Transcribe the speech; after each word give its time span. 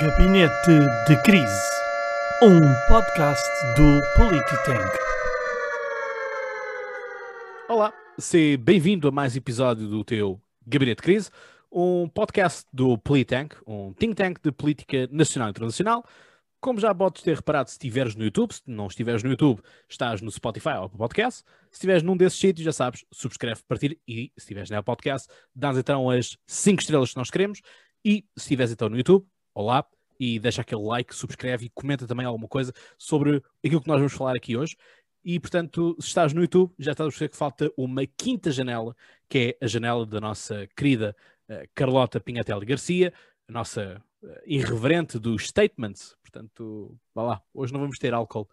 Gabinete 0.00 0.72
de 1.06 1.22
Crise, 1.22 1.70
um 2.42 2.60
podcast 2.88 3.48
do 3.76 4.00
Polititank. 4.16 4.98
Olá, 7.68 7.92
seja 8.18 8.58
bem-vindo 8.58 9.06
a 9.06 9.12
mais 9.12 9.36
episódio 9.36 9.86
do 9.86 10.02
teu 10.02 10.40
Gabinete 10.66 10.96
de 10.96 11.02
Crise, 11.02 11.30
um 11.70 12.08
podcast 12.08 12.66
do 12.72 12.98
Politank, 12.98 13.54
um 13.64 13.92
think 13.92 14.16
tank 14.16 14.40
de 14.42 14.50
política 14.50 15.08
nacional 15.12 15.48
e 15.48 15.50
internacional. 15.50 16.04
Como 16.60 16.80
já 16.80 16.92
podes 16.92 17.22
ter 17.22 17.36
reparado, 17.36 17.70
se 17.70 17.74
estiveres 17.74 18.16
no 18.16 18.24
YouTube, 18.24 18.52
se 18.52 18.62
não 18.66 18.88
estiveres 18.88 19.22
no 19.22 19.30
YouTube, 19.30 19.62
estás 19.88 20.20
no 20.20 20.30
Spotify 20.30 20.76
ou 20.80 20.88
no 20.88 20.98
podcast. 20.98 21.44
Se 21.70 21.74
estiveres 21.74 22.02
num 22.02 22.16
desses 22.16 22.40
sítios, 22.40 22.64
já 22.64 22.72
sabes, 22.72 23.04
subscreve, 23.12 23.62
partilha 23.68 23.96
e 24.08 24.32
se 24.36 24.40
estiveres 24.40 24.70
no 24.70 24.82
podcast, 24.82 25.28
dás 25.54 25.78
então 25.78 26.10
as 26.10 26.36
5 26.48 26.80
estrelas 26.80 27.10
que 27.10 27.16
nós 27.16 27.30
queremos. 27.30 27.60
E 28.04 28.24
se 28.36 28.44
estiveres 28.44 28.72
então 28.72 28.88
no 28.88 28.96
YouTube, 28.96 29.24
olá, 29.54 29.86
e 30.18 30.38
deixa 30.38 30.62
aquele 30.62 30.82
like, 30.82 31.14
subscreve 31.14 31.66
e 31.66 31.70
comenta 31.70 32.06
também 32.06 32.26
alguma 32.26 32.48
coisa 32.48 32.72
sobre 32.98 33.42
aquilo 33.64 33.80
que 33.80 33.88
nós 33.88 33.98
vamos 33.98 34.12
falar 34.12 34.36
aqui 34.36 34.56
hoje. 34.56 34.76
E, 35.24 35.40
portanto, 35.40 35.96
se 35.98 36.08
estás 36.08 36.34
no 36.34 36.42
YouTube, 36.42 36.72
já 36.78 36.92
estás 36.92 37.06
a 37.06 37.10
perceber 37.10 37.30
que 37.30 37.36
falta 37.36 37.72
uma 37.76 38.06
quinta 38.06 38.50
janela, 38.50 38.94
que 39.28 39.56
é 39.60 39.64
a 39.64 39.66
janela 39.66 40.04
da 40.04 40.20
nossa 40.20 40.66
querida 40.76 41.16
uh, 41.48 41.66
Carlota 41.74 42.20
Pinhatelli 42.20 42.66
Garcia, 42.66 43.12
a 43.48 43.52
nossa 43.52 44.02
uh, 44.22 44.28
irreverente 44.44 45.18
dos 45.18 45.46
statements. 45.46 46.14
Portanto, 46.20 46.98
vá 47.14 47.22
lá, 47.22 47.42
hoje 47.54 47.72
não 47.72 47.80
vamos 47.80 47.98
ter 47.98 48.12
álcool 48.12 48.48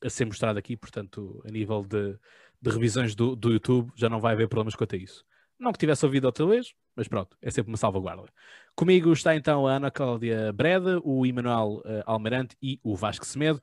a 0.00 0.08
ser 0.08 0.24
mostrado 0.24 0.58
aqui, 0.58 0.76
portanto, 0.76 1.42
a 1.44 1.50
nível 1.50 1.82
de, 1.82 2.16
de 2.60 2.70
revisões 2.70 3.14
do, 3.16 3.34
do 3.34 3.50
YouTube, 3.50 3.90
já 3.96 4.08
não 4.08 4.20
vai 4.20 4.34
haver 4.34 4.48
problemas 4.48 4.76
quanto 4.76 4.94
a 4.94 4.98
isso. 4.98 5.24
Não 5.58 5.72
que 5.72 5.78
tivesse 5.78 6.04
ouvido 6.04 6.26
outra 6.26 6.46
vez, 6.46 6.72
mas 6.94 7.08
pronto, 7.08 7.36
é 7.40 7.50
sempre 7.50 7.70
uma 7.70 7.76
salvaguarda. 7.76 8.32
Comigo 8.74 9.12
está 9.12 9.34
então 9.34 9.66
a 9.66 9.74
Ana 9.74 9.90
Cláudia 9.90 10.52
Breda, 10.52 11.00
o 11.02 11.24
Emanuel 11.26 11.82
uh, 11.84 12.02
Almirante 12.06 12.56
e 12.60 12.78
o 12.82 12.94
Vasco 12.94 13.24
Semedo. 13.24 13.60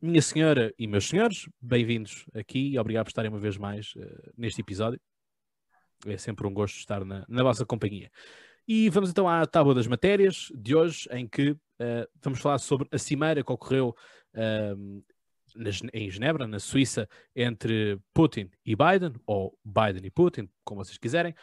Minha 0.00 0.20
senhora 0.20 0.74
e 0.78 0.86
meus 0.86 1.08
senhores, 1.08 1.48
bem-vindos 1.60 2.26
aqui 2.34 2.72
e 2.72 2.78
obrigado 2.78 3.04
por 3.04 3.10
estarem 3.10 3.30
uma 3.30 3.40
vez 3.40 3.56
mais 3.56 3.94
uh, 3.96 4.32
neste 4.36 4.60
episódio. 4.60 5.00
É 6.06 6.16
sempre 6.16 6.46
um 6.46 6.52
gosto 6.52 6.76
estar 6.76 7.04
na, 7.04 7.24
na, 7.28 7.42
vossa 7.42 7.64
companhia. 7.64 8.10
E 8.68 8.90
vamos 8.90 9.10
então 9.10 9.28
à 9.28 9.46
tábua 9.46 9.74
das 9.74 9.86
matérias 9.86 10.52
de 10.54 10.74
hoje, 10.74 11.08
em 11.12 11.26
que 11.26 11.50
uh, 11.50 11.58
vamos 12.22 12.40
falar 12.40 12.58
sobre 12.58 12.88
a 12.90 12.98
cimeira 12.98 13.42
que 13.42 13.52
ocorreu 13.52 13.96
uh, 14.34 15.04
em 15.92 16.10
Genebra, 16.10 16.46
na 16.46 16.58
Suíça, 16.58 17.08
entre 17.34 17.98
Putin 18.12 18.50
e 18.64 18.76
Biden, 18.76 19.14
ou 19.26 19.58
Biden 19.64 20.04
e 20.04 20.10
Putin, 20.10 20.48
como 20.64 20.84
vocês 20.84 20.98
quiserem. 20.98 21.34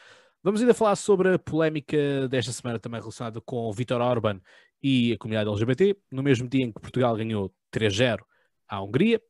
Vamos 0.43 0.59
ainda 0.59 0.73
falar 0.73 0.97
sobre 0.97 1.35
a 1.35 1.39
polémica 1.39 2.27
desta 2.27 2.51
semana 2.51 2.77
também 2.77 2.99
relacionada 2.99 3.39
com 3.39 3.71
Vítor 3.71 4.01
Orban 4.01 4.41
e 4.81 5.13
a 5.13 5.17
comunidade 5.17 5.49
LGBT, 5.49 5.95
no 6.11 6.21
mesmo 6.21 6.49
dia 6.49 6.65
em 6.65 6.69
que 6.69 6.81
Portugal 6.81 7.15
ganhou 7.15 7.49
3-0 7.71 8.19
à 8.67 8.81
Hungria. 8.81 9.21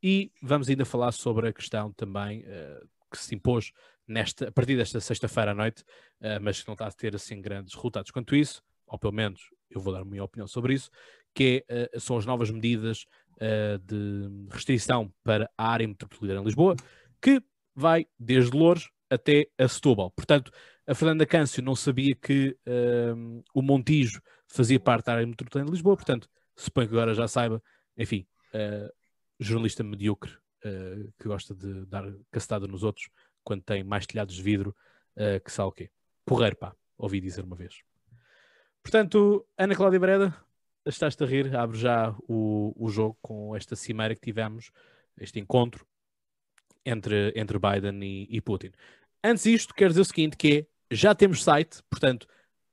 E 0.00 0.30
vamos 0.40 0.68
ainda 0.68 0.84
falar 0.84 1.10
sobre 1.10 1.48
a 1.48 1.52
questão 1.52 1.92
também 1.92 2.42
uh, 2.42 2.88
que 3.10 3.18
se 3.18 3.34
impôs 3.34 3.72
nesta, 4.06 4.46
a 4.46 4.52
partir 4.52 4.76
desta 4.76 5.00
sexta-feira 5.00 5.50
à 5.50 5.54
noite, 5.56 5.82
uh, 6.20 6.40
mas 6.40 6.62
que 6.62 6.68
não 6.68 6.74
está 6.74 6.86
a 6.86 6.92
ter 6.92 7.16
assim 7.16 7.40
grandes 7.40 7.74
resultados 7.74 8.12
quanto 8.12 8.36
isso, 8.36 8.62
ou 8.86 8.96
pelo 8.96 9.12
menos 9.12 9.50
eu 9.72 9.80
vou 9.80 9.92
dar 9.92 10.02
a 10.02 10.04
minha 10.04 10.22
opinião 10.22 10.46
sobre 10.46 10.74
isso, 10.74 10.88
que 11.34 11.64
é, 11.68 11.96
uh, 11.96 11.98
são 11.98 12.16
as 12.16 12.24
novas 12.24 12.48
medidas 12.48 13.06
de 13.86 14.28
restrição 14.50 15.10
para 15.24 15.50
a 15.56 15.68
área 15.70 15.88
metropolitana 15.88 16.40
de 16.40 16.44
Lisboa, 16.44 16.76
que 17.22 17.42
vai 17.74 18.06
desde 18.18 18.54
Louros 18.54 18.90
até 19.10 19.48
a 19.58 19.66
Setúbal. 19.66 20.10
Portanto, 20.12 20.52
a 20.86 20.94
Fernanda 20.94 21.26
Câncio 21.26 21.62
não 21.62 21.74
sabia 21.74 22.14
que 22.14 22.56
o 23.52 23.60
Montijo 23.60 24.20
fazia 24.50 24.80
parte 24.80 25.06
da 25.06 25.12
área 25.14 25.26
metropolitana 25.26 25.66
de 25.66 25.70
Lisboa, 25.72 25.96
portanto, 25.96 26.28
suponho 26.56 26.88
que 26.88 26.94
agora 26.94 27.14
já 27.14 27.26
saiba, 27.28 27.62
enfim, 27.96 28.26
uh, 28.54 28.92
jornalista 29.38 29.82
medíocre 29.82 30.32
uh, 30.64 31.12
que 31.18 31.28
gosta 31.28 31.54
de 31.54 31.86
dar 31.86 32.04
cacetada 32.30 32.66
nos 32.66 32.82
outros 32.82 33.08
quando 33.42 33.62
tem 33.62 33.82
mais 33.82 34.06
telhados 34.06 34.34
de 34.34 34.42
vidro 34.42 34.74
uh, 35.16 35.42
que 35.42 35.52
sabe 35.52 35.68
o 35.68 35.72
quê. 35.72 35.90
Porreiro, 36.24 36.56
pá, 36.56 36.74
ouvi 36.98 37.20
dizer 37.20 37.44
uma 37.44 37.56
vez. 37.56 37.80
Portanto, 38.82 39.46
Ana 39.56 39.74
Cláudia 39.74 40.00
Breda, 40.00 40.36
estás-te 40.84 41.22
a 41.22 41.26
rir, 41.26 41.54
abre 41.54 41.78
já 41.78 42.14
o, 42.28 42.74
o 42.76 42.88
jogo 42.88 43.16
com 43.22 43.54
esta 43.54 43.76
cimeira 43.76 44.14
que 44.14 44.20
tivemos, 44.20 44.70
este 45.18 45.38
encontro 45.38 45.86
entre, 46.84 47.32
entre 47.36 47.58
Biden 47.58 48.02
e, 48.02 48.26
e 48.30 48.40
Putin. 48.40 48.70
Antes 49.22 49.44
disto, 49.44 49.74
quero 49.74 49.90
dizer 49.90 50.00
o 50.00 50.04
seguinte, 50.04 50.36
que 50.36 50.58
é, 50.58 50.94
já 50.94 51.14
temos 51.14 51.42
site, 51.42 51.82
portanto, 51.90 52.26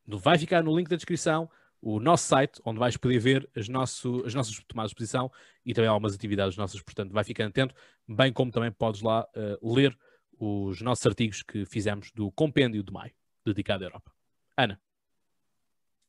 vai 0.06 0.38
ficar 0.38 0.64
no 0.64 0.76
link 0.76 0.90
da 0.90 0.96
descrição 0.96 1.50
o 1.82 2.00
nosso 2.00 2.26
site, 2.26 2.60
onde 2.66 2.80
vais 2.80 2.98
poder 2.98 3.20
ver 3.20 3.50
as, 3.56 3.68
nosso, 3.68 4.26
as 4.26 4.34
nossas 4.34 4.60
tomadas 4.68 4.92
de 4.92 4.96
posição 4.96 5.32
e 5.66 5.74
também 5.74 5.90
algumas 5.90 6.16
atividades 6.16 6.58
nossas, 6.58 6.82
portanto, 6.82 7.12
vai 7.12 7.24
ficar 7.24 7.46
atento, 7.46 7.76
bem 8.08 8.34
como 8.34 8.52
também 8.52 8.72
podes 8.72 9.02
lá 9.02 9.28
uh, 9.36 9.76
ler 9.76 9.98
os 10.40 10.82
nossos 10.82 11.06
artigos 11.06 11.44
que 11.44 11.66
fizemos 11.66 12.12
do 12.12 12.32
Compêndio 12.32 12.84
de 12.84 12.92
Maio, 12.92 13.14
dedicado 13.46 13.84
à 13.84 13.88
Europa. 13.88 14.12
Ana. 14.56 14.80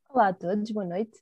Olá 0.08 0.28
a 0.28 0.34
todos, 0.34 0.70
boa 0.70 0.86
noite. 0.86 1.18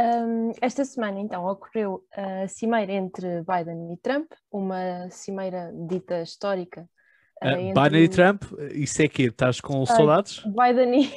Um, 0.00 0.52
esta 0.62 0.82
semana, 0.82 1.20
então, 1.20 1.44
ocorreu 1.44 2.02
a 2.12 2.48
cimeira 2.48 2.92
entre 2.92 3.42
Biden 3.42 3.92
e 3.92 3.98
Trump, 3.98 4.32
uma 4.50 5.10
cimeira 5.10 5.70
dita 5.88 6.22
histórica. 6.22 6.88
Uh, 7.42 7.48
entre... 7.48 7.82
Biden 7.82 8.04
e 8.04 8.08
Trump, 8.08 8.42
isso 8.72 9.02
é 9.02 9.08
que 9.08 9.24
estás 9.24 9.60
com 9.60 9.82
uh, 9.82 9.86
saudades? 9.86 10.42
Biden 10.44 11.02
e, 11.02 11.12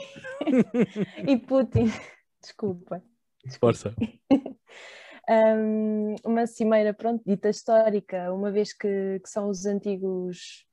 e 1.31 1.37
Putin. 1.37 1.89
Desculpa. 2.41 3.01
Força. 3.57 3.95
um, 5.29 6.15
uma 6.25 6.45
cimeira, 6.45 6.93
pronto, 6.93 7.23
dita 7.25 7.47
histórica, 7.47 8.33
uma 8.33 8.51
vez 8.51 8.73
que, 8.73 9.21
que 9.23 9.29
são 9.29 9.47
os 9.47 9.65
antigos 9.65 10.65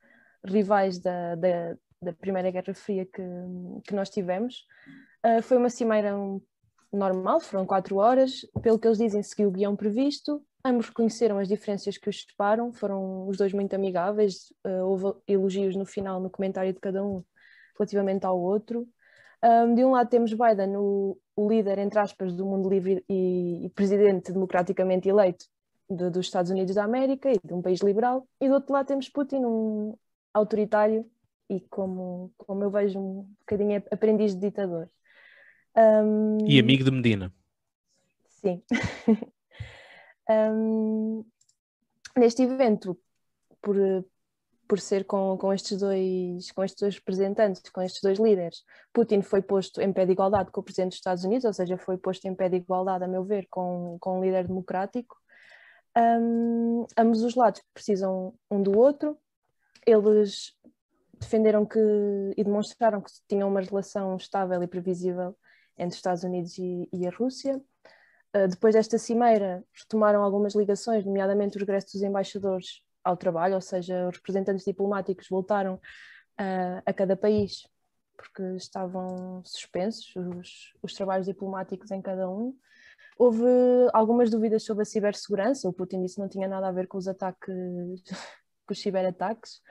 rivais 0.43 0.99
da, 0.99 1.35
da, 1.35 1.77
da, 2.01 2.13
Primeira 2.13 2.51
Guerra 2.51 2.73
Fria 2.73 3.05
que, 3.05 3.21
que 3.85 3.95
nós 3.95 4.09
tivemos. 4.09 4.65
Uh, 5.25 5.41
foi 5.41 5.55
uma 5.55 5.69
cimeira 5.69 6.13
normal, 6.91 7.39
foram 7.39 7.65
quatro 7.65 7.97
horas, 7.97 8.45
pelo 8.61 8.77
que 8.77 8.87
eles 8.87 8.97
dizem, 8.97 9.23
seguiu 9.23 9.49
o 9.49 9.51
guião 9.51 9.75
previsto. 9.75 10.43
Ambos 10.63 10.87
reconheceram 10.87 11.39
as 11.39 11.47
diferenças 11.47 11.97
que 11.97 12.09
os 12.09 12.21
separam, 12.21 12.71
foram 12.71 13.27
os 13.27 13.37
dois 13.37 13.53
muito 13.53 13.73
amigáveis, 13.73 14.53
uh, 14.65 14.85
houve 14.85 15.17
elogios 15.27 15.75
no 15.75 15.85
final, 15.85 16.19
no 16.19 16.29
comentário 16.29 16.71
de 16.73 16.79
cada 16.79 17.03
um, 17.03 17.23
relativamente 17.77 18.25
ao 18.25 18.39
outro. 18.39 18.87
Um, 19.43 19.73
de 19.73 19.83
um 19.83 19.91
lado 19.91 20.09
temos 20.09 20.31
Biden, 20.31 20.77
o, 20.77 21.17
o, 21.35 21.49
líder, 21.49 21.79
entre 21.79 21.97
aspas, 21.97 22.33
do 22.33 22.45
mundo 22.45 22.69
livre 22.69 23.03
e, 23.09 23.65
e 23.65 23.69
presidente 23.69 24.31
democraticamente 24.31 25.09
eleito 25.09 25.45
de, 25.89 26.11
dos 26.11 26.27
Estados 26.27 26.51
Unidos 26.51 26.75
da 26.75 26.83
América 26.83 27.31
e 27.31 27.39
de 27.43 27.53
um 27.53 27.61
país 27.61 27.79
liberal, 27.79 28.27
e 28.39 28.47
do 28.47 28.53
outro 28.53 28.73
lado 28.73 28.85
temos 28.85 29.09
Putin, 29.09 29.43
um 29.43 29.97
autoritário 30.31 31.09
e, 31.49 31.59
como, 31.59 32.31
como 32.37 32.63
eu 32.63 32.69
vejo, 32.69 32.99
um 32.99 33.23
bocadinho 33.39 33.83
aprendiz 33.91 34.35
de 34.35 34.41
ditador. 34.41 34.87
Um, 35.75 36.37
e 36.47 36.59
amigo 36.59 36.83
de 36.83 36.91
Medina. 36.91 37.33
Sim. 38.27 38.61
um, 40.29 41.23
neste 42.17 42.43
evento, 42.43 42.97
por, 43.61 43.77
por 44.67 44.79
ser 44.79 45.05
com, 45.05 45.37
com, 45.37 45.53
estes 45.53 45.77
dois, 45.79 46.51
com 46.51 46.63
estes 46.63 46.81
dois 46.81 46.95
representantes, 46.95 47.61
com 47.71 47.81
estes 47.81 48.01
dois 48.01 48.19
líderes, 48.19 48.63
Putin 48.91 49.21
foi 49.21 49.41
posto 49.41 49.81
em 49.81 49.93
pé 49.93 50.05
de 50.05 50.11
igualdade 50.11 50.51
com 50.51 50.61
o 50.61 50.63
presidente 50.63 50.91
dos 50.91 50.97
Estados 50.97 51.23
Unidos, 51.23 51.45
ou 51.45 51.53
seja, 51.53 51.77
foi 51.77 51.97
posto 51.97 52.25
em 52.25 52.35
pé 52.35 52.49
de 52.49 52.57
igualdade, 52.57 53.03
a 53.03 53.07
meu 53.07 53.23
ver, 53.23 53.47
com, 53.49 53.97
com 53.99 54.19
um 54.19 54.23
líder 54.23 54.47
democrático. 54.47 55.15
Um, 55.97 56.85
ambos 56.97 57.21
os 57.21 57.35
lados 57.35 57.61
precisam 57.73 58.33
um 58.49 58.61
do 58.63 58.77
outro. 58.77 59.17
Eles 59.85 60.53
defenderam 61.19 61.65
que 61.65 61.79
e 62.35 62.43
demonstraram 62.43 63.01
que 63.01 63.11
tinham 63.27 63.49
uma 63.49 63.61
relação 63.61 64.15
estável 64.15 64.61
e 64.63 64.67
previsível 64.67 65.35
entre 65.77 65.89
os 65.89 65.95
Estados 65.95 66.23
Unidos 66.23 66.57
e, 66.57 66.89
e 66.91 67.07
a 67.07 67.11
Rússia. 67.11 67.61
Uh, 68.35 68.47
depois 68.47 68.75
desta 68.75 68.97
cimeira, 68.97 69.63
retomaram 69.73 70.23
algumas 70.23 70.55
ligações, 70.55 71.05
nomeadamente 71.05 71.57
o 71.57 71.59
regresso 71.59 71.93
dos 71.93 72.01
embaixadores 72.01 72.81
ao 73.03 73.17
trabalho, 73.17 73.55
ou 73.55 73.61
seja, 73.61 74.07
os 74.07 74.15
representantes 74.15 74.63
diplomáticos 74.63 75.27
voltaram 75.29 75.75
uh, 75.75 76.81
a 76.85 76.93
cada 76.93 77.15
país 77.15 77.63
porque 78.21 78.43
estavam 78.55 79.41
suspensos 79.43 80.15
os, 80.15 80.73
os 80.81 80.93
trabalhos 80.93 81.25
diplomáticos 81.25 81.89
em 81.89 82.01
cada 82.01 82.29
um. 82.29 82.55
Houve 83.17 83.43
algumas 83.93 84.29
dúvidas 84.29 84.63
sobre 84.63 84.83
a 84.83 84.85
cibersegurança. 84.85 85.67
O 85.67 85.73
Putin 85.73 86.01
disse 86.01 86.15
que 86.15 86.21
não 86.21 86.29
tinha 86.29 86.47
nada 86.47 86.67
a 86.67 86.71
ver 86.71 86.87
com 86.87 86.97
os 86.97 87.07
ataques, 87.07 87.47
com 88.65 88.71
os 88.71 88.81
ciberataques. 88.81 89.61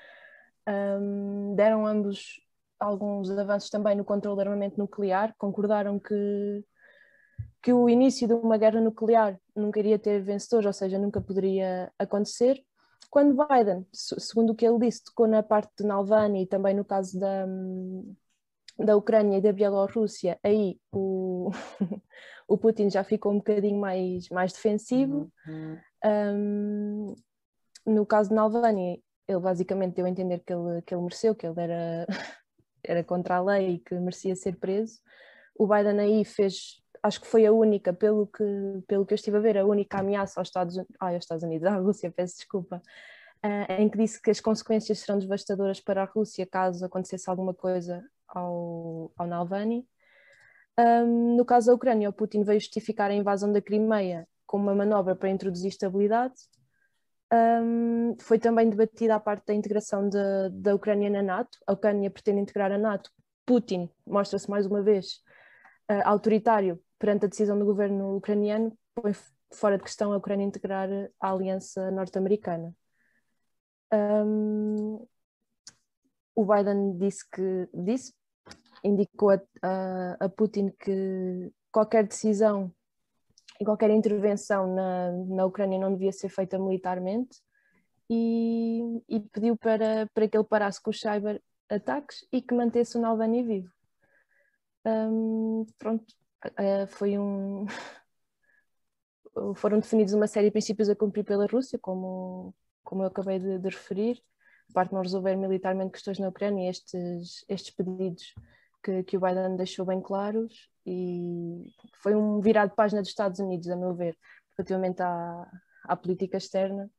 Um, 0.69 1.55
deram 1.55 1.87
ambos 1.87 2.41
alguns 2.81 3.31
avanços 3.31 3.69
também 3.69 3.95
no 3.95 4.05
controle 4.05 4.37
do 4.37 4.41
armamento 4.41 4.79
nuclear, 4.79 5.35
concordaram 5.39 5.99
que, 5.99 6.65
que 7.63 7.73
o 7.73 7.89
início 7.89 8.27
de 8.27 8.35
uma 8.35 8.57
guerra 8.57 8.81
nuclear 8.81 9.39
nunca 9.55 9.79
iria 9.79 9.99
ter 9.99 10.23
vencedores, 10.23 10.67
ou 10.67 10.73
seja, 10.73 10.99
nunca 10.99 11.21
poderia 11.21 11.93
acontecer. 11.99 12.65
Quando 13.11 13.37
Biden, 13.47 13.87
segundo 13.93 14.51
o 14.51 14.55
que 14.55 14.67
ele 14.67 14.79
disse, 14.79 15.05
tocou 15.05 15.27
na 15.27 15.43
parte 15.43 15.71
de 15.79 15.85
Nalvani 15.85 16.43
e 16.43 16.47
também 16.47 16.75
no 16.75 16.85
caso 16.85 17.19
da, 17.19 17.47
da 18.79 18.97
Ucrânia 18.97 19.39
e 19.39 19.41
da 19.41 19.53
Bielorrússia, 19.53 20.39
aí 20.43 20.79
o, 20.93 21.51
o, 22.49 22.57
Putin 22.57 22.89
já 22.89 23.05
ficou 23.05 23.33
um 23.33 23.39
bocadinho 23.39 23.81
mais, 23.81 24.29
mais 24.31 24.53
defensivo. 24.53 25.31
Uhum. 25.47 25.79
Um, 26.05 27.15
no 27.85 28.07
caso 28.07 28.29
de 28.29 28.37
Navalny, 28.37 29.03
ele 29.27 29.41
basicamente 29.41 29.95
deu 29.95 30.07
a 30.07 30.11
entender 30.11 30.41
que 30.41 30.53
ele, 30.53 30.83
que 30.83 30.95
ele 30.95 31.03
mereceu, 31.03 31.35
que 31.35 31.47
ele 31.47 31.61
era, 31.61 32.07
era 32.85 33.05
contra 33.05 33.37
a 33.37 33.43
lei 33.43 33.75
e 33.75 33.79
que 33.79 33.95
merecia 33.95 34.35
ser 34.37 34.57
preso. 34.57 35.01
O 35.55 35.67
Biden 35.67 36.01
aí 36.01 36.25
fez, 36.25 36.83
acho 37.03 37.21
que 37.21 37.27
foi 37.27 37.47
a 37.47 37.53
única, 37.53 37.93
pelo 37.93 38.27
que, 38.27 38.45
pelo 38.87 39.05
que 39.05 39.13
eu 39.13 39.17
estive 39.17 39.37
a 39.37 39.41
ver, 39.41 39.59
a 39.59 39.67
única 39.67 39.99
ameaça 39.99 40.41
aos 40.41 40.49
Estados, 40.49 40.79
ai, 41.01 41.15
aos 41.15 41.25
Estados 41.25 41.45
Unidos, 41.45 41.67
à 41.69 41.77
Rússia, 41.77 42.11
peço 42.11 42.37
desculpa, 42.37 42.83
uh, 43.45 43.73
em 43.79 43.89
que 43.89 43.99
disse 43.99 44.21
que 44.21 44.31
as 44.31 44.41
consequências 44.41 44.99
serão 45.01 45.19
devastadoras 45.19 45.81
para 45.81 46.03
a 46.03 46.07
Rússia 46.07 46.47
caso 46.47 46.85
acontecesse 46.85 47.29
alguma 47.29 47.55
coisa 47.55 48.03
ao, 48.29 49.13
ao 49.17 49.27
Navalny. 49.27 49.87
Um, 50.79 51.37
no 51.37 51.45
caso 51.45 51.67
da 51.67 51.75
Ucrânia, 51.75 52.09
o 52.09 52.13
Putin 52.13 52.43
veio 52.43 52.61
justificar 52.61 53.11
a 53.11 53.15
invasão 53.15 53.53
da 53.53 53.61
Crimeia 53.61 54.27
como 54.47 54.65
uma 54.65 54.75
manobra 54.75 55.15
para 55.15 55.29
introduzir 55.29 55.69
estabilidade. 55.69 56.35
Um, 57.33 58.17
foi 58.19 58.39
também 58.39 58.69
debatida 58.69 59.15
a 59.15 59.21
parte 59.21 59.47
da 59.47 59.55
integração 59.55 60.09
de, 60.09 60.19
da 60.51 60.75
Ucrânia 60.75 61.09
na 61.09 61.23
NATO. 61.23 61.59
A 61.67 61.73
Ucrânia 61.73 62.11
pretende 62.11 62.41
integrar 62.41 62.73
a 62.73 62.79
NATO. 62.79 63.11
Putin 63.47 63.89
mostra-se 64.07 64.51
mais 64.51 64.67
uma 64.67 64.83
vez 64.83 65.23
uh, 65.91 66.03
autoritário 66.05 66.81
perante 66.99 67.25
a 67.25 67.29
decisão 67.29 67.59
do 67.59 67.65
governo 67.65 68.17
ucraniano, 68.17 68.77
põe 68.95 69.13
fora 69.53 69.79
de 69.79 69.85
questão 69.85 70.13
a 70.13 70.19
Ucrânia 70.19 70.45
integrar 70.45 70.89
a 71.19 71.33
aliança 71.33 71.91
norte-americana. 71.91 72.75
Um, 73.93 75.07
o 76.35 76.45
Biden 76.45 76.97
disse 76.97 77.29
que 77.29 77.69
disse, 77.75 78.15
indicou 78.85 79.31
a, 79.31 79.41
a, 79.63 80.27
a, 80.27 80.29
Putin 80.29 80.71
que 80.71 81.53
qualquer 81.73 82.07
decisão 82.07 82.73
e 83.61 83.65
qualquer 83.65 83.91
intervenção 83.91 84.75
na, 84.75 85.13
na 85.13 85.45
Ucrânia 85.45 85.79
não 85.79 85.93
devia 85.93 86.13
ser 86.13 86.31
feita 86.31 86.59
militarmente 86.59 87.43
e, 88.09 89.03
e 89.07 89.21
pediu 89.21 89.55
para, 89.57 90.09
para 90.15 90.27
que 90.27 90.37
ele 90.37 90.45
parasse 90.45 90.83
com 90.83 90.91
os 90.91 90.99
cyber-ataques 90.99 92.27
e 92.33 92.41
que 92.41 92.55
mantesse 92.55 92.97
o 92.97 93.01
Navalny 93.01 93.43
vivo. 93.43 93.71
Um, 94.85 95.67
pronto, 95.79 96.07
uh, 96.47 96.87
foi 96.89 97.19
um. 97.19 97.67
Foram 99.55 99.79
definidos 99.79 100.13
uma 100.13 100.27
série 100.27 100.47
de 100.47 100.53
princípios 100.53 100.89
a 100.89 100.97
cumprir 100.97 101.25
pela 101.25 101.47
Rússia, 101.47 101.79
como, 101.79 102.53
como 102.83 103.03
eu 103.03 103.07
acabei 103.07 103.39
de, 103.39 103.59
de 103.59 103.69
referir. 103.69 104.21
A 104.71 104.73
parte 104.73 104.93
não 104.93 105.03
resolver 105.03 105.37
militarmente 105.37 105.93
questões 105.93 106.19
na 106.19 106.29
Ucrânia, 106.29 106.69
estes, 106.69 107.45
estes 107.49 107.75
pedidos 107.75 108.35
que, 108.83 109.03
que 109.05 109.17
o 109.17 109.21
Biden 109.21 109.57
deixou 109.57 109.85
bem 109.85 110.01
claros, 110.01 110.71
e 110.87 111.73
foi 112.03 112.15
um 112.15 112.41
virado 112.41 112.71
de 112.71 112.77
página 112.77 113.01
dos 113.01 113.11
Estados 113.11 113.39
Unidos, 113.39 113.69
a 113.69 113.77
meu 113.77 113.95
ver, 113.95 114.17
relativamente 114.57 115.03
à, 115.03 115.51
à 115.85 115.97
política 115.97 116.37
externa. 116.37 116.91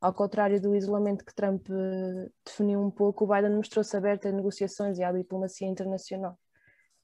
Ao 0.00 0.14
contrário 0.14 0.60
do 0.60 0.76
isolamento 0.76 1.24
que 1.24 1.34
Trump 1.34 1.68
eh, 1.68 2.30
definiu 2.44 2.80
um 2.80 2.90
pouco, 2.90 3.24
o 3.24 3.26
Biden 3.26 3.56
mostrou-se 3.56 3.96
aberto 3.96 4.28
a 4.28 4.32
negociações 4.32 4.96
e 4.98 5.02
à 5.02 5.10
diplomacia 5.10 5.66
internacional. 5.66 6.38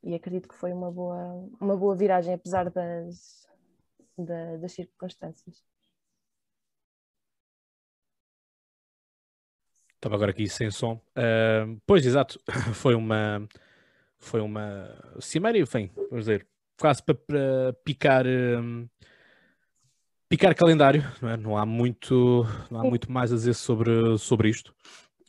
E 0.02 0.14
acredito 0.14 0.49
que 0.49 0.55
foi 0.55 0.72
uma 0.72 0.93
boa, 0.93 1.49
uma 1.60 1.76
boa 1.76 1.96
viragem, 1.96 2.34
apesar 2.34 2.70
das, 2.70 3.49
das, 4.17 4.60
das 4.60 4.72
circunstâncias. 4.72 5.64
Estava 9.96 10.14
agora 10.14 10.31
aqui 10.31 10.46
sem 10.49 10.70
som. 10.70 11.00
Uh, 11.17 11.81
pois, 11.87 12.06
exato, 12.06 12.38
foi 12.75 12.94
uma 12.94 13.49
foi 14.25 14.41
uma 14.41 14.91
cimeira, 15.21 15.59
enfim, 15.59 15.91
vamos 16.11 16.25
dizer, 16.25 16.47
quase 16.79 17.03
para, 17.03 17.15
para 17.15 17.73
picar 17.85 18.26
um, 18.26 18.88
picar 20.29 20.55
calendário, 20.55 21.05
não, 21.21 21.29
é? 21.29 21.37
não, 21.37 21.56
há 21.56 21.67
muito 21.67 22.47
não 22.71 22.81
há 22.81 22.85
muito 22.85 23.11
mais 23.11 23.32
a 23.32 23.37
dizer 23.37 23.55
sobre, 23.55 24.19
sobre 24.19 24.49
isto 24.49 24.75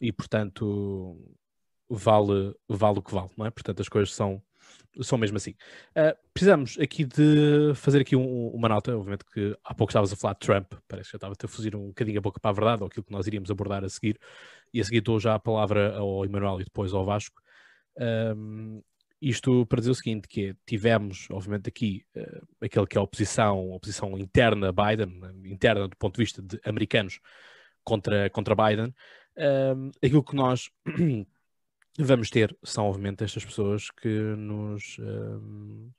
e 0.02 0.12
portanto 0.12 1.18
vale, 1.90 2.56
vale 2.68 3.00
o 3.00 3.02
que 3.02 3.14
vale, 3.14 3.30
não 3.38 3.46
é? 3.46 3.52
Portanto 3.52 3.82
as 3.82 3.90
coisas 3.90 4.14
são 4.14 4.42
são 5.02 5.18
mesmo 5.18 5.38
assim. 5.38 5.52
Uh, 5.92 6.16
precisamos 6.34 6.78
aqui 6.80 7.04
de 7.04 7.74
fazer 7.76 8.02
aqui 8.02 8.16
um, 8.16 8.48
uma 8.48 8.70
nota, 8.70 8.96
obviamente 8.96 9.26
que 9.26 9.56
há 9.64 9.74
pouco 9.74 9.92
estavas 9.92 10.12
a 10.12 10.16
falar 10.16 10.34
de 10.34 10.40
Trump, 10.40 10.74
parece 10.88 11.10
que 11.10 11.14
já 11.14 11.18
estava 11.18 11.34
a 11.42 11.48
fugir 11.48 11.76
um 11.76 11.88
bocadinho 11.88 12.20
a 12.20 12.22
boca 12.22 12.40
para 12.40 12.52
a 12.52 12.54
verdade, 12.54 12.82
ou 12.82 12.88
aquilo 12.88 13.04
que 13.04 13.12
nós 13.12 13.28
iríamos 13.28 13.52
abordar 13.52 13.84
a 13.84 13.90
seguir, 13.90 14.20
e 14.74 14.80
a 14.80 14.84
seguir 14.84 15.02
dou 15.02 15.20
já 15.20 15.36
a 15.36 15.40
palavra 15.40 15.98
ao 15.98 16.24
Emanuel 16.24 16.62
e 16.62 16.64
depois 16.64 16.94
ao 16.94 17.06
Vasco. 17.06 17.42
Um, 17.98 18.82
isto 19.22 19.66
para 19.66 19.80
dizer 19.80 19.92
o 19.92 19.96
seguinte, 19.96 20.28
que 20.28 20.50
é, 20.50 20.56
tivemos, 20.66 21.28
obviamente, 21.32 21.70
aqui 21.70 22.06
uh, 22.16 22.48
aquele 22.62 22.86
que 22.86 22.98
é 22.98 23.00
a 23.00 23.04
oposição, 23.04 23.72
a 23.72 23.76
oposição 23.76 24.18
interna 24.18 24.70
a 24.70 24.72
Biden, 24.72 25.22
interna 25.46 25.88
do 25.88 25.98
ponto 25.98 26.16
de 26.16 26.24
vista 26.24 26.42
de 26.42 26.60
americanos 26.66 27.20
contra, 27.84 28.30
contra 28.30 28.56
Biden. 28.56 28.94
Um, 29.38 29.92
aquilo 30.04 30.24
que 30.24 30.36
nós 30.36 30.70
vamos 31.98 32.30
ter 32.30 32.56
são, 32.64 32.86
obviamente, 32.86 33.24
estas 33.24 33.46
pessoas 33.46 33.90
que 33.90 34.10
nos... 34.10 34.98
Um, 35.00 35.92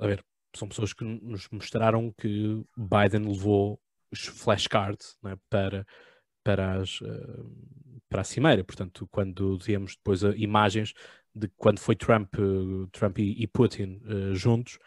a 0.00 0.06
ver, 0.06 0.24
são 0.54 0.68
pessoas 0.68 0.92
que 0.92 1.04
nos 1.04 1.48
mostraram 1.50 2.12
que 2.12 2.64
Biden 2.76 3.30
levou 3.30 3.80
os 4.10 4.24
flashcards 4.26 5.16
né, 5.22 5.36
para, 5.50 5.86
para, 6.48 6.80
as, 6.80 7.02
uh, 7.02 7.52
para 8.08 8.22
a 8.22 8.24
cimeira. 8.24 8.64
Portanto, 8.64 9.06
quando 9.10 9.58
víamos 9.58 9.96
depois 9.96 10.22
imagens 10.34 10.94
de 11.34 11.46
quando 11.58 11.78
foi 11.78 11.94
Trump, 11.94 12.34
uh, 12.38 12.86
Trump 12.86 13.18
e, 13.18 13.46
Putin 13.46 14.00
juntos, 14.32 14.78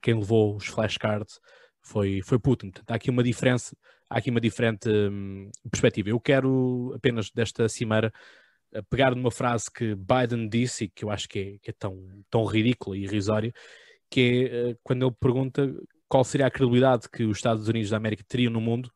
quem 0.00 0.14
levou 0.14 0.56
os 0.56 0.66
flashcards 0.66 1.38
foi, 1.82 2.22
foi 2.22 2.38
Putin. 2.38 2.70
Portanto, 2.70 2.90
há 2.90 2.94
aqui 2.94 3.10
uma 3.10 3.22
diferença, 3.22 3.76
há 4.08 4.18
aqui 4.18 4.30
uma 4.30 4.40
diferente 4.40 4.88
um, 4.88 5.50
perspectiva. 5.70 6.08
Eu 6.08 6.20
quero 6.20 6.92
apenas 6.94 7.30
desta 7.30 7.68
cimeira 7.68 8.10
pegar 8.88 9.14
numa 9.14 9.30
frase 9.30 9.70
que 9.70 9.94
Biden 9.94 10.48
disse 10.48 10.84
e 10.84 10.88
que 10.88 11.04
eu 11.04 11.10
acho 11.10 11.28
que 11.28 11.38
é, 11.38 11.58
que 11.58 11.70
é 11.70 11.74
tão, 11.76 12.24
tão 12.30 12.44
ridícula 12.44 12.96
e 12.96 13.02
irrisória, 13.02 13.52
que 14.08 14.48
é 14.50 14.76
quando 14.82 15.04
ele 15.04 15.16
pergunta 15.20 15.74
qual 16.08 16.24
seria 16.24 16.46
a 16.46 16.50
credibilidade 16.50 17.08
que 17.10 17.24
os 17.24 17.36
Estados 17.36 17.68
Unidos 17.68 17.90
da 17.90 17.96
América 17.98 18.24
teriam 18.26 18.52
no 18.52 18.60
mundo 18.60 18.90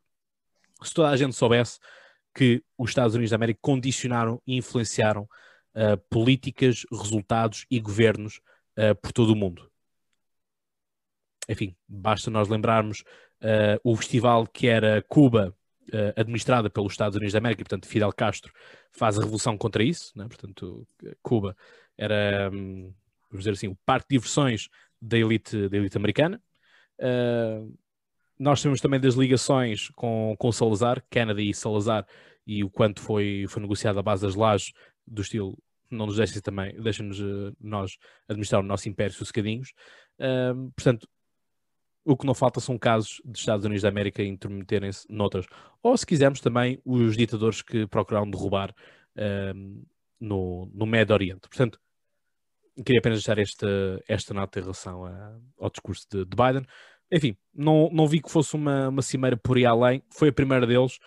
se 0.82 0.92
toda 0.92 1.08
a 1.08 1.16
gente 1.16 1.34
soubesse 1.34 1.78
que 2.36 2.62
os 2.76 2.90
Estados 2.90 3.14
Unidos 3.14 3.30
da 3.30 3.36
América 3.36 3.58
condicionaram 3.62 4.42
e 4.46 4.58
influenciaram 4.58 5.22
uh, 5.22 5.96
políticas, 6.10 6.84
resultados 6.92 7.64
e 7.70 7.80
governos 7.80 8.42
uh, 8.76 8.94
por 9.00 9.10
todo 9.10 9.30
o 9.30 9.36
mundo. 9.36 9.72
Enfim, 11.48 11.74
basta 11.88 12.30
nós 12.30 12.46
lembrarmos 12.46 13.00
uh, 13.40 13.80
o 13.82 13.96
festival 13.96 14.46
que 14.46 14.68
era 14.68 15.02
Cuba, 15.08 15.56
administrada 16.16 16.68
pelos 16.68 16.94
Estados 16.94 17.14
Unidos 17.14 17.32
da 17.32 17.38
América, 17.38 17.62
e 17.62 17.64
portanto 17.64 17.86
Fidel 17.86 18.12
Castro 18.12 18.52
faz 18.90 19.16
a 19.16 19.20
revolução 19.20 19.56
contra 19.56 19.84
isso, 19.84 20.10
né? 20.18 20.26
portanto 20.26 20.84
Cuba 21.22 21.56
era, 21.96 22.50
um, 22.52 22.92
vamos 23.30 23.44
dizer 23.44 23.52
assim, 23.52 23.68
o 23.68 23.78
parque 23.86 24.08
de 24.10 24.16
diversões 24.16 24.68
da 25.00 25.16
elite, 25.16 25.68
da 25.68 25.76
elite 25.76 25.96
americana. 25.96 26.42
Uh, 26.98 27.72
nós 28.38 28.62
temos 28.62 28.80
também 28.80 29.00
das 29.00 29.14
ligações 29.14 29.88
com, 29.90 30.34
com 30.38 30.52
Salazar, 30.52 31.02
Kennedy 31.10 31.50
e 31.50 31.54
Salazar, 31.54 32.06
e 32.46 32.62
o 32.62 32.70
quanto 32.70 33.00
foi, 33.00 33.46
foi 33.48 33.62
negociado 33.62 33.98
à 33.98 34.02
base 34.02 34.22
das 34.22 34.34
lajes 34.34 34.72
do 35.06 35.22
estilo 35.22 35.56
não 35.90 36.06
nos 36.06 36.16
deixem 36.16 36.40
também, 36.42 36.74
deixem-nos 36.80 37.20
uh, 37.20 37.56
nós 37.60 37.96
administrar 38.28 38.60
o 38.60 38.66
nosso 38.66 38.88
império 38.88 39.14
sossegadinhos. 39.14 39.72
Uh, 40.18 40.70
portanto, 40.72 41.08
o 42.04 42.16
que 42.16 42.26
não 42.26 42.34
falta 42.34 42.60
são 42.60 42.78
casos 42.78 43.20
dos 43.24 43.40
Estados 43.40 43.64
Unidos 43.64 43.82
da 43.82 43.88
América 43.88 44.22
intermeterem-se 44.22 45.06
noutras. 45.08 45.46
Ou, 45.82 45.96
se 45.96 46.06
quisermos, 46.06 46.40
também 46.40 46.80
os 46.84 47.16
ditadores 47.16 47.62
que 47.62 47.86
procuraram 47.86 48.30
derrubar 48.30 48.72
no, 50.20 50.70
no 50.72 50.86
Médio 50.86 51.14
Oriente. 51.14 51.48
Portanto, 51.48 51.80
queria 52.84 53.00
apenas 53.00 53.18
deixar 53.18 53.38
esta, 53.38 53.66
esta 54.06 54.32
nota 54.32 54.60
em 54.60 54.62
relação 54.62 55.04
a, 55.04 55.36
ao 55.58 55.68
discurso 55.68 56.06
de, 56.08 56.24
de 56.24 56.36
Biden 56.36 56.64
enfim, 57.10 57.36
não, 57.54 57.88
não 57.90 58.06
vi 58.06 58.20
que 58.20 58.30
fosse 58.30 58.54
uma, 58.54 58.88
uma 58.88 59.02
cimeira 59.02 59.36
por 59.36 59.56
aí 59.56 59.64
além, 59.64 60.02
foi 60.10 60.28
a 60.28 60.32
primeira 60.32 60.66
deles. 60.66 60.98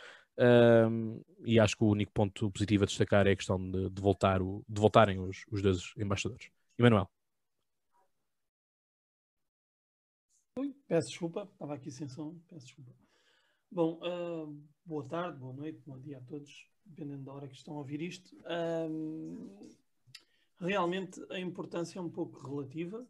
E 1.43 1.59
acho 1.59 1.75
que 1.75 1.83
o 1.83 1.89
único 1.89 2.11
ponto 2.11 2.49
positivo 2.51 2.83
a 2.83 2.87
destacar 2.87 3.27
é 3.27 3.31
a 3.31 3.35
questão 3.35 3.59
de, 3.59 3.89
de 3.89 4.01
voltar 4.01 4.41
o, 4.41 4.63
de 4.67 4.79
voltarem 4.79 5.19
os, 5.19 5.43
os 5.51 5.61
dois 5.61 5.93
embaixadores. 5.97 6.49
Emanuel. 6.77 7.09
Peço 10.87 11.09
desculpa, 11.09 11.47
estava 11.53 11.75
aqui 11.75 11.91
sem 11.91 12.07
som, 12.07 12.35
peço 12.49 12.65
desculpa. 12.65 12.91
Bom, 13.71 13.99
uh, 14.01 14.59
boa 14.83 15.07
tarde, 15.07 15.37
boa 15.37 15.53
noite, 15.53 15.81
bom 15.85 15.99
dia 15.99 16.17
a 16.17 16.21
todos, 16.21 16.67
dependendo 16.85 17.23
da 17.23 17.33
hora 17.33 17.47
que 17.47 17.55
estão 17.55 17.75
a 17.75 17.77
ouvir 17.77 18.01
isto. 18.01 18.35
Uh, 18.37 19.69
realmente 20.59 21.21
a 21.29 21.39
importância 21.39 21.99
é 21.99 22.01
um 22.01 22.09
pouco 22.09 22.39
relativa, 22.45 23.07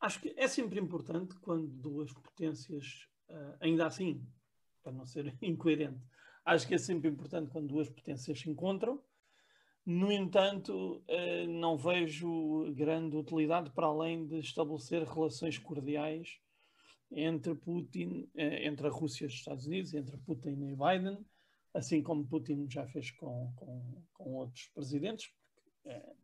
Acho 0.00 0.20
que 0.20 0.34
é 0.36 0.48
sempre 0.48 0.80
importante 0.80 1.34
quando 1.40 1.66
duas 1.66 2.10
potências, 2.12 3.06
uh, 3.28 3.56
ainda 3.60 3.86
assim, 3.86 4.26
para 4.82 4.92
não 4.92 5.04
ser 5.04 5.36
incoerente, 5.42 6.00
acho 6.44 6.66
que 6.66 6.74
é 6.74 6.78
sempre 6.78 7.10
importante 7.10 7.50
quando 7.50 7.68
duas 7.68 7.88
potências 7.90 8.40
se 8.40 8.48
encontram. 8.48 9.02
No 9.84 10.10
entanto, 10.10 11.02
uh, 11.06 11.46
não 11.48 11.76
vejo 11.76 12.72
grande 12.74 13.14
utilidade 13.14 13.70
para 13.72 13.88
além 13.88 14.26
de 14.26 14.38
estabelecer 14.38 15.02
relações 15.02 15.58
cordiais 15.58 16.38
entre 17.10 17.54
Putin, 17.54 18.30
uh, 18.34 18.40
entre 18.40 18.86
a 18.86 18.90
Rússia 18.90 19.24
e 19.24 19.26
os 19.26 19.34
Estados 19.34 19.66
Unidos, 19.66 19.92
entre 19.92 20.16
Putin 20.16 20.66
e 20.66 20.76
Biden, 20.76 21.26
assim 21.74 22.02
como 22.02 22.26
Putin 22.26 22.66
já 22.70 22.86
fez 22.86 23.10
com, 23.10 23.52
com, 23.54 24.02
com 24.14 24.34
outros 24.34 24.66
presidentes, 24.74 25.30
porque, 25.84 26.14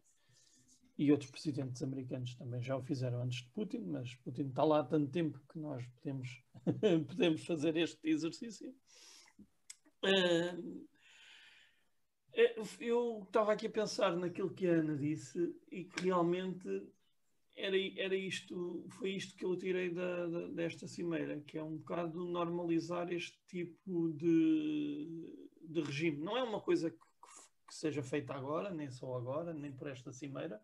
e 0.98 1.12
outros 1.12 1.30
presidentes 1.30 1.82
americanos 1.82 2.34
também 2.34 2.62
já 2.62 2.76
o 2.76 2.82
fizeram 2.82 3.22
antes 3.22 3.42
de 3.42 3.48
Putin, 3.50 3.80
mas 3.80 4.14
Putin 4.16 4.48
está 4.48 4.64
lá 4.64 4.80
há 4.80 4.84
tanto 4.84 5.10
tempo 5.10 5.38
que 5.52 5.58
nós 5.58 5.86
podemos, 5.88 6.42
podemos 7.08 7.44
fazer 7.44 7.76
este 7.76 8.08
exercício. 8.08 8.74
Uh, 10.02 10.86
eu 12.80 13.24
estava 13.26 13.52
aqui 13.52 13.66
a 13.66 13.70
pensar 13.70 14.16
naquilo 14.16 14.52
que 14.52 14.66
a 14.66 14.72
Ana 14.72 14.96
disse 14.96 15.54
e 15.70 15.84
que 15.84 16.02
realmente 16.02 16.68
era, 17.56 17.76
era 17.96 18.14
isto, 18.14 18.86
foi 18.98 19.12
isto 19.12 19.34
que 19.36 19.44
eu 19.44 19.56
tirei 19.56 19.90
da, 19.90 20.26
da, 20.26 20.48
desta 20.48 20.86
cimeira, 20.86 21.40
que 21.40 21.56
é 21.56 21.62
um 21.62 21.78
bocado 21.78 22.24
normalizar 22.26 23.10
este 23.10 23.38
tipo 23.46 24.12
de, 24.12 25.48
de 25.62 25.80
regime. 25.80 26.18
Não 26.18 26.36
é 26.36 26.42
uma 26.42 26.60
coisa 26.60 26.90
que, 26.90 26.98
que 26.98 27.74
seja 27.74 28.02
feita 28.02 28.34
agora, 28.34 28.70
nem 28.70 28.90
só 28.90 29.14
agora, 29.16 29.54
nem 29.54 29.72
por 29.72 29.88
esta 29.88 30.12
cimeira, 30.12 30.60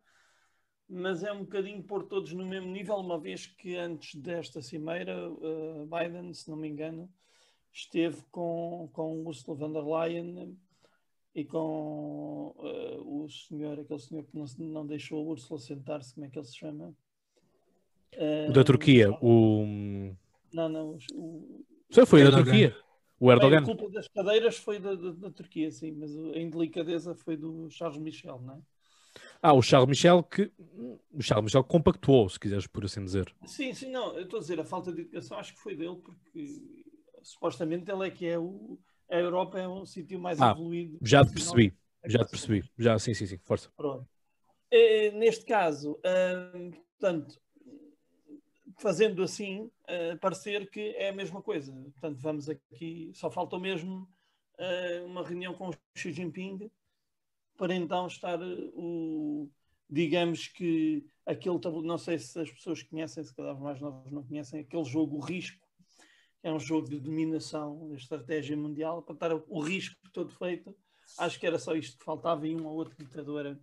mas 0.89 1.23
é 1.23 1.33
um 1.33 1.41
bocadinho 1.41 1.83
pôr 1.83 2.05
todos 2.05 2.33
no 2.33 2.45
mesmo 2.45 2.71
nível, 2.71 2.97
uma 2.97 3.19
vez 3.19 3.47
que 3.47 3.77
antes 3.77 4.15
desta 4.15 4.61
cimeira, 4.61 5.31
uh, 5.31 5.87
Biden, 5.87 6.33
se 6.35 6.51
não 6.51 6.57
me 6.57 6.69
engano, 6.69 7.09
esteve 7.73 8.23
com, 8.31 8.89
com 8.93 9.27
Ursula 9.27 9.57
von 9.57 9.73
der 9.73 9.83
Leyen 9.83 10.59
e 11.35 11.45
com 11.45 12.55
uh, 12.59 13.25
o 13.25 13.29
senhor, 13.29 13.81
aquele 13.81 14.01
senhor 14.01 14.25
que 14.25 14.37
não, 14.37 14.45
não 14.59 14.87
deixou 14.87 15.19
a 15.21 15.31
Ursula 15.31 15.59
sentar-se, 15.59 16.15
como 16.15 16.27
é 16.27 16.29
que 16.29 16.39
ele 16.39 16.47
se 16.47 16.57
chama? 16.57 16.95
Uh, 18.15 18.51
o 18.51 18.53
da 18.53 18.63
Turquia, 18.63 19.11
o. 19.23 19.65
Não, 20.53 20.69
não. 20.69 20.99
O, 21.15 21.65
o... 21.91 22.07
foi 22.07 22.23
da 22.23 22.31
Turquia. 22.31 22.77
O 23.19 23.31
Erdogan. 23.31 23.59
a 23.59 23.63
culpa 23.63 23.89
das 23.89 24.09
cadeiras 24.09 24.57
foi 24.57 24.81
da, 24.81 24.97
da, 24.97 25.13
da, 25.13 25.31
Turquia, 25.31 25.71
sim, 25.71 25.93
mas 25.93 26.13
a 26.17 26.39
indelicadeza 26.39 27.15
foi 27.15 27.37
do 27.37 27.71
Charles 27.71 27.97
Michel, 27.97 28.41
não 28.41 28.55
é? 28.55 28.59
Ah, 29.43 29.53
o 29.53 29.61
Charles 29.61 29.89
Michel 29.89 30.23
que 30.23 30.53
o 31.13 31.21
Charles 31.21 31.45
Michel 31.45 31.65
compactuou, 31.65 32.29
se 32.29 32.39
quiseres 32.39 32.67
por 32.67 32.85
assim 32.85 33.05
dizer. 33.05 33.35
Sim, 33.45 33.75
sim, 33.75 33.91
não, 33.91 34.15
eu 34.17 34.23
estou 34.23 34.39
a 34.39 34.41
dizer, 34.41 34.61
a 34.61 34.65
falta 34.65 34.93
de 34.93 35.03
educação 35.03 35.37
acho 35.37 35.53
que 35.53 35.61
foi 35.61 35.75
dele, 35.75 35.97
porque 35.97 36.63
supostamente 37.23 37.91
ele 37.91 38.07
é 38.07 38.11
que 38.11 38.27
é 38.27 38.39
o. 38.39 38.79
A 39.11 39.17
Europa 39.17 39.59
é 39.59 39.69
um 39.69 39.85
sítio 39.85 40.19
mais 40.19 40.41
ah, 40.41 40.53
evoluído. 40.53 40.99
Já 41.03 41.25
te 41.25 41.33
percebi, 41.33 41.77
já 42.07 42.25
te 42.25 42.31
percebi. 42.31 42.65
Já, 42.79 42.99
sim, 42.99 43.13
sim, 43.13 43.27
sim, 43.27 43.39
força. 43.39 43.71
Pronto. 43.77 44.09
É, 44.71 45.11
neste 45.11 45.45
caso, 45.45 46.01
hum, 46.55 46.71
portanto, 46.99 47.39
fazendo 48.79 49.23
assim, 49.23 49.65
uh, 49.65 50.19
parecer 50.19 50.71
que 50.71 50.95
é 50.97 51.11
a 51.11 51.13
mesma 51.13 51.43
coisa. 51.43 51.73
Portanto, 51.73 52.19
vamos 52.21 52.49
aqui, 52.49 53.11
só 53.13 53.31
falta 53.31 53.59
mesmo 53.59 54.09
uh, 54.59 55.05
uma 55.05 55.23
reunião 55.27 55.53
com 55.53 55.69
o 55.69 55.75
Xi 55.95 56.11
Jinping 56.13 56.71
para 57.57 57.75
então 57.75 58.07
estar 58.07 58.39
o, 58.43 59.49
digamos 59.89 60.49
que 60.49 61.05
aquele, 61.27 61.59
não 61.83 61.99
sei 61.99 62.19
se 62.19 62.39
as 62.41 62.51
pessoas 62.51 62.83
conhecem, 62.83 63.23
se 63.23 63.35
cada 63.35 63.53
vez 63.53 63.63
mais 63.63 63.81
novos 63.81 64.11
não 64.11 64.25
conhecem, 64.25 64.61
aquele 64.61 64.85
jogo 64.85 65.17
o 65.17 65.21
risco, 65.21 65.61
que 66.41 66.49
é 66.49 66.53
um 66.53 66.59
jogo 66.59 66.89
de 66.89 66.99
dominação, 66.99 67.89
de 67.89 67.97
estratégia 67.97 68.57
mundial, 68.57 69.03
para 69.03 69.15
estar 69.15 69.35
o 69.35 69.61
risco 69.61 69.97
todo 70.13 70.33
feito. 70.33 70.75
Acho 71.19 71.39
que 71.39 71.47
era 71.47 71.59
só 71.59 71.75
isto 71.75 71.99
que 71.99 72.05
faltava 72.05 72.47
e 72.47 72.57
um 72.57 72.67
ou 72.67 72.75
outro 72.75 72.97
ditador, 72.97 73.59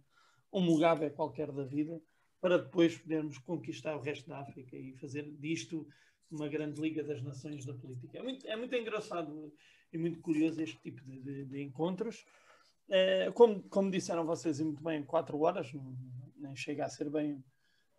um 0.54 0.62
Mugabe 0.62 1.10
qualquer 1.10 1.52
da 1.52 1.64
vida, 1.64 2.02
para 2.40 2.58
depois 2.58 2.98
podermos 2.98 3.38
conquistar 3.40 3.96
o 3.96 4.02
resto 4.02 4.30
da 4.30 4.40
África 4.40 4.78
e 4.78 4.94
fazer 4.98 5.30
disto 5.40 5.88
uma 6.32 6.48
grande 6.48 6.80
liga 6.80 7.04
das 7.04 7.22
nações 7.22 7.66
da 7.66 7.74
política. 7.74 8.20
É 8.20 8.22
muito, 8.22 8.48
é 8.48 8.56
muito 8.56 8.76
engraçado 8.76 9.52
e 9.92 9.98
muito 9.98 10.20
curioso 10.20 10.62
este 10.62 10.80
tipo 10.80 11.04
de, 11.04 11.20
de, 11.22 11.46
de 11.46 11.62
encontros. 11.62 12.24
É, 12.90 13.32
como, 13.32 13.62
como 13.70 13.92
disseram 13.92 14.26
vocês 14.26 14.60
e 14.60 14.64
muito 14.64 14.84
bem, 14.84 15.04
quatro 15.04 15.40
horas, 15.40 15.72
nem 16.38 16.56
chega 16.56 16.86
a 16.86 16.90
ser 16.90 17.10
bem 17.10 17.44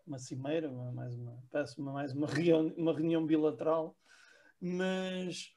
uma 0.04 0.18
cimeira, 0.18 0.68
mais 0.92 1.14
uma, 1.14 1.38
parece 1.50 1.78
uma, 1.78 1.92
mais 1.92 2.12
uma 2.12 2.26
reunião, 2.26 2.74
uma 2.76 2.92
reunião 2.92 3.24
bilateral, 3.24 3.96
mas 4.60 5.54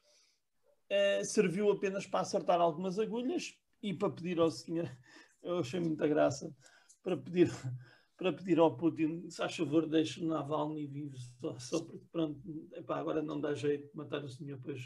é, 0.88 1.24
serviu 1.24 1.70
apenas 1.72 2.06
para 2.06 2.20
acertar 2.20 2.60
algumas 2.60 2.98
agulhas 2.98 3.58
e 3.82 3.92
para 3.92 4.10
pedir 4.10 4.38
ao 4.38 4.50
senhor, 4.50 4.88
eu 5.42 5.58
achei 5.58 5.80
muita 5.80 6.06
graça, 6.06 6.54
para 7.02 7.16
pedir 7.16 7.50
para 8.16 8.32
pedir 8.32 8.60
ao 8.60 8.76
Putin, 8.76 9.28
se 9.28 9.38
faz 9.38 9.56
favor, 9.56 9.88
deixe 9.88 10.20
o 10.22 10.28
Navalny 10.28 10.86
vivo, 10.86 11.16
só, 11.18 11.58
só 11.58 11.80
porque 11.84 12.06
pronto, 12.12 12.40
epá, 12.74 12.98
agora 12.98 13.20
não 13.20 13.40
dá 13.40 13.52
jeito 13.54 13.90
de 13.90 13.96
matar 13.96 14.22
o 14.22 14.28
senhor, 14.28 14.60
pois 14.62 14.80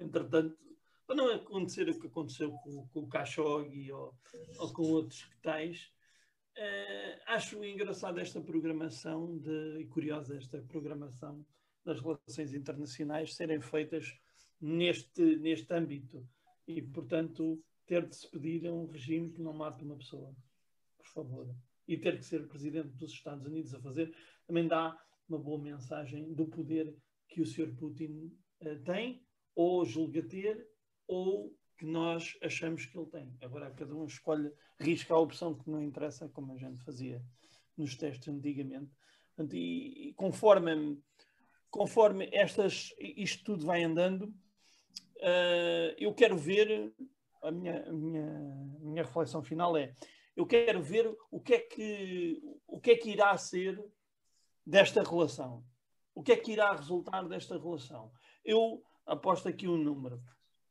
entretanto, 0.00 0.58
para 1.08 1.16
não 1.16 1.32
acontecer 1.32 1.88
o 1.88 1.98
que 1.98 2.06
aconteceu 2.06 2.52
com, 2.52 2.86
com 2.88 3.00
o 3.00 3.08
Khashoggi 3.08 3.90
ou, 3.90 4.14
ou, 4.58 4.72
com 4.74 4.82
outros 4.82 5.24
que 5.24 5.38
tais, 5.38 5.90
uh, 6.58 7.22
acho 7.28 7.64
engraçado 7.64 8.20
esta 8.20 8.42
programação 8.42 9.38
de, 9.38 9.80
e 9.80 9.86
curiosa 9.86 10.36
esta 10.36 10.60
programação 10.60 11.44
das 11.82 11.98
relações 11.98 12.52
internacionais 12.52 13.34
serem 13.34 13.58
feitas 13.58 14.20
neste, 14.60 15.22
neste 15.36 15.72
âmbito 15.72 16.28
e, 16.66 16.82
portanto, 16.82 17.58
ter 17.86 18.06
de 18.06 18.14
se 18.14 18.30
pedir 18.30 18.66
a 18.66 18.72
um 18.74 18.84
regime 18.84 19.32
que 19.32 19.40
não 19.40 19.54
mate 19.54 19.82
uma 19.82 19.96
pessoa. 19.96 20.36
Por 20.98 21.06
favor 21.06 21.56
e 21.86 21.96
ter 21.96 22.18
que 22.18 22.24
ser 22.26 22.46
presidente 22.46 22.90
dos 22.90 23.12
Estados 23.12 23.46
Unidos 23.46 23.74
a 23.74 23.80
fazer, 23.80 24.14
também 24.46 24.68
dá 24.68 24.94
uma 25.26 25.38
boa 25.38 25.58
mensagem 25.58 26.34
do 26.34 26.46
poder 26.46 26.94
que 27.26 27.40
o 27.40 27.46
Sr. 27.46 27.74
Putin 27.78 28.30
uh, 28.60 28.78
tem, 28.84 29.24
ou 29.54 29.86
julga 29.86 30.22
ter, 30.22 30.68
ou 31.08 31.52
que 31.78 31.86
nós 31.86 32.36
achamos 32.42 32.84
que 32.84 32.98
ele 32.98 33.08
tem. 33.08 33.36
Agora 33.40 33.70
cada 33.70 33.94
um 33.94 34.04
escolhe, 34.04 34.52
risca 34.78 35.14
a 35.14 35.18
opção 35.18 35.54
que 35.54 35.70
não 35.70 35.82
interessa, 35.82 36.28
como 36.28 36.52
a 36.52 36.56
gente 36.56 36.84
fazia 36.84 37.22
nos 37.76 37.96
testes 37.96 38.28
antigamente. 38.28 38.90
E, 39.52 40.08
e 40.08 40.14
conforme, 40.14 41.00
conforme 41.70 42.28
estas, 42.32 42.92
isto 42.98 43.44
tudo 43.44 43.64
vai 43.64 43.84
andando, 43.84 44.24
uh, 44.24 45.94
eu 45.96 46.12
quero 46.12 46.36
ver, 46.36 46.92
a 47.42 47.50
minha, 47.50 47.88
a 47.88 47.92
minha, 47.92 48.26
a 48.26 48.84
minha 48.84 49.02
reflexão 49.04 49.42
final 49.42 49.76
é, 49.76 49.94
eu 50.36 50.44
quero 50.44 50.82
ver 50.82 51.16
o 51.30 51.40
que 51.40 51.54
é 51.54 51.58
que, 51.60 52.42
o 52.66 52.80
que, 52.80 52.90
é 52.90 52.96
que 52.96 53.10
irá 53.10 53.36
ser 53.36 53.80
desta 54.66 55.02
relação. 55.02 55.64
O 56.14 56.22
que 56.22 56.32
é 56.32 56.36
que 56.36 56.52
irá 56.52 56.72
resultar 56.72 57.22
desta 57.28 57.56
relação? 57.56 58.12
Eu 58.44 58.82
aposto 59.06 59.48
aqui 59.48 59.68
um 59.68 59.76
número, 59.76 60.20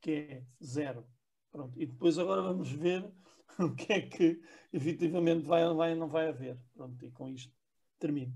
que 0.08 0.14
é 0.14 0.44
zero. 0.64 1.06
Pronto. 1.52 1.74
E 1.78 1.86
depois 1.86 2.18
agora 2.18 2.42
vamos 2.42 2.72
ver 2.72 3.06
o 3.60 3.76
que 3.76 3.92
é 3.92 4.02
que 4.02 4.42
efetivamente 4.72 5.46
vai, 5.46 5.68
vai 5.74 5.96
não 5.96 6.08
vai 6.08 6.30
haver. 6.30 6.58
Pronto, 6.74 7.06
e 7.06 7.12
com 7.12 7.28
isto 7.28 7.54
termino. 8.00 8.34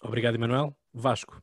Obrigado, 0.00 0.34
Emanuel. 0.34 0.76
Vasco. 0.92 1.40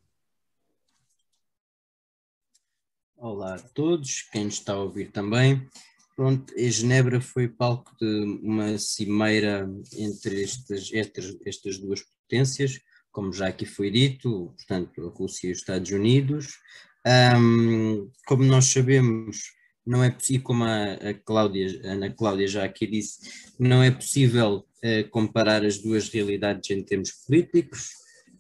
Olá 3.16 3.56
a 3.56 3.60
todos, 3.60 4.24
quem 4.24 4.48
está 4.48 4.74
a 4.74 4.82
ouvir 4.82 5.12
também. 5.12 5.66
Pronto, 6.14 6.54
e 6.58 6.70
Genebra 6.70 7.22
foi 7.22 7.48
palco 7.48 7.96
de 7.98 8.40
uma 8.44 8.78
cimeira 8.78 9.66
entre 9.94 10.44
estas, 10.44 10.92
estas, 10.92 11.38
estas 11.46 11.78
duas 11.78 12.02
potências, 12.02 12.82
como 13.12 13.32
já 13.32 13.48
aqui 13.48 13.66
foi 13.66 13.90
dito, 13.90 14.54
portanto, 14.58 15.08
a 15.08 15.10
Rússia 15.10 15.48
e 15.48 15.52
os 15.54 15.60
Estados 15.60 15.90
Unidos. 15.92 16.60
Um, 17.06 18.12
como 18.28 18.44
nós 18.44 18.66
sabemos, 18.66 19.38
não 19.86 20.04
é 20.04 20.12
possível, 20.12 20.44
como 20.44 20.64
a, 20.64 20.94
a, 20.94 21.14
Cláudia, 21.14 21.82
a 21.84 21.94
Ana 21.94 22.12
Cláudia 22.12 22.48
já 22.48 22.64
aqui 22.64 22.86
disse, 22.86 23.52
não 23.60 23.82
é 23.82 23.90
possível 23.90 24.66
uh, 24.84 25.10
comparar 25.10 25.66
as 25.66 25.80
duas 25.80 26.10
realidades 26.10 26.70
em 26.70 26.84
termos 26.84 27.12
políticos, 27.26 27.90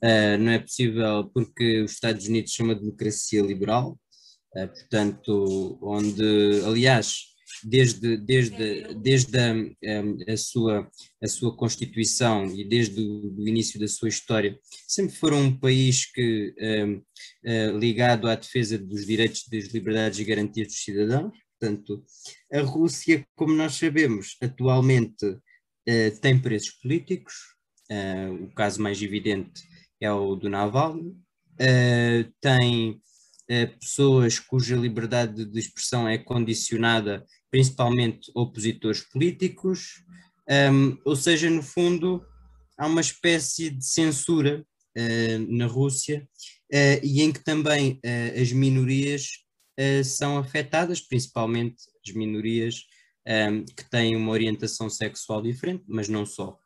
uh, 0.03 0.38
não 0.39 0.51
é 0.51 0.60
possível 0.60 1.30
porque 1.34 1.82
os 1.82 1.94
Estados 1.94 2.27
Unidos 2.27 2.53
são 2.53 2.65
uma 2.68 2.75
democracia 2.75 3.41
liberal, 3.41 4.00
uh, 4.56 4.68
portanto, 4.68 5.80
onde, 5.82 6.62
aliás, 6.65 7.30
desde, 7.63 8.17
desde, 8.17 8.93
desde 8.96 9.38
a, 9.38 10.34
a, 10.34 10.38
sua, 10.38 10.89
a 11.22 11.27
sua 11.27 11.55
constituição 11.55 12.46
e 12.46 12.63
desde 12.63 13.01
o 13.01 13.48
início 13.48 13.79
da 13.79 13.88
sua 13.88 14.10
história, 14.10 14.58
sempre 14.88 15.15
foram 15.15 15.41
um 15.41 15.58
país 15.58 16.05
que, 16.05 16.53
um, 16.60 17.01
uh, 17.46 17.77
ligado 17.77 18.27
à 18.27 18.36
defesa 18.36 18.77
dos 18.77 19.05
direitos, 19.05 19.46
das 19.51 19.65
liberdades 19.65 20.20
e 20.20 20.24
garantias 20.24 20.67
dos 20.67 20.84
cidadãos. 20.84 21.34
Portanto, 21.60 22.03
a 22.51 22.62
Rússia, 22.62 23.25
como 23.36 23.53
nós 23.53 23.75
sabemos, 23.75 24.36
atualmente 24.41 25.25
uh, 25.25 26.20
tem 26.22 26.39
presos 26.39 26.72
políticos, 26.72 27.34
uh, 27.91 28.46
o 28.46 28.53
caso 28.53 28.81
mais 28.81 29.01
evidente 29.01 29.62
é 30.00 30.12
o 30.12 30.36
do 30.36 30.50
Navalny, 30.50 31.15
tem 32.39 33.00
pessoas 33.79 34.39
cuja 34.39 34.75
liberdade 34.75 35.46
de 35.46 35.60
expressão 35.60 36.08
é 36.08 36.17
condicionada 36.17 37.24
principalmente 37.51 38.31
opositores 38.34 39.01
políticos, 39.01 40.01
um, 40.50 40.98
ou 41.05 41.15
seja, 41.15 41.50
no 41.50 41.62
fundo, 41.62 42.25
há 42.77 42.88
uma 42.88 43.01
espécie 43.01 43.70
de 43.70 43.86
censura 43.86 44.65
uh, 44.98 45.55
na 45.55 45.67
Rússia 45.67 46.27
uh, 46.74 47.05
e 47.05 47.22
em 47.22 47.31
que 47.31 47.43
também 47.43 48.00
uh, 48.03 48.41
as 48.41 48.51
minorias 48.51 49.27
são 50.05 50.38
afetadas, 50.38 51.01
principalmente 51.01 51.77
as 52.05 52.13
minorias 52.13 52.84
um, 53.27 53.65
que 53.65 53.89
têm 53.89 54.15
uma 54.15 54.31
orientação 54.31 54.91
sexual 54.91 55.41
diferente, 55.41 55.84
mas 55.88 56.08
não 56.08 56.24
só. 56.24 56.60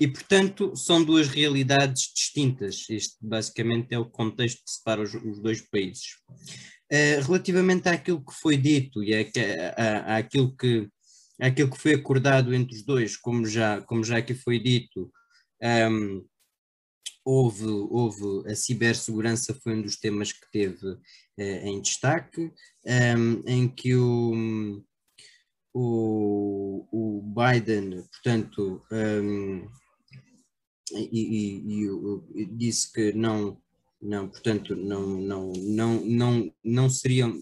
e, 0.00 0.08
portanto, 0.08 0.74
são 0.74 1.04
duas 1.04 1.28
realidades 1.28 2.10
distintas. 2.14 2.86
Este, 2.88 3.16
basicamente, 3.20 3.88
é 3.90 3.98
o 3.98 4.08
contexto 4.08 4.64
que 4.64 4.70
separa 4.70 5.02
os, 5.02 5.12
os 5.12 5.42
dois 5.42 5.60
países. 5.60 6.16
Relativamente 6.90 7.88
àquilo 7.88 8.24
que 8.24 8.32
foi 8.32 8.56
dito 8.56 9.02
e 9.02 9.14
àquilo 10.06 10.56
que 10.56 10.88
aquilo 11.40 11.70
que 11.70 11.78
foi 11.80 11.94
acordado 11.94 12.52
entre 12.52 12.74
os 12.74 12.82
dois, 12.82 13.16
como 13.16 13.46
já, 13.46 13.80
como 13.82 14.02
já 14.02 14.18
aqui 14.18 14.34
foi 14.34 14.58
dito, 14.58 15.10
um, 15.62 16.26
houve, 17.24 17.66
houve 17.66 18.50
a 18.50 18.56
cibersegurança 18.56 19.54
foi 19.54 19.74
um 19.74 19.82
dos 19.82 19.96
temas 19.96 20.32
que 20.32 20.50
teve 20.50 20.86
uh, 20.86 21.00
em 21.38 21.80
destaque, 21.80 22.52
um, 22.86 23.42
em 23.46 23.68
que 23.68 23.94
o, 23.94 24.82
o, 25.72 26.88
o 26.90 27.22
Biden, 27.22 28.02
portanto, 28.10 28.82
um, 28.90 29.68
e, 30.90 31.62
e, 31.76 32.42
e, 32.42 32.46
disse 32.46 32.90
que 32.92 33.12
não, 33.12 33.60
não, 34.00 34.28
portanto, 34.28 34.76
não, 34.76 35.06
não, 35.20 35.52
não, 35.52 36.00
não, 36.04 36.54
não 36.64 36.90
seriam, 36.90 37.34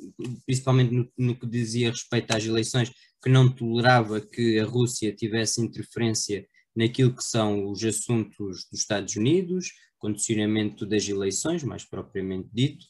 principalmente 0.47 0.93
no, 0.93 1.13
no 1.17 1.39
que 1.39 1.47
dizia 1.47 1.91
respeito 1.91 2.33
às 2.33 2.45
eleições, 2.45 2.91
que 3.23 3.29
não 3.29 3.51
tolerava 3.53 4.21
que 4.21 4.59
a 4.59 4.65
Rússia 4.65 5.15
tivesse 5.15 5.61
interferência 5.61 6.47
naquilo 6.75 7.15
que 7.15 7.25
são 7.25 7.71
os 7.71 7.83
assuntos 7.85 8.67
dos 8.71 8.81
Estados 8.81 9.17
Unidos, 9.17 9.73
condicionamento 9.99 10.87
das 10.87 11.09
eleições, 11.09 11.63
mais 11.63 11.85
propriamente 11.85 12.49
dito, 12.53 12.85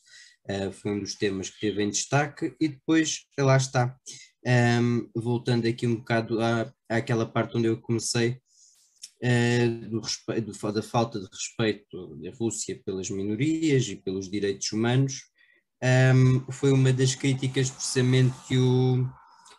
uh, 0.50 0.72
foi 0.72 0.92
um 0.92 1.00
dos 1.00 1.14
temas 1.14 1.50
que 1.50 1.60
teve 1.60 1.82
em 1.82 1.90
destaque, 1.90 2.54
e 2.60 2.68
depois, 2.68 3.26
lá 3.38 3.56
está, 3.56 3.96
um, 4.82 5.08
voltando 5.14 5.66
aqui 5.66 5.86
um 5.86 5.96
bocado 5.96 6.40
à, 6.40 6.72
àquela 6.88 7.26
parte 7.26 7.56
onde 7.56 7.66
eu 7.66 7.80
comecei, 7.80 8.40
do 9.90 10.00
respeito, 10.00 10.72
da 10.72 10.82
falta 10.82 11.20
de 11.20 11.26
respeito 11.26 12.16
da 12.16 12.30
Rússia 12.38 12.80
pelas 12.84 13.10
minorias 13.10 13.88
e 13.88 13.96
pelos 13.96 14.30
direitos 14.30 14.72
humanos, 14.72 15.22
um, 15.82 15.86
ehm, 15.86 16.44
foi 16.50 16.72
uma 16.72 16.92
das 16.92 17.14
críticas 17.14 17.70
precisamente 17.70 18.34
que 18.46 18.56
o 18.56 19.06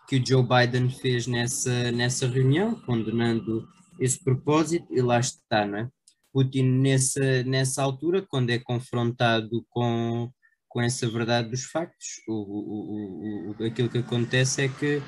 que 0.07 0.15
o 0.15 0.25
Joe 0.25 0.41
Biden 0.41 0.89
fez 0.89 1.27
nessa, 1.27 1.91
nessa 1.91 2.27
reunião, 2.27 2.75
condenando 2.81 3.67
esse 4.00 4.24
propósito, 4.24 4.88
e 4.91 5.01
lá 5.01 5.19
está, 5.19 5.65
não 5.65 5.79
é? 5.79 5.89
Putin, 6.31 6.63
nessa, 6.63 7.43
nessa 7.43 7.83
altura, 7.83 8.25
quando 8.25 8.50
é 8.51 8.59
confrontado 8.59 9.65
com, 9.69 10.31
com 10.69 10.81
essa 10.81 11.09
verdade 11.09 11.50
dos 11.50 11.63
factos, 11.65 12.21
o, 12.27 12.33
o, 12.33 13.55
o, 13.59 13.65
aquilo 13.65 13.89
que 13.89 13.97
acontece 13.97 14.62
é 14.62 14.67
que 14.69 15.01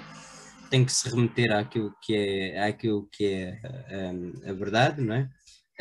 tem 0.70 0.86
que 0.86 0.92
se 0.92 1.10
remeter 1.10 1.52
àquilo 1.52 1.94
que 2.02 2.16
é, 2.16 2.64
àquilo 2.64 3.08
que 3.12 3.26
é 3.26 3.62
a, 4.46 4.50
a 4.50 4.54
verdade, 4.54 5.02
não 5.02 5.16
é? 5.16 5.30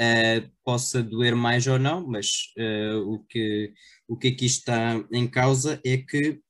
Uh, 0.01 0.49
possa 0.65 1.03
doer 1.03 1.35
mais 1.35 1.67
ou 1.67 1.77
não, 1.77 2.07
mas 2.07 2.53
uh, 2.57 3.01
o, 3.13 3.19
que, 3.25 3.73
o 4.07 4.17
que 4.17 4.29
aqui 4.29 4.47
está 4.47 5.05
em 5.13 5.27
causa 5.27 5.81
é 5.85 5.97
que 5.97 6.41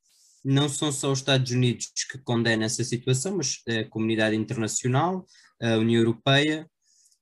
não 0.45 0.69
são 0.69 0.93
só 0.93 1.11
os 1.11 1.21
Estados 1.21 1.51
Unidos 1.51 1.87
que 2.11 2.19
condenam 2.19 2.67
essa 2.67 2.85
situação, 2.85 3.39
mas 3.39 3.63
a 3.67 3.89
comunidade 3.89 4.37
internacional, 4.37 5.25
a 5.63 5.79
União 5.79 5.99
Europeia, 5.99 6.69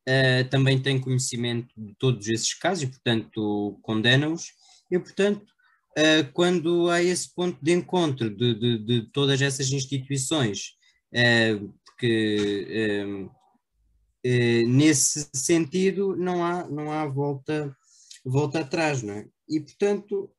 uh, 0.09 0.49
também 0.51 0.83
tem 0.83 1.01
conhecimento 1.01 1.73
de 1.77 1.95
todos 1.97 2.27
esses 2.27 2.55
casos 2.55 2.83
e, 2.83 2.87
portanto, 2.89 3.79
condena-os. 3.83 4.47
E, 4.91 4.99
portanto, 4.99 5.47
quando 6.35 6.91
há 6.91 7.03
esse 7.03 7.35
ponto 7.35 7.59
de 7.63 7.73
encontro 7.73 8.29
de, 8.29 8.55
de, 8.55 8.79
de 8.85 9.11
todas 9.13 9.41
essas 9.41 9.73
instituições, 9.73 10.77
porque 11.85 13.29
nesse 14.67 15.29
sentido 15.35 16.17
não 16.17 16.45
há, 16.45 16.69
não 16.69 16.93
há 16.93 17.07
volta, 17.07 17.75
volta 18.25 18.61
atrás, 18.61 19.03
não 19.03 19.15
é? 19.15 19.27
E, 19.49 19.61
portanto, 19.61 20.31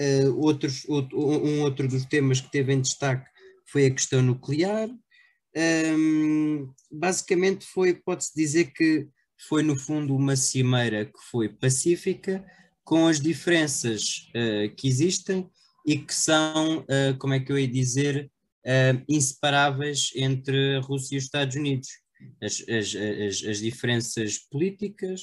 Uh, 0.00 0.40
outros, 0.40 0.84
outro, 0.88 1.18
um 1.18 1.60
outro 1.62 1.86
dos 1.86 2.04
temas 2.06 2.40
que 2.40 2.50
teve 2.50 2.72
em 2.72 2.80
destaque 2.80 3.28
foi 3.66 3.86
a 3.86 3.90
questão 3.90 4.22
nuclear. 4.22 4.88
Um, 5.54 6.72
basicamente 6.90 7.66
foi, 7.66 7.94
pode-se 7.94 8.32
dizer 8.34 8.72
que 8.72 9.06
foi 9.48 9.62
no 9.62 9.76
fundo 9.76 10.16
uma 10.16 10.34
cimeira 10.34 11.04
que 11.04 11.18
foi 11.30 11.48
pacífica, 11.48 12.44
com 12.84 13.06
as 13.06 13.20
diferenças 13.20 14.28
uh, 14.30 14.74
que 14.74 14.88
existem 14.88 15.48
e 15.86 15.98
que 15.98 16.14
são, 16.14 16.80
uh, 16.80 17.16
como 17.18 17.34
é 17.34 17.40
que 17.40 17.52
eu 17.52 17.58
ia 17.58 17.68
dizer, 17.68 18.30
inseparáveis 19.08 20.10
entre 20.14 20.76
a 20.76 20.80
Rússia 20.80 21.14
e 21.14 21.18
os 21.18 21.24
Estados 21.24 21.56
Unidos. 21.56 21.88
As, 22.40 22.62
as, 22.68 22.94
as, 22.94 23.44
as 23.48 23.58
diferenças 23.58 24.38
políticas, 24.38 25.22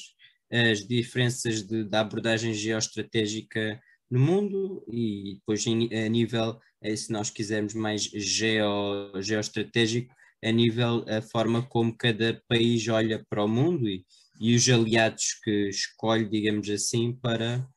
as 0.52 0.86
diferenças 0.86 1.64
de, 1.64 1.84
da 1.84 2.02
abordagem 2.02 2.54
geoestratégica 2.54 3.82
no 4.10 4.20
mundo 4.20 4.84
e 4.92 5.36
depois 5.36 5.66
a 5.68 6.10
nível, 6.10 6.60
eh, 6.82 6.96
se 6.96 7.12
nós 7.12 7.30
quisermos 7.30 7.74
mais 7.74 8.04
geo, 8.04 9.22
geoestratégico, 9.22 10.14
a 10.44 10.52
nível 10.52 11.06
a 11.08 11.22
forma 11.22 11.62
como 11.62 11.96
cada 11.96 12.42
país 12.48 12.88
olha 12.88 13.24
para 13.30 13.44
o 13.44 13.48
mundo 13.48 13.88
e, 13.88 14.06
e 14.40 14.56
os 14.56 14.68
aliados 14.70 15.40
que 15.44 15.70
escolhe, 15.70 16.28
digamos 16.28 16.70
assim, 16.70 17.14
para 17.14 17.68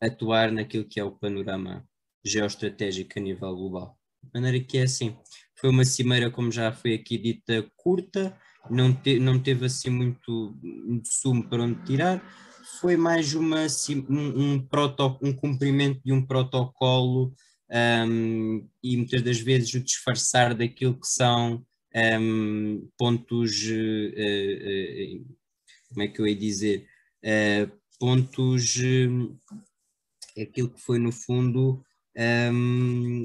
atuar 0.00 0.52
naquilo 0.52 0.84
que 0.84 1.00
é 1.00 1.04
o 1.04 1.16
panorama 1.16 1.86
geoestratégico 2.24 3.18
a 3.18 3.22
nível 3.22 3.54
global. 3.54 3.97
De 4.22 4.30
maneira 4.34 4.60
que 4.60 4.78
é 4.78 4.82
assim, 4.82 5.16
foi 5.60 5.70
uma 5.70 5.84
cimeira, 5.84 6.30
como 6.30 6.52
já 6.52 6.72
foi 6.72 6.94
aqui 6.94 7.18
dita, 7.18 7.70
curta, 7.76 8.36
não, 8.70 8.92
te, 8.92 9.18
não 9.18 9.38
teve 9.38 9.66
assim 9.66 9.90
muito, 9.90 10.56
sumo 11.04 11.48
para 11.48 11.62
onde 11.62 11.82
tirar, 11.84 12.22
foi 12.80 12.96
mais 12.96 13.34
uma, 13.34 13.66
um, 14.08 14.54
um, 14.54 14.66
proto, 14.66 15.18
um 15.22 15.32
cumprimento 15.32 16.00
de 16.04 16.12
um 16.12 16.24
protocolo 16.24 17.34
um, 17.70 18.68
e 18.82 18.96
muitas 18.96 19.22
das 19.22 19.40
vezes 19.40 19.74
o 19.74 19.80
disfarçar 19.80 20.54
daquilo 20.54 20.98
que 20.98 21.06
são 21.06 21.64
um, 22.20 22.88
pontos, 22.96 23.62
uh, 23.64 25.24
uh, 25.24 25.36
como 25.88 26.02
é 26.02 26.08
que 26.08 26.20
eu 26.20 26.26
ia 26.26 26.36
dizer, 26.36 26.86
pontos, 27.98 28.76
aquilo 30.40 30.70
que 30.70 30.80
foi 30.80 30.98
no 30.98 31.10
fundo 31.10 31.82
um, 32.52 33.22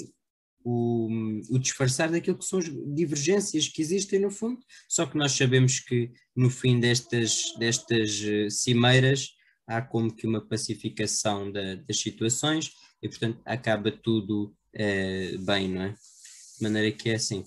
o, 0.63 1.09
o, 1.49 1.59
disfarçar 1.59 2.09
daquilo 2.09 2.37
que 2.37 2.45
são 2.45 2.59
as 2.59 2.65
divergências 2.95 3.67
que 3.67 3.81
existem 3.81 4.19
no 4.19 4.31
fundo, 4.31 4.59
só 4.87 5.05
que 5.05 5.17
nós 5.17 5.31
sabemos 5.33 5.79
que 5.79 6.11
no 6.35 6.49
fim 6.49 6.79
destas, 6.79 7.53
destas 7.59 8.21
eh, 8.23 8.49
cimeiras 8.49 9.35
há 9.67 9.81
como 9.81 10.13
que 10.13 10.27
uma 10.27 10.41
pacificação 10.41 11.51
da, 11.51 11.75
das 11.75 11.99
situações 11.99 12.71
e 13.01 13.09
portanto 13.09 13.41
acaba 13.45 13.91
tudo 13.91 14.55
é, 14.73 15.37
bem, 15.37 15.69
não 15.69 15.81
é? 15.83 15.89
De 15.89 16.63
maneira 16.63 16.91
que 16.95 17.09
é 17.09 17.15
assim. 17.15 17.43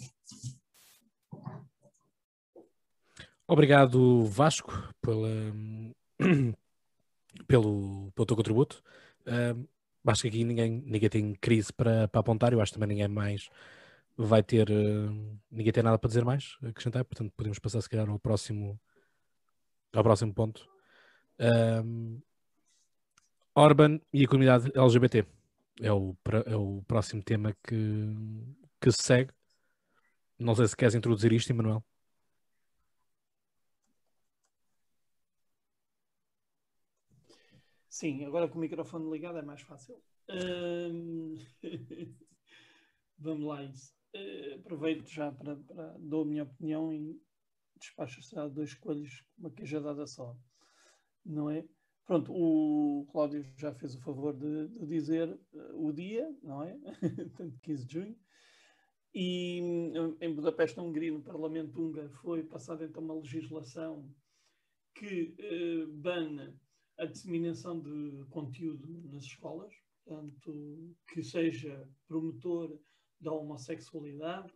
Obrigado 3.48 4.24
Vasco 4.24 4.72
pela, 5.00 5.30
pelo, 7.46 8.12
pelo 8.12 8.26
teu 8.26 8.36
contributo. 8.36 8.82
Uh, 9.22 9.68
acho 10.06 10.22
que 10.22 10.28
aqui 10.28 10.44
ninguém, 10.44 10.82
ninguém 10.84 11.08
tem 11.08 11.34
crise 11.34 11.72
para, 11.72 12.08
para 12.08 12.20
apontar, 12.20 12.52
eu 12.52 12.60
acho 12.60 12.72
que 12.72 12.78
também 12.78 12.96
ninguém 12.96 13.08
mais 13.08 13.48
vai 14.16 14.42
ter, 14.42 14.70
uh, 14.70 15.38
ninguém 15.50 15.72
tem 15.72 15.82
nada 15.82 15.98
para 15.98 16.08
dizer 16.08 16.24
mais, 16.24 16.56
acrescentar, 16.62 17.04
portanto 17.04 17.32
podemos 17.36 17.58
passar 17.58 17.80
se 17.80 17.88
calhar 17.88 18.08
ao 18.08 18.18
próximo, 18.18 18.80
ao 19.92 20.02
próximo 20.02 20.32
ponto. 20.32 20.66
Um, 21.38 22.20
Orban 23.54 24.00
e 24.12 24.24
a 24.24 24.28
comunidade 24.28 24.70
LGBT 24.74 25.26
é 25.80 25.92
o, 25.92 26.16
é 26.46 26.56
o 26.56 26.82
próximo 26.86 27.22
tema 27.22 27.54
que, 27.66 27.76
que 28.80 28.90
se 28.92 29.02
segue. 29.02 29.30
Não 30.38 30.54
sei 30.54 30.66
se 30.68 30.76
queres 30.76 30.94
introduzir 30.94 31.32
isto, 31.32 31.50
Emanuel. 31.50 31.82
Sim, 37.98 38.26
agora 38.26 38.46
com 38.46 38.58
o 38.58 38.60
microfone 38.60 39.10
ligado 39.10 39.38
é 39.38 39.42
mais 39.42 39.62
fácil. 39.62 39.98
Vamos 43.18 43.46
lá, 43.46 43.64
isso. 43.64 43.94
Uh, 44.14 44.56
aproveito 44.56 45.08
já 45.08 45.32
para, 45.32 45.56
para 45.56 45.94
a 45.94 46.24
minha 46.26 46.42
opinião 46.42 46.92
e 46.92 47.18
despacho 47.80 48.20
será 48.22 48.48
dois 48.48 48.74
coelhos, 48.74 49.24
uma 49.38 49.50
queijadada 49.50 50.06
só. 50.06 50.36
Não 51.24 51.48
é? 51.48 51.66
Pronto, 52.04 52.34
o 52.34 53.06
Cláudio 53.10 53.42
já 53.56 53.72
fez 53.72 53.94
o 53.94 54.02
favor 54.02 54.36
de, 54.36 54.68
de 54.68 54.86
dizer 54.86 55.30
uh, 55.54 55.86
o 55.86 55.90
dia, 55.90 56.30
não 56.42 56.62
é? 56.62 56.78
Tanto 57.34 57.58
15 57.60 57.86
de 57.86 57.94
junho. 57.94 58.18
E 59.14 59.58
em 60.20 60.34
Budapeste, 60.34 60.76
na 60.76 60.82
Hungria, 60.82 61.10
no 61.10 61.22
Parlamento 61.22 61.80
húngaro, 61.80 62.10
foi 62.10 62.44
passada 62.44 62.84
então 62.84 63.02
uma 63.02 63.14
legislação 63.14 64.14
que 64.94 65.34
eh, 65.38 65.86
bana 65.88 66.60
a 66.98 67.04
disseminação 67.04 67.80
de 67.80 68.24
conteúdo 68.30 69.02
nas 69.10 69.24
escolas, 69.24 69.74
portanto, 70.04 70.96
que 71.12 71.22
seja 71.22 71.88
promotor 72.06 72.78
da 73.20 73.32
homossexualidade 73.32 74.52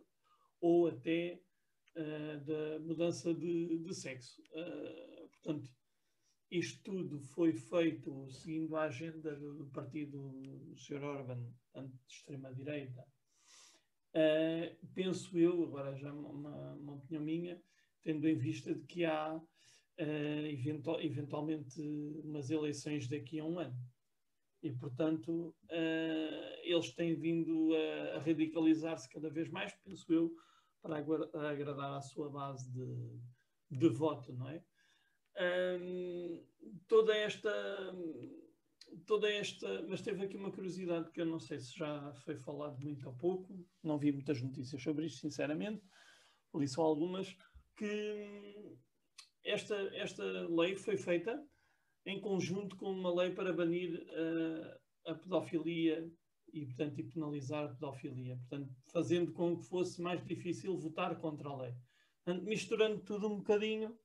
ou 0.59 0.87
até 0.87 1.41
uh, 1.95 2.45
da 2.45 2.79
mudança 2.79 3.33
de, 3.33 3.79
de 3.79 3.93
sexo. 3.93 4.41
Uh, 4.51 5.29
portanto, 5.29 5.69
isto 6.49 6.83
tudo 6.83 7.21
foi 7.21 7.53
feito 7.53 8.29
seguindo 8.29 8.75
a 8.75 8.83
agenda 8.83 9.35
do 9.35 9.67
partido 9.67 10.29
do 10.31 10.77
Sr. 10.77 11.03
Orban, 11.03 11.41
de 11.75 12.13
extrema-direita. 12.13 13.05
Uh, 14.13 14.87
penso 14.93 15.37
eu, 15.37 15.63
agora 15.63 15.95
já 15.95 16.13
uma, 16.13 16.73
uma, 16.73 16.93
opinião 16.95 17.23
minha, 17.23 17.61
tendo 18.01 18.27
em 18.27 18.37
vista 18.37 18.75
de 18.75 18.83
que 18.85 19.05
há 19.05 19.41
uh, 20.01 20.45
eventual, 20.47 21.01
eventualmente 21.01 21.79
umas 22.23 22.49
eleições 22.49 23.07
daqui 23.07 23.39
a 23.39 23.45
um 23.45 23.59
ano. 23.59 23.77
E, 24.63 24.71
portanto, 24.71 25.55
uh, 25.65 26.59
eles 26.63 26.93
têm 26.93 27.15
vindo 27.15 27.71
a, 27.73 28.17
a 28.17 28.19
radicalizar-se 28.19 29.09
cada 29.09 29.29
vez 29.29 29.49
mais, 29.49 29.73
penso 29.83 30.11
eu, 30.11 30.31
para 30.81 30.97
agradar 30.97 31.93
à 31.93 32.01
sua 32.01 32.29
base 32.29 32.71
de, 32.71 33.19
de 33.69 33.89
voto, 33.89 34.33
não 34.33 34.49
é? 34.49 34.63
Um, 35.79 36.43
toda 36.89 37.15
esta 37.15 37.51
toda 39.05 39.31
esta 39.31 39.81
mas 39.87 40.01
teve 40.01 40.25
aqui 40.25 40.35
uma 40.35 40.51
curiosidade 40.51 41.09
que 41.11 41.21
eu 41.21 41.25
não 41.25 41.39
sei 41.39 41.57
se 41.57 41.77
já 41.77 42.13
foi 42.15 42.35
falado 42.35 42.77
muito 42.81 43.07
ou 43.07 43.15
pouco 43.15 43.65
não 43.81 43.97
vi 43.97 44.11
muitas 44.11 44.41
notícias 44.41 44.83
sobre 44.83 45.05
isto 45.05 45.21
sinceramente 45.21 45.81
li 46.53 46.67
só 46.67 46.81
algumas 46.81 47.33
que 47.77 48.77
esta 49.43 49.75
esta 49.95 50.23
lei 50.49 50.75
foi 50.75 50.97
feita 50.97 51.41
em 52.05 52.19
conjunto 52.19 52.75
com 52.77 52.91
uma 52.91 53.13
lei 53.13 53.31
para 53.31 53.53
banir 53.53 53.95
uh, 53.95 55.11
a 55.11 55.15
pedofilia 55.15 56.09
e, 56.53 56.65
portanto, 56.65 56.99
e 56.99 57.03
penalizar 57.03 57.65
a 57.65 57.69
pedofilia, 57.69 58.35
portanto, 58.37 58.73
fazendo 58.91 59.31
com 59.31 59.57
que 59.57 59.67
fosse 59.67 60.01
mais 60.01 60.23
difícil 60.25 60.77
votar 60.77 61.19
contra 61.19 61.49
a 61.49 61.57
lei. 61.57 61.73
Portanto, 62.23 62.45
misturando 62.45 62.99
tudo 63.03 63.27
um 63.27 63.37
bocadinho, 63.37 63.97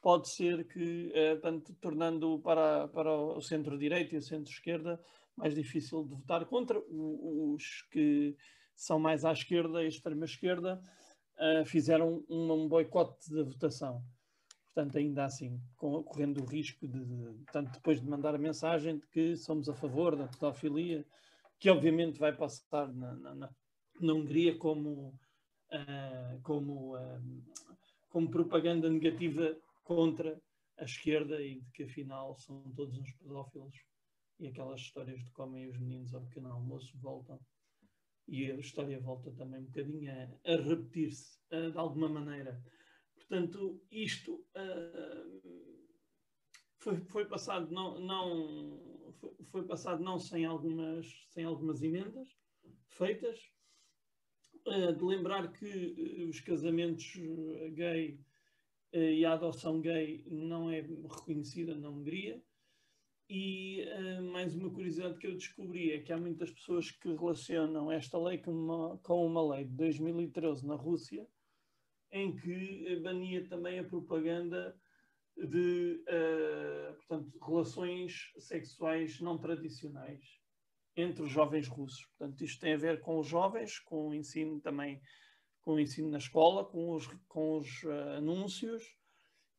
pode 0.00 0.28
ser 0.28 0.66
que, 0.66 1.08
uh, 1.08 1.40
portanto, 1.40 1.74
tornando 1.80 2.38
para, 2.40 2.88
para 2.88 3.12
o 3.12 3.40
centro-direita 3.40 4.14
e 4.14 4.18
o 4.18 4.22
centro-esquerda 4.22 5.00
mais 5.36 5.54
difícil 5.54 6.04
de 6.04 6.14
votar 6.14 6.46
contra 6.46 6.80
os 6.88 7.82
que 7.90 8.36
são 8.76 9.00
mais 9.00 9.24
à 9.24 9.32
esquerda 9.32 9.82
e 9.82 9.88
extrema-esquerda, 9.88 10.80
uh, 11.36 11.64
fizeram 11.64 12.24
um, 12.28 12.52
um 12.52 12.68
boicote 12.68 13.32
da 13.32 13.42
votação 13.42 14.04
portanto, 14.74 14.98
ainda 14.98 15.24
assim, 15.24 15.60
correndo 15.76 16.42
o 16.42 16.44
risco 16.44 16.86
de, 16.88 16.98
tanto 17.52 17.72
depois 17.72 18.00
de 18.00 18.08
mandar 18.08 18.34
a 18.34 18.38
mensagem 18.38 18.98
de 18.98 19.06
que 19.06 19.36
somos 19.36 19.68
a 19.68 19.74
favor 19.74 20.16
da 20.16 20.26
pedofilia, 20.26 21.06
que 21.60 21.70
obviamente 21.70 22.18
vai 22.18 22.36
passar 22.36 22.92
na, 22.92 23.14
na, 23.14 23.50
na 24.00 24.12
Hungria 24.12 24.58
como, 24.58 25.10
uh, 25.70 26.40
como, 26.42 26.96
uh, 26.96 27.44
como 28.10 28.28
propaganda 28.28 28.90
negativa 28.90 29.56
contra 29.84 30.42
a 30.76 30.84
esquerda 30.84 31.40
e 31.40 31.60
de 31.60 31.70
que 31.70 31.84
afinal 31.84 32.36
são 32.36 32.60
todos 32.74 32.98
uns 32.98 33.12
pedófilos 33.12 33.76
e 34.40 34.48
aquelas 34.48 34.80
histórias 34.80 35.20
de 35.22 35.30
comem 35.30 35.68
os 35.68 35.78
meninos 35.78 36.12
ao 36.12 36.22
pequeno 36.22 36.50
almoço 36.50 36.98
voltam 36.98 37.38
e 38.26 38.50
a 38.50 38.56
história 38.56 38.98
volta 38.98 39.30
também 39.30 39.60
um 39.60 39.66
bocadinho 39.66 40.10
a, 40.10 40.52
a 40.52 40.56
repetir-se 40.56 41.38
uh, 41.52 41.70
de 41.70 41.78
alguma 41.78 42.08
maneira. 42.08 42.60
Portanto, 43.28 43.82
isto 43.90 44.34
uh, 44.34 45.42
foi, 46.78 47.00
foi, 47.06 47.24
passado 47.24 47.70
não, 47.72 47.98
não 47.98 49.12
foi, 49.18 49.34
foi, 49.50 49.66
passado 49.66 50.02
não 50.02 50.18
sem 50.18 50.44
algumas, 50.44 51.06
sem 51.30 51.44
algumas 51.44 51.82
emendas 51.82 52.28
feitas. 52.88 53.38
Uh, 54.66 54.94
de 54.94 55.04
lembrar 55.04 55.52
que 55.52 55.66
uh, 55.66 56.28
os 56.28 56.40
casamentos 56.40 57.14
gay 57.72 58.18
e 58.92 59.24
a 59.24 59.32
adoção 59.32 59.80
gay 59.80 60.24
não 60.28 60.70
é 60.70 60.80
reconhecida 60.80 61.74
na 61.74 61.90
Hungria. 61.90 62.40
E 63.28 63.84
mais 64.30 64.54
uma 64.54 64.70
curiosidade 64.70 65.18
que 65.18 65.26
eu 65.26 65.34
descobri 65.34 65.90
é 65.90 66.00
que 66.00 66.12
há 66.12 66.16
muitas 66.16 66.52
pessoas 66.52 66.92
que 66.92 67.08
relacionam 67.08 67.90
esta 67.90 68.16
lei 68.18 68.38
com 68.38 68.52
uma, 68.52 68.98
com 68.98 69.26
uma 69.26 69.56
lei 69.56 69.64
de 69.64 69.72
2013 69.72 70.64
na 70.64 70.76
Rússia, 70.76 71.26
em 72.14 72.34
que 72.36 72.96
bania 73.02 73.44
também 73.48 73.80
a 73.80 73.84
propaganda 73.84 74.74
de 75.36 76.00
uh, 76.08 76.94
portanto, 76.94 77.38
relações 77.44 78.32
sexuais 78.38 79.20
não 79.20 79.36
tradicionais 79.36 80.24
entre 80.96 81.26
jovens 81.26 81.66
russos. 81.66 82.06
Portanto, 82.06 82.44
isto 82.44 82.60
tem 82.60 82.74
a 82.74 82.78
ver 82.78 83.00
com 83.00 83.18
os 83.18 83.26
jovens, 83.26 83.80
com 83.80 84.10
o 84.10 84.14
ensino 84.14 84.60
também, 84.60 85.02
com 85.60 85.72
o 85.72 85.80
ensino 85.80 86.08
na 86.08 86.18
escola, 86.18 86.64
com 86.64 86.94
os, 86.94 87.08
com 87.26 87.58
os 87.58 87.82
uh, 87.82 88.16
anúncios. 88.18 88.96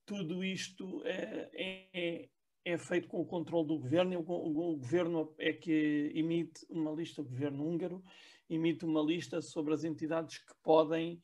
Tudo 0.05 0.41
isto 0.41 1.01
é, 1.03 1.49
é, 1.53 2.29
é, 2.63 2.77
feito 2.77 3.09
com 3.09 3.19
o 3.19 3.25
controle 3.25 3.67
do 3.67 3.79
governo 3.79 4.17
o, 4.25 4.71
o 4.71 4.77
governo 4.77 5.35
é 5.37 5.51
que 5.51 6.09
emite 6.15 6.65
uma 6.69 6.91
lista, 6.91 7.21
o 7.21 7.25
governo 7.25 7.67
húngaro 7.67 8.01
emite 8.49 8.85
uma 8.85 9.01
lista 9.01 9.41
sobre 9.41 9.73
as 9.73 9.83
entidades 9.83 10.37
que 10.37 10.53
podem 10.63 11.21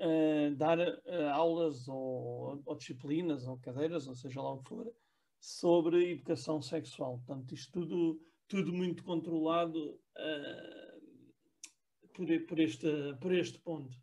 uh, 0.00 0.54
dar 0.56 0.78
uh, 0.78 1.28
aulas 1.32 1.86
ou, 1.88 2.62
ou, 2.64 2.76
disciplinas 2.76 3.46
ou 3.46 3.58
cadeiras, 3.58 4.08
ou 4.08 4.14
seja 4.14 4.40
lá 4.40 4.52
o 4.52 4.62
que 4.62 4.68
for, 4.68 4.92
sobre 5.38 6.12
educação 6.12 6.60
sexual. 6.60 7.18
Portanto, 7.18 7.54
isto 7.54 7.72
tudo, 7.72 8.20
tudo 8.48 8.72
muito 8.72 9.04
controlado 9.04 9.94
uh, 9.94 11.00
por, 12.14 12.26
por, 12.46 12.58
este, 12.58 12.88
por 13.20 13.34
este 13.34 13.58
ponto. 13.60 13.96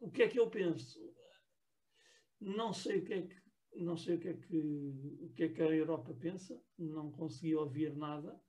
o 0.00 0.10
que 0.10 0.22
é 0.22 0.28
que 0.28 0.38
eu 0.38 0.48
penso? 0.50 1.00
Não 2.40 2.72
sei 2.72 2.98
o 2.98 3.04
que 3.04 3.14
é 3.14 3.22
que 3.22 3.44
não 3.76 3.96
sei 3.96 4.14
o 4.14 4.20
que 4.20 4.28
é 4.28 4.34
que 4.34 4.56
o 5.20 5.32
que 5.34 5.42
é 5.44 5.48
que 5.48 5.60
a 5.60 5.66
Europa 5.66 6.14
pensa, 6.14 6.56
não 6.78 7.10
consegui 7.10 7.56
ouvir 7.56 7.96
nada. 7.96 8.40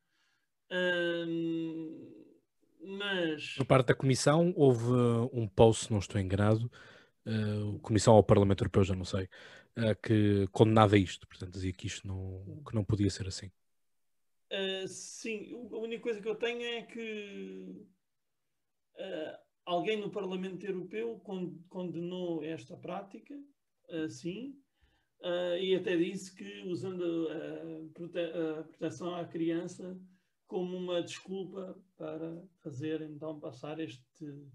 Mas. 2.85 3.55
Por 3.55 3.65
parte 3.65 3.87
da 3.87 3.95
Comissão, 3.95 4.53
houve 4.55 4.91
uh, 4.91 5.29
um 5.33 5.47
post, 5.47 5.91
não 5.91 5.99
estou 5.99 6.21
enganado, 6.21 6.71
uh, 7.25 7.79
Comissão 7.79 8.13
ao 8.13 8.23
Parlamento 8.23 8.61
Europeu, 8.61 8.83
já 8.83 8.95
não 8.95 9.05
sei, 9.05 9.23
uh, 9.77 9.95
que 10.01 10.47
condenava 10.51 10.97
isto, 10.97 11.27
portanto 11.27 11.53
dizia 11.53 11.73
que 11.73 11.87
isto 11.87 12.07
não, 12.07 12.63
que 12.67 12.75
não 12.75 12.83
podia 12.83 13.09
ser 13.09 13.27
assim. 13.27 13.51
Uh, 14.51 14.87
sim, 14.87 15.51
a 15.71 15.77
única 15.77 16.03
coisa 16.03 16.21
que 16.21 16.27
eu 16.27 16.35
tenho 16.35 16.61
é 16.61 16.83
que 16.83 17.87
uh, 18.97 19.37
alguém 19.65 19.99
no 19.99 20.11
Parlamento 20.11 20.63
Europeu 20.63 21.19
condenou 21.67 22.43
esta 22.43 22.77
prática, 22.77 23.33
uh, 23.89 24.09
sim, 24.09 24.55
e 25.59 25.73
até 25.73 25.97
disse 25.97 26.35
que 26.35 26.61
usando 26.67 27.03
a, 27.29 27.89
prote 27.93 28.19
a 28.19 28.63
proteção 28.63 29.15
à 29.15 29.25
criança 29.25 29.97
como 30.47 30.77
uma 30.77 31.01
desculpa 31.01 31.77
para 31.97 32.43
fazer 32.61 33.01
então 33.01 33.39
passar 33.39 33.79
este, 33.79 34.47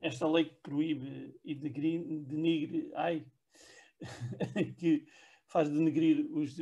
esta 0.00 0.28
lei 0.28 0.46
que 0.46 0.56
proíbe 0.62 1.34
e 1.44 1.54
denigre, 1.54 2.90
ai, 2.94 3.24
que 4.78 5.06
faz 5.46 5.68
denegrir 5.68 6.26
os, 6.32 6.56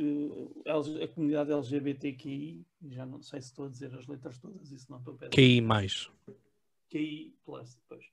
a 0.65 1.07
comunidade 1.09 1.51
LGBTQI, 1.51 2.65
já 2.87 3.05
não 3.05 3.21
sei 3.21 3.41
se 3.41 3.49
estou 3.49 3.65
a 3.65 3.69
dizer 3.69 3.93
as 3.95 4.07
letras 4.07 4.39
todas, 4.39 4.71
isso 4.71 4.91
não 4.91 4.97
estou 4.97 5.13
a 5.13 5.17
pedir. 5.17 5.35
QI 5.35 5.61
mais. 5.61 6.09
QI 6.89 7.35
plus, 7.45 7.75
depois. 7.75 8.05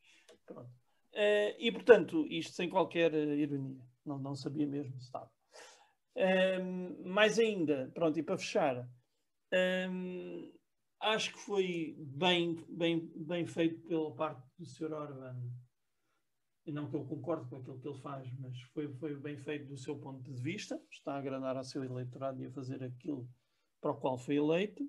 Pronto. 0.45 0.71
Uh, 1.13 1.57
e 1.59 1.73
portanto, 1.73 2.27
isto 2.29 2.53
sem 2.53 2.69
qualquer 2.69 3.13
ironia, 3.15 3.81
não, 4.05 4.19
não 4.19 4.37
sabia 4.37 4.67
mesmo 4.67 4.93
se 4.99 5.07
estava. 5.07 5.31
Uh, 6.15 7.09
mais 7.09 7.39
ainda, 7.39 7.91
pronto, 7.95 8.19
e 8.19 8.23
para 8.23 8.37
fechar, 8.37 8.87
um, 9.53 10.53
acho 11.01 11.33
que 11.33 11.39
foi 11.39 11.97
bem, 11.99 12.65
bem, 12.69 13.11
bem 13.17 13.47
feito 13.47 13.81
pela 13.87 14.15
parte 14.15 14.43
do 14.59 14.67
Sr. 14.67 14.93
Orban. 14.93 15.37
Não 16.67 16.91
que 16.91 16.97
eu 16.97 17.05
concorde 17.05 17.49
com 17.49 17.57
aquilo 17.57 17.81
que 17.81 17.89
ele 17.89 17.99
faz, 18.01 18.29
mas 18.41 18.61
foi, 18.73 18.93
foi 18.95 19.15
bem 19.15 19.39
feito 19.39 19.69
do 19.69 19.77
seu 19.77 19.97
ponto 19.99 20.33
de 20.33 20.43
vista. 20.43 20.81
Está 20.91 21.15
a 21.15 21.19
agradar 21.19 21.57
ao 21.57 21.63
seu 21.63 21.85
eleitorado 21.85 22.43
e 22.43 22.47
a 22.47 22.51
fazer 22.51 22.83
aquilo 22.83 23.29
para 23.81 23.93
o 23.93 23.97
qual 23.97 24.19
foi 24.19 24.37
eleito. 24.37 24.83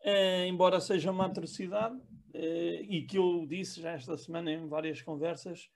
Uh, 0.00 0.44
embora 0.46 0.80
seja 0.80 1.10
uma 1.10 1.26
atrocidade, 1.26 1.96
uh, 1.96 2.82
e 2.88 3.06
que 3.06 3.18
eu 3.18 3.46
disse 3.46 3.80
já 3.80 3.92
esta 3.92 4.16
semana 4.16 4.50
em 4.50 4.66
várias 4.66 5.02
conversas, 5.02 5.70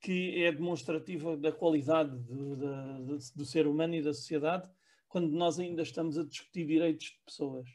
que 0.00 0.44
é 0.44 0.52
demonstrativa 0.52 1.36
da 1.36 1.50
qualidade 1.50 2.16
do, 2.24 2.56
do, 2.56 3.18
do 3.34 3.44
ser 3.44 3.66
humano 3.66 3.94
e 3.94 4.02
da 4.02 4.12
sociedade, 4.12 4.68
quando 5.14 5.30
nós 5.30 5.60
ainda 5.60 5.80
estamos 5.80 6.18
a 6.18 6.24
discutir 6.24 6.66
direitos 6.66 7.06
de 7.06 7.20
pessoas. 7.24 7.68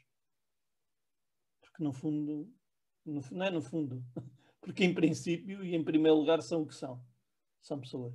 Porque, 1.62 1.82
no 1.82 1.90
fundo, 1.90 2.52
no, 3.02 3.22
não 3.32 3.46
é 3.46 3.50
no 3.50 3.62
fundo, 3.62 4.04
porque 4.60 4.84
em 4.84 4.92
princípio 4.92 5.64
e 5.64 5.74
em 5.74 5.82
primeiro 5.82 6.18
lugar 6.18 6.42
são 6.42 6.60
o 6.60 6.66
que 6.66 6.74
são, 6.74 7.02
são 7.62 7.80
pessoas. 7.80 8.12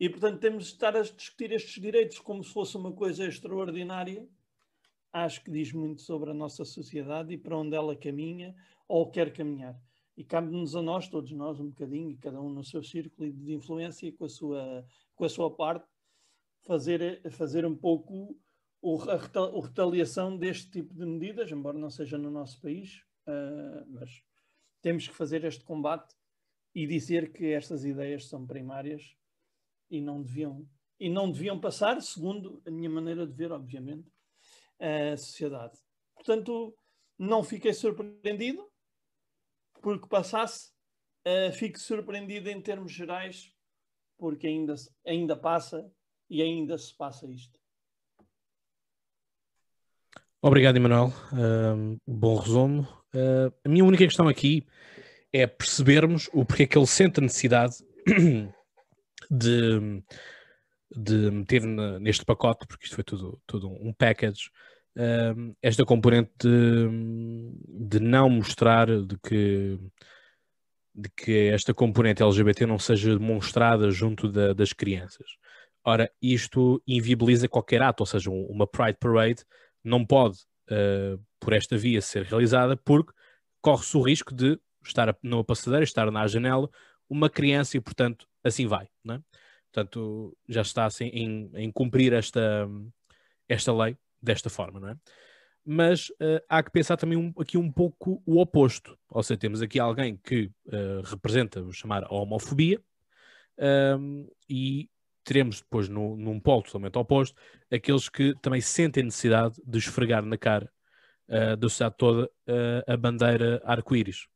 E 0.00 0.10
portanto 0.10 0.40
temos 0.40 0.64
de 0.64 0.72
estar 0.72 0.96
a 0.96 1.02
discutir 1.02 1.52
estes 1.52 1.80
direitos 1.80 2.18
como 2.18 2.42
se 2.42 2.52
fosse 2.52 2.76
uma 2.76 2.92
coisa 2.92 3.28
extraordinária. 3.28 4.28
Acho 5.12 5.44
que 5.44 5.50
diz 5.52 5.72
muito 5.72 6.02
sobre 6.02 6.30
a 6.30 6.34
nossa 6.34 6.64
sociedade 6.64 7.32
e 7.32 7.38
para 7.38 7.56
onde 7.56 7.76
ela 7.76 7.94
caminha 7.94 8.56
ou 8.88 9.08
quer 9.08 9.32
caminhar. 9.32 9.80
E 10.16 10.24
cabe-nos 10.24 10.74
a 10.74 10.82
nós, 10.82 11.06
todos 11.06 11.30
nós, 11.30 11.60
um 11.60 11.68
bocadinho, 11.68 12.18
cada 12.18 12.42
um 12.42 12.50
no 12.50 12.64
seu 12.64 12.82
círculo 12.82 13.32
de 13.32 13.54
influência, 13.54 14.10
com 14.10 14.24
a 14.24 14.28
sua, 14.28 14.84
com 15.14 15.24
a 15.24 15.28
sua 15.28 15.48
parte, 15.54 15.86
fazer, 16.66 17.22
fazer 17.30 17.64
um 17.64 17.76
pouco 17.76 18.36
o, 18.82 18.98
a, 19.10 19.16
retaliação 19.60 20.36
deste 20.36 20.70
tipo 20.70 20.94
de 20.94 21.06
medidas, 21.06 21.50
embora 21.50 21.78
não 21.78 21.90
seja 21.90 22.18
no 22.18 22.30
nosso 22.30 22.60
país, 22.60 23.02
uh, 23.26 23.86
mas 23.88 24.22
temos 24.82 25.08
que 25.08 25.14
fazer 25.14 25.44
este 25.44 25.64
combate 25.64 26.14
e 26.74 26.86
dizer 26.86 27.32
que 27.32 27.46
estas 27.52 27.84
ideias 27.84 28.28
são 28.28 28.46
primárias 28.46 29.16
e 29.90 30.00
não 30.00 30.22
deviam 30.22 30.68
e 30.98 31.10
não 31.10 31.30
deviam 31.30 31.60
passar, 31.60 32.00
segundo 32.00 32.62
a 32.66 32.70
minha 32.70 32.88
maneira 32.88 33.26
de 33.26 33.32
ver, 33.34 33.52
obviamente, 33.52 34.10
a 34.80 35.14
sociedade. 35.14 35.78
Portanto, 36.14 36.74
não 37.18 37.44
fiquei 37.44 37.74
surpreendido 37.74 38.66
porque 39.82 40.08
passasse, 40.08 40.72
uh, 41.26 41.52
fico 41.52 41.78
surpreendido 41.78 42.48
em 42.48 42.62
termos 42.62 42.92
gerais, 42.92 43.54
porque 44.16 44.46
ainda, 44.46 44.74
ainda 45.06 45.36
passa 45.36 45.92
e 46.28 46.42
ainda 46.42 46.76
se 46.76 46.94
passa 46.94 47.26
isto. 47.26 47.58
Obrigado, 50.42 50.76
Emanuel. 50.76 51.12
Uh, 51.32 52.00
bom 52.06 52.36
resumo. 52.36 52.82
Uh, 53.14 53.52
a 53.64 53.68
minha 53.68 53.84
única 53.84 54.04
questão 54.04 54.28
aqui 54.28 54.66
é 55.32 55.46
percebermos 55.46 56.28
o 56.32 56.44
porquê 56.44 56.66
que 56.66 56.78
ele 56.78 56.86
sente 56.86 57.20
a 57.20 57.22
necessidade 57.22 57.76
de, 59.30 60.02
de 60.94 61.30
meter 61.30 61.62
neste 62.00 62.24
pacote, 62.24 62.66
porque 62.66 62.84
isto 62.84 62.94
foi 62.94 63.04
tudo, 63.04 63.40
tudo 63.46 63.68
um 63.68 63.92
package, 63.92 64.50
esta 65.60 65.84
componente 65.84 66.30
de, 66.38 66.88
de 67.88 68.00
não 68.00 68.30
mostrar 68.30 68.86
de 68.86 69.18
que, 69.18 69.78
de 70.94 71.10
que 71.10 71.48
esta 71.48 71.74
componente 71.74 72.22
LGBT 72.22 72.64
não 72.64 72.78
seja 72.78 73.18
demonstrada 73.18 73.90
junto 73.90 74.30
da, 74.30 74.54
das 74.54 74.72
crianças. 74.72 75.26
Ora, 75.88 76.10
isto 76.20 76.82
inviabiliza 76.84 77.48
qualquer 77.48 77.80
ato, 77.80 78.00
ou 78.00 78.06
seja, 78.06 78.28
uma 78.28 78.66
Pride 78.66 78.98
Parade 78.98 79.44
não 79.84 80.04
pode, 80.04 80.38
uh, 80.68 81.16
por 81.38 81.52
esta 81.52 81.78
via, 81.78 82.02
ser 82.02 82.24
realizada 82.24 82.76
porque 82.76 83.12
corre-se 83.60 83.96
o 83.96 84.02
risco 84.02 84.34
de 84.34 84.58
estar 84.84 85.16
numa 85.22 85.44
passadeira, 85.44 85.84
estar 85.84 86.10
na 86.10 86.26
janela, 86.26 86.68
uma 87.08 87.30
criança 87.30 87.76
e, 87.76 87.80
portanto, 87.80 88.26
assim 88.42 88.66
vai. 88.66 88.88
Né? 89.04 89.22
Portanto, 89.72 90.36
já 90.48 90.62
está 90.62 90.86
assim 90.86 91.04
em, 91.06 91.50
em, 91.54 91.70
cumprir 91.70 92.12
esta, 92.12 92.68
esta 93.48 93.72
lei 93.72 93.96
desta 94.20 94.50
forma. 94.50 94.80
Não 94.80 94.88
é? 94.88 94.96
Mas 95.64 96.10
uh, 96.10 96.42
há 96.48 96.64
que 96.64 96.70
pensar 96.72 96.96
também 96.96 97.16
um, 97.16 97.32
aqui 97.38 97.56
um 97.56 97.70
pouco 97.70 98.20
o 98.26 98.40
oposto. 98.40 98.98
Ou 99.08 99.22
seja, 99.22 99.38
temos 99.38 99.62
aqui 99.62 99.78
alguém 99.78 100.16
que 100.16 100.50
uh, 100.66 101.02
representa, 101.04 101.60
vamos 101.60 101.76
chamar, 101.76 102.02
a 102.02 102.12
homofobia, 102.12 102.82
um, 103.98 104.28
e 104.48 104.90
teremos 105.26 105.60
depois 105.60 105.88
no, 105.88 106.16
num 106.16 106.38
polo 106.38 106.62
totalmente 106.62 106.96
oposto 106.96 107.36
aqueles 107.70 108.08
que 108.08 108.32
também 108.40 108.60
sentem 108.60 109.02
necessidade 109.02 109.60
de 109.66 109.78
esfregar 109.78 110.24
na 110.24 110.38
cara 110.38 110.70
uh, 111.28 111.56
da 111.56 111.68
sociedade 111.68 111.96
toda 111.98 112.24
uh, 112.24 112.92
a 112.92 112.96
bandeira 112.96 113.60
arco-íris. 113.64 114.28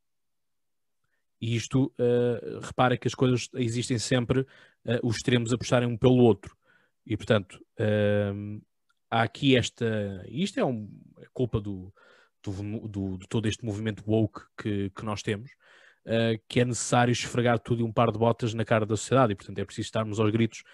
E 1.41 1.57
isto, 1.57 1.87
uh, 1.99 2.61
repara 2.61 2.99
que 2.99 3.09
as 3.09 3.15
coisas 3.15 3.49
existem 3.55 3.99
sempre, 3.99 4.47
os 5.03 5.17
extremos 5.17 5.53
a 5.53 5.59
puxarem 5.59 5.89
um 5.89 5.97
pelo 5.97 6.17
outro. 6.17 6.57
E, 7.07 7.15
portanto, 7.17 7.63
há 9.11 9.23
aqui 9.23 9.55
esta. 9.55 10.25
Isto 10.27 10.59
é, 10.59 10.65
um, 10.65 10.89
é 11.19 11.27
culpa 11.35 11.61
do, 11.61 11.93
do, 12.43 12.89
do, 12.89 13.19
de 13.19 13.29
todo 13.29 13.47
este 13.47 13.63
movimento 13.65 14.03
woke 14.07 14.41
que, 14.57 14.89
que 14.91 15.05
nós 15.05 15.23
temos, 15.23 15.51
uh, 16.11 16.41
que 16.49 16.61
é 16.61 16.65
necessário 16.65 17.13
esfregar 17.13 17.59
tudo 17.61 17.81
e 17.81 17.85
um 17.85 17.93
par 17.93 18.11
de 18.11 18.19
botas 18.19 18.53
na 18.53 18.65
cara 18.65 18.85
da 18.85 18.97
sociedade, 18.97 19.33
e 19.33 19.37
portanto 19.37 19.59
é 19.59 19.65
preciso 19.65 19.87
estarmos 19.87 20.19
aos 20.19 20.31
gritos 20.31 20.65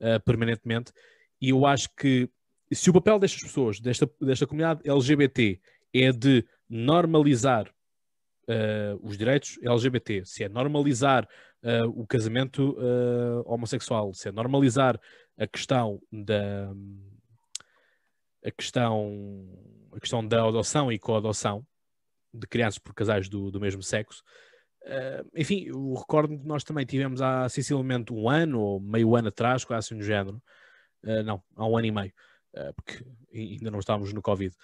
uh, 0.00 0.20
permanentemente. 0.24 0.92
E 1.40 1.50
eu 1.50 1.66
acho 1.66 1.90
que 1.94 2.28
se 2.72 2.88
o 2.88 2.92
papel 2.92 3.18
destas 3.18 3.42
pessoas, 3.42 3.78
desta, 3.78 4.10
desta 4.20 4.46
comunidade 4.46 4.80
LGBT, 4.88 5.60
é 5.92 6.10
de 6.10 6.44
normalizar 6.68 7.68
uh, 8.48 8.98
os 9.02 9.18
direitos 9.18 9.58
LGBT, 9.62 10.24
se 10.24 10.44
é 10.44 10.48
normalizar 10.48 11.28
o 11.96 12.06
casamento 12.06 12.76
homossexual, 13.44 14.14
se 14.14 14.28
é 14.28 14.30
normalizar 14.30 15.00
a 15.36 15.48
questão 15.48 16.00
da 16.12 16.72
a 18.44 18.50
questão 18.52 19.48
a 19.92 19.98
questão 19.98 20.24
da 20.24 20.46
adoção 20.46 20.92
e 20.92 20.98
coadoção 20.98 21.66
de 22.32 22.46
crianças 22.46 22.78
por 22.78 22.94
casais 22.94 23.28
do, 23.28 23.50
do 23.50 23.58
mesmo 23.58 23.82
sexo, 23.82 24.22
Uh, 24.86 25.28
enfim, 25.34 25.64
eu 25.66 25.94
recordo 25.94 26.38
que 26.38 26.46
nós 26.46 26.62
também 26.62 26.86
tivemos 26.86 27.20
há 27.20 27.48
sensivelmente 27.48 28.12
um 28.12 28.28
ano 28.28 28.60
ou 28.60 28.80
meio 28.80 29.16
ano 29.16 29.28
atrás, 29.28 29.64
quase 29.64 29.86
assim 29.86 29.96
no 29.96 30.02
género, 30.02 30.40
uh, 31.02 31.24
não, 31.24 31.42
há 31.56 31.66
um 31.66 31.76
ano 31.76 31.86
e 31.88 31.90
meio, 31.90 32.12
uh, 32.54 32.72
porque 32.74 33.04
ainda 33.34 33.68
não 33.68 33.80
estávamos 33.80 34.12
no 34.12 34.22
Covid. 34.22 34.54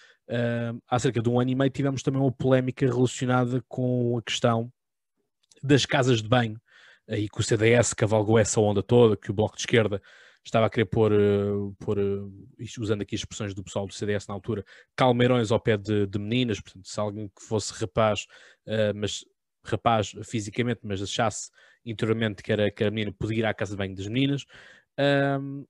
há 0.87 0.99
cerca 1.01 1.21
de 1.21 1.29
um 1.29 1.41
ano 1.41 1.51
e 1.51 1.55
meio 1.57 1.71
tivemos 1.71 2.05
também 2.05 2.21
uma 2.21 2.31
polémica 2.31 2.87
relacionada 2.87 3.63
com 3.69 4.17
a 4.17 4.23
questão 4.23 4.73
das 5.61 5.85
casas 5.85 6.23
de 6.23 6.29
banho, 6.29 6.61
e 7.09 7.29
que 7.29 7.41
o 7.41 7.43
CDS 7.43 7.93
cavalgou 7.93 8.39
essa 8.39 8.61
onda 8.61 8.81
toda, 8.81 9.17
que 9.17 9.31
o 9.31 9.35
Bloco 9.35 9.57
de 9.57 9.63
Esquerda 9.63 10.01
estava 10.45 10.67
a 10.67 10.71
querer 10.71 10.87
pôr, 10.87 11.13
pôr 11.79 11.99
usando 12.79 13.03
aqui 13.03 13.17
as 13.17 13.21
expressões 13.21 13.55
do 13.55 13.63
pessoal 13.63 13.87
do 13.87 13.93
CDS 13.93 14.27
na 14.29 14.35
altura, 14.35 14.65
calmeirões 14.97 15.51
ao 15.51 15.61
pé 15.61 15.77
de, 15.77 16.07
de 16.07 16.19
meninas, 16.19 16.61
portanto, 16.61 16.89
se 16.89 16.99
alguém 16.99 17.29
que 17.29 17.43
fosse 17.43 17.73
rapaz, 17.75 18.27
mas 18.95 19.25
rapaz 19.65 20.15
fisicamente, 20.25 20.81
mas 20.83 21.03
achasse 21.03 21.51
interiormente 21.85 22.43
que 22.43 22.53
era, 22.53 22.71
que 22.71 22.83
era 22.83 22.91
menino, 22.91 23.13
podia 23.13 23.39
ir 23.39 23.47
à 23.47 23.55
casa 23.55 23.73
de 23.73 23.77
banho 23.77 23.95
das 23.95 24.07
meninas. 24.07 24.45
Um, 25.41 25.65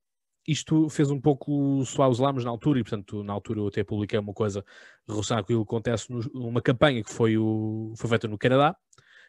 isto 0.46 0.88
fez 0.88 1.10
um 1.10 1.20
pouco 1.20 1.84
soar 1.84 2.08
os 2.08 2.18
lamas 2.18 2.44
na 2.44 2.50
altura, 2.50 2.80
e 2.80 2.82
portanto, 2.82 3.22
na 3.22 3.32
altura 3.32 3.60
eu 3.60 3.68
até 3.68 3.84
publiquei 3.84 4.18
uma 4.18 4.32
coisa 4.32 4.64
relacionada 5.06 5.42
com 5.42 5.52
aquilo 5.52 5.64
que 5.64 5.74
acontece 5.74 6.12
numa 6.34 6.60
campanha 6.60 7.02
que 7.02 7.12
foi, 7.12 7.38
o, 7.38 7.94
foi 7.96 8.10
feita 8.10 8.26
no 8.26 8.38
Canadá, 8.38 8.76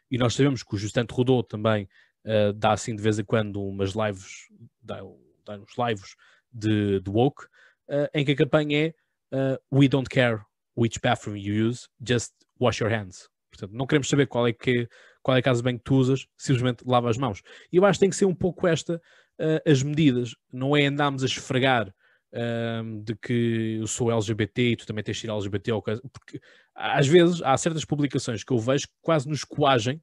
e 0.10 0.17
nós 0.17 0.34
sabemos 0.34 0.63
que 0.63 0.76
o 0.76 0.78
Justin 0.78 1.06
Trudeau 1.06 1.43
também 1.43 1.88
uh, 2.26 2.52
dá 2.54 2.73
assim 2.73 2.95
de 2.95 3.02
vez 3.02 3.19
em 3.19 3.23
quando 3.23 3.63
umas 3.63 3.93
lives, 3.93 4.47
dá, 4.82 5.02
dá 5.45 5.58
uns 5.58 5.76
lives 5.78 6.15
de, 6.52 6.99
de 6.99 7.10
woke, 7.10 7.43
uh, 7.89 8.10
em 8.13 8.26
que 8.26 8.32
a 8.32 8.36
campanha 8.36 8.93
é 9.32 9.54
uh, 9.54 9.58
We 9.71 9.88
don't 9.88 10.10
care 10.10 10.41
which 10.76 10.99
bathroom 10.99 11.38
you 11.38 11.69
use, 11.69 11.88
just 12.02 12.34
wash 12.60 12.82
your 12.82 12.91
hands. 12.91 13.33
Portanto, 13.54 13.72
não 13.78 13.86
queremos 13.86 14.10
saber 14.10 14.28
qual 14.28 14.48
é 14.48 14.54
que 14.54 14.88
qual 15.22 15.38
é 15.38 15.39
a 15.39 15.44
casa 15.44 15.62
de 15.62 15.63
banho 15.63 15.78
que 15.78 15.86
tu 15.86 15.96
usas, 15.96 16.28
simplesmente 16.38 16.84
lava 16.86 17.10
as 17.10 17.18
mãos. 17.18 17.42
E 17.72 17.78
eu 17.78 17.86
acho 17.86 17.98
que 17.98 18.02
tem 18.02 18.10
que 18.10 18.16
ser 18.16 18.26
um 18.26 18.36
pouco 18.36 18.68
esta 18.68 19.02
uh, 19.39 19.72
as 19.72 19.82
medidas, 19.82 20.36
não 20.52 20.76
é 20.76 20.86
andarmos 20.86 21.24
a 21.24 21.26
esfregar 21.26 21.88
uh, 21.88 23.04
de 23.04 23.16
que 23.16 23.78
eu 23.80 23.88
sou 23.88 24.12
LGBT 24.12 24.72
e 24.72 24.76
tu 24.76 24.86
também 24.86 25.04
tens 25.04 25.18
de 25.18 25.28
ir 25.28 25.30
LGBT, 25.30 25.72
ou 25.72 25.82
porque 25.82 26.42
às 26.76 27.08
vezes 27.08 27.42
há 27.42 27.56
certas 27.58 27.86
publicações 27.86 28.44
que 28.44 28.52
eu 28.52 28.60
vejo 28.60 28.88
que 28.88 28.94
quase 29.02 29.30
nos 29.30 29.46
coagem 29.46 30.02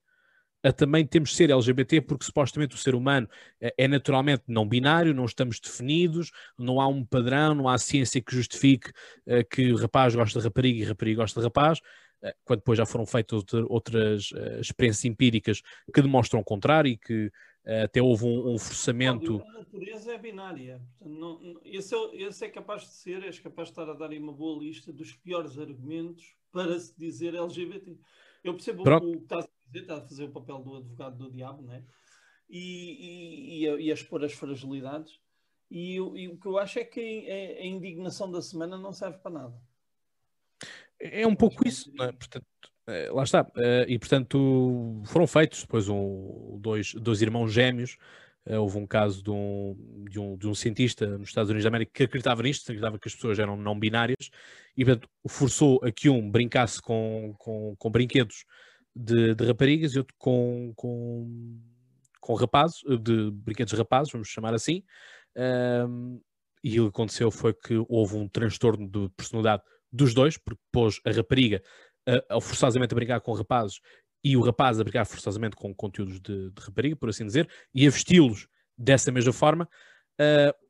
a 0.62 0.72
também 0.72 1.06
temos 1.06 1.30
de 1.30 1.36
ser 1.36 1.50
LGBT 1.50 2.02
porque 2.02 2.24
supostamente 2.24 2.74
o 2.74 2.78
ser 2.78 2.94
humano 2.94 3.26
é, 3.60 3.72
é 3.78 3.88
naturalmente 3.88 4.42
não 4.46 4.68
binário, 4.68 5.14
não 5.14 5.24
estamos 5.24 5.58
definidos, 5.58 6.30
não 6.58 6.80
há 6.80 6.86
um 6.86 7.04
padrão, 7.04 7.54
não 7.54 7.68
há 7.68 7.78
ciência 7.78 8.20
que 8.20 8.34
justifique 8.34 8.90
uh, 9.26 9.44
que 9.50 9.72
rapaz 9.74 10.14
gosta 10.14 10.38
de 10.38 10.44
rapariga 10.44 10.80
e 10.80 10.84
rapariga 10.84 11.22
gosta 11.22 11.40
de 11.40 11.46
rapaz. 11.46 11.80
Eh, 12.22 12.34
quando 12.44 12.60
depois 12.60 12.76
já 12.76 12.84
foram 12.84 13.06
feitas 13.06 13.42
outras 13.68 14.30
uh, 14.32 14.60
experiências 14.60 15.04
empíricas 15.04 15.62
que 15.92 16.02
demonstram 16.02 16.40
o 16.40 16.44
contrário 16.44 16.90
e 16.90 16.96
que 16.96 17.26
uh, 17.26 17.84
até 17.84 18.02
houve 18.02 18.24
um, 18.24 18.54
um 18.54 18.58
forçamento. 18.58 19.42
A 19.42 19.52
natureza 19.58 20.12
é 20.12 20.18
binária. 20.18 20.82
Não, 21.00 21.58
esse, 21.64 21.94
é, 21.94 22.22
esse, 22.22 22.44
é, 22.44 22.48
capaz 22.48 22.82
de 22.82 22.88
ser, 22.88 23.22
és 23.24 23.38
capaz 23.38 23.68
de 23.68 23.72
estar 23.72 23.88
a 23.88 23.94
dar 23.94 24.10
aí 24.10 24.18
uma 24.18 24.32
boa 24.32 24.62
lista 24.62 24.92
dos 24.92 25.14
piores 25.14 25.58
argumentos 25.58 26.34
para 26.52 26.78
se 26.78 26.96
dizer 26.98 27.34
LGBT. 27.34 27.98
Eu 28.44 28.54
percebo 28.54 28.82
Pronto. 28.82 29.08
o 29.08 29.12
que 29.12 29.22
estás 29.22 29.44
a 29.44 29.48
dizer, 29.66 29.80
estás 29.82 30.02
a 30.02 30.08
fazer 30.08 30.24
o 30.24 30.32
papel 30.32 30.58
do 30.58 30.76
advogado 30.76 31.16
do 31.16 31.30
diabo, 31.30 31.62
né? 31.62 31.84
E, 32.48 32.58
e, 32.58 33.62
e, 33.62 33.68
a, 33.68 33.80
e 33.80 33.90
a 33.90 33.94
expor 33.94 34.24
as 34.24 34.32
fragilidades. 34.32 35.20
E, 35.70 35.94
e, 35.94 36.28
o 36.28 36.36
que 36.36 36.46
eu 36.46 36.58
acho 36.58 36.80
é 36.80 36.84
que 36.84 37.30
a, 37.30 37.62
a 37.62 37.66
indignação 37.66 38.30
da 38.30 38.42
semana 38.42 38.76
não 38.76 38.92
serve 38.92 39.18
para 39.18 39.30
nada. 39.30 39.69
É 41.00 41.26
um 41.26 41.34
pouco 41.34 41.66
isso, 41.66 41.90
é? 42.00 42.12
portanto, 42.12 42.46
é, 42.86 43.10
lá 43.10 43.22
está. 43.22 43.46
É, 43.56 43.86
e 43.88 43.98
portanto 43.98 45.02
foram 45.06 45.26
feitos 45.26 45.62
depois 45.62 45.88
um, 45.88 46.58
dois, 46.60 46.94
dois 46.94 47.22
irmãos 47.22 47.52
gêmeos 47.52 47.96
Uh, 48.46 48.56
houve 48.58 48.78
um 48.78 48.86
caso 48.86 49.22
de 49.22 49.30
um, 49.30 49.76
de, 50.08 50.18
um, 50.18 50.36
de 50.36 50.48
um 50.48 50.54
cientista 50.54 51.06
nos 51.18 51.28
Estados 51.28 51.50
Unidos 51.50 51.64
da 51.64 51.68
América 51.68 51.92
que 51.92 52.04
acreditava 52.04 52.42
nisto, 52.42 52.62
acreditava 52.64 52.98
que 52.98 53.06
as 53.06 53.14
pessoas 53.14 53.38
eram 53.38 53.54
não 53.54 53.78
binárias 53.78 54.30
e 54.74 54.82
portanto, 54.84 55.08
forçou 55.28 55.78
a 55.84 55.92
que 55.92 56.08
um 56.08 56.30
brincasse 56.30 56.80
com, 56.80 57.34
com, 57.38 57.76
com 57.76 57.90
brinquedos 57.90 58.46
de, 58.96 59.34
de, 59.34 59.44
raparigas 59.44 59.92
e 59.92 59.98
outro 59.98 60.14
com, 60.18 60.72
com, 60.74 61.60
com 62.18 62.34
rapazes, 62.34 62.80
de 63.02 63.30
brinquedos 63.30 63.74
rapazes, 63.74 64.10
vamos 64.10 64.28
chamar 64.28 64.54
assim. 64.54 64.82
Um, 65.36 66.18
e 66.64 66.80
o 66.80 66.84
que 66.84 66.88
aconteceu 66.88 67.30
foi 67.30 67.52
que 67.52 67.74
houve 67.88 68.16
um 68.16 68.26
transtorno 68.26 68.88
de 68.88 69.10
personalidade 69.10 69.62
dos 69.92 70.14
dois, 70.14 70.36
porque 70.36 70.60
pôs 70.72 71.00
a 71.04 71.10
rapariga 71.10 71.62
a, 72.28 72.40
forçosamente 72.40 72.94
a 72.94 72.96
brincar 72.96 73.20
com 73.20 73.32
rapazes 73.32 73.80
e 74.22 74.36
o 74.36 74.42
rapaz 74.42 74.78
a 74.78 74.84
brincar 74.84 75.04
forçosamente 75.04 75.56
com 75.56 75.74
conteúdos 75.74 76.20
de, 76.20 76.50
de 76.50 76.60
rapariga, 76.60 76.96
por 76.96 77.08
assim 77.08 77.24
dizer, 77.24 77.48
e 77.74 77.86
a 77.86 77.90
vesti-los 77.90 78.48
dessa 78.76 79.10
mesma 79.10 79.32
forma, 79.32 79.68
uh, 80.20 80.66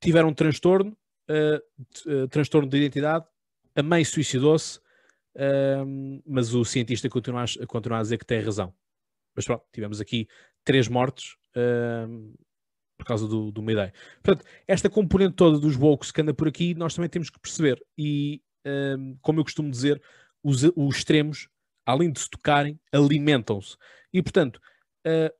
tiveram 0.00 0.28
um 0.28 0.34
transtorno, 0.34 0.96
uh, 1.28 2.12
uh, 2.12 2.28
transtorno 2.28 2.68
de 2.68 2.76
identidade, 2.76 3.26
a 3.74 3.82
mãe 3.82 4.04
suicidou-se, 4.04 4.80
mas 6.26 6.52
o 6.52 6.64
cientista 6.64 7.08
continua 7.08 7.44
a, 7.44 7.66
continua 7.66 7.98
a 7.98 8.02
dizer 8.02 8.18
que 8.18 8.26
tem 8.26 8.40
razão. 8.40 8.74
Mas 9.36 9.44
pronto, 9.44 9.64
tivemos 9.72 10.00
aqui 10.00 10.26
três 10.64 10.88
mortes 10.88 11.36
por 12.98 13.06
causa 13.06 13.26
do, 13.28 13.52
uma 13.56 13.72
ideia. 13.72 13.94
Portanto, 14.22 14.44
esta 14.66 14.90
componente 14.90 15.36
toda 15.36 15.58
dos 15.58 15.76
woke 15.76 16.12
que 16.12 16.20
anda 16.20 16.34
por 16.34 16.48
aqui, 16.48 16.74
nós 16.74 16.94
também 16.94 17.08
temos 17.08 17.30
que 17.30 17.38
perceber. 17.38 17.80
E, 17.96 18.42
como 19.22 19.40
eu 19.40 19.44
costumo 19.44 19.70
dizer, 19.70 20.02
os, 20.42 20.64
os 20.76 20.96
extremos, 20.96 21.48
além 21.86 22.12
de 22.12 22.20
se 22.20 22.28
tocarem, 22.28 22.78
alimentam-se. 22.92 23.76
E, 24.12 24.22
portanto, 24.22 24.60
uh, 25.06 25.32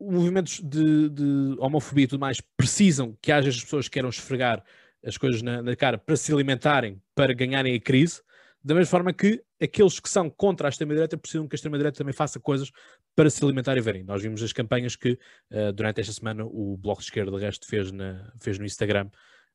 movimentos 0.00 0.60
de, 0.60 1.08
de, 1.10 1.56
homofobia 1.58 2.04
e 2.04 2.08
tudo 2.08 2.20
mais 2.20 2.40
precisam 2.56 3.16
que 3.20 3.32
haja 3.32 3.48
as 3.48 3.62
pessoas 3.62 3.86
que 3.86 3.92
queiram 3.92 4.08
esfregar 4.08 4.64
as 5.04 5.16
coisas 5.16 5.42
na, 5.42 5.62
na, 5.62 5.76
cara 5.76 5.98
para 5.98 6.16
se 6.16 6.32
alimentarem, 6.32 7.00
para 7.14 7.32
ganharem 7.32 7.74
a 7.74 7.80
crise, 7.80 8.22
da 8.66 8.74
mesma 8.74 8.90
forma 8.90 9.12
que 9.12 9.40
aqueles 9.62 10.00
que 10.00 10.08
são 10.08 10.28
contra 10.28 10.66
a 10.66 10.70
extrema-direita 10.70 11.16
precisam 11.16 11.46
que 11.46 11.54
a 11.54 11.56
extrema-direita 11.56 11.98
também 11.98 12.12
faça 12.12 12.40
coisas 12.40 12.72
para 13.14 13.30
se 13.30 13.44
alimentar 13.44 13.76
e 13.76 13.80
verem. 13.80 14.02
Nós 14.02 14.20
vimos 14.20 14.42
as 14.42 14.52
campanhas 14.52 14.96
que 14.96 15.12
uh, 15.52 15.72
durante 15.72 16.00
esta 16.00 16.12
semana 16.12 16.44
o 16.44 16.76
Bloco 16.76 17.00
de 17.00 17.06
Esquerda, 17.06 17.30
de 17.30 17.38
resto, 17.38 17.64
fez, 17.64 17.92
na, 17.92 18.28
fez 18.40 18.58
no 18.58 18.64
Instagram. 18.64 19.08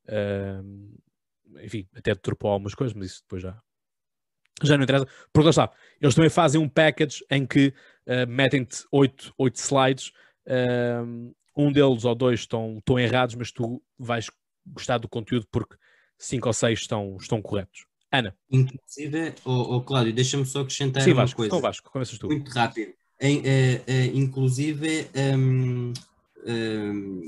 Uh, 0.08 0.98
enfim, 1.62 1.86
até 1.94 2.14
deturpou 2.14 2.52
algumas 2.52 2.74
coisas, 2.74 2.96
mas 2.96 3.08
isso 3.08 3.22
depois 3.24 3.42
já, 3.42 3.62
já 4.64 4.78
não 4.78 4.84
interessa, 4.86 5.06
porque 5.34 5.44
lá 5.44 5.50
está, 5.50 5.72
eles 6.00 6.16
também 6.16 6.30
fazem 6.30 6.62
um 6.62 6.70
package 6.70 7.22
em 7.30 7.46
que 7.46 7.74
uh, 8.08 8.26
metem-te 8.30 8.86
oito, 8.94 9.34
slides, 9.56 10.14
um 11.54 11.70
deles 11.70 12.06
ou 12.06 12.16
dois 12.16 12.40
estão, 12.40 12.78
estão 12.78 12.98
errados, 12.98 13.36
mas 13.36 13.52
tu 13.52 13.84
vais 14.00 14.32
gostar 14.66 15.00
do 15.00 15.10
conteúdo 15.10 15.46
porque 15.52 15.76
cinco 16.18 16.48
ou 16.48 16.54
seis 16.54 16.80
estão, 16.80 17.18
estão 17.20 17.42
corretos. 17.42 17.91
Ana. 18.12 18.36
Inclusive, 18.52 19.36
oh, 19.46 19.76
oh 19.76 19.82
Cláudio, 19.82 20.14
deixa-me 20.14 20.46
só 20.46 20.62
acrescentar 20.62 21.04
Sim, 21.04 21.12
uma 21.12 21.22
Vasco, 21.22 21.38
coisa. 21.38 21.48
Então 21.48 21.62
Vasco, 21.62 21.92
começas 21.92 22.18
tu. 22.18 22.28
Muito 22.28 22.52
rápido. 22.52 22.94
Em, 23.20 23.38
uh, 23.38 23.42
uh, 23.42 24.18
inclusive, 24.18 25.08
um, 25.38 25.94
um, 26.46 27.22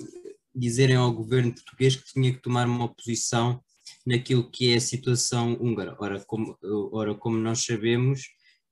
dizerem 0.53 0.95
ao 0.95 1.11
governo 1.13 1.53
português 1.53 1.95
que 1.95 2.13
tinha 2.13 2.33
que 2.33 2.41
tomar 2.41 2.67
uma 2.67 2.93
posição 2.93 3.61
naquilo 4.05 4.49
que 4.49 4.73
é 4.73 4.75
a 4.75 4.81
situação 4.81 5.53
húngara. 5.59 5.95
Ora, 5.99 6.19
como, 6.25 6.57
ora, 6.91 7.15
como 7.15 7.37
nós 7.37 7.63
sabemos, 7.63 8.23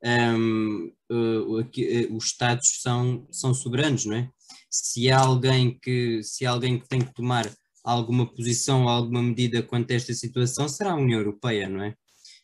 um, 0.03 0.91
uh, 1.11 1.59
uh, 1.59 2.15
os 2.15 2.25
Estados 2.25 2.81
são, 2.81 3.27
são 3.31 3.53
soberanos, 3.53 4.05
não 4.05 4.15
é? 4.15 4.29
Se 4.69 5.09
há 5.11 5.19
alguém 5.19 5.77
que, 5.79 6.21
se 6.23 6.45
há 6.45 6.51
alguém 6.51 6.79
que 6.79 6.87
tem 6.87 7.01
que 7.01 7.13
tomar 7.13 7.49
alguma 7.83 8.25
posição, 8.25 8.87
alguma 8.87 9.21
medida 9.21 9.63
quanto 9.63 9.91
a 9.91 9.95
esta 9.95 10.13
situação, 10.13 10.67
será 10.67 10.91
a 10.91 10.95
União 10.95 11.19
Europeia, 11.19 11.67
não 11.67 11.83
é? 11.83 11.95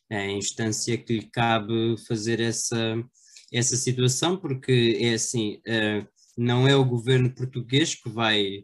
É 0.09 0.17
a 0.19 0.31
instância 0.31 0.97
que 0.97 1.13
lhe 1.19 1.29
cabe 1.29 1.95
fazer 2.07 2.39
essa, 2.39 3.03
essa 3.51 3.75
situação, 3.75 4.37
porque 4.37 4.97
é 5.01 5.13
assim, 5.13 5.61
uh, 5.67 6.07
não 6.37 6.67
é 6.67 6.75
o 6.75 6.85
governo 6.85 7.33
português 7.33 7.95
que 7.95 8.09
vai 8.09 8.59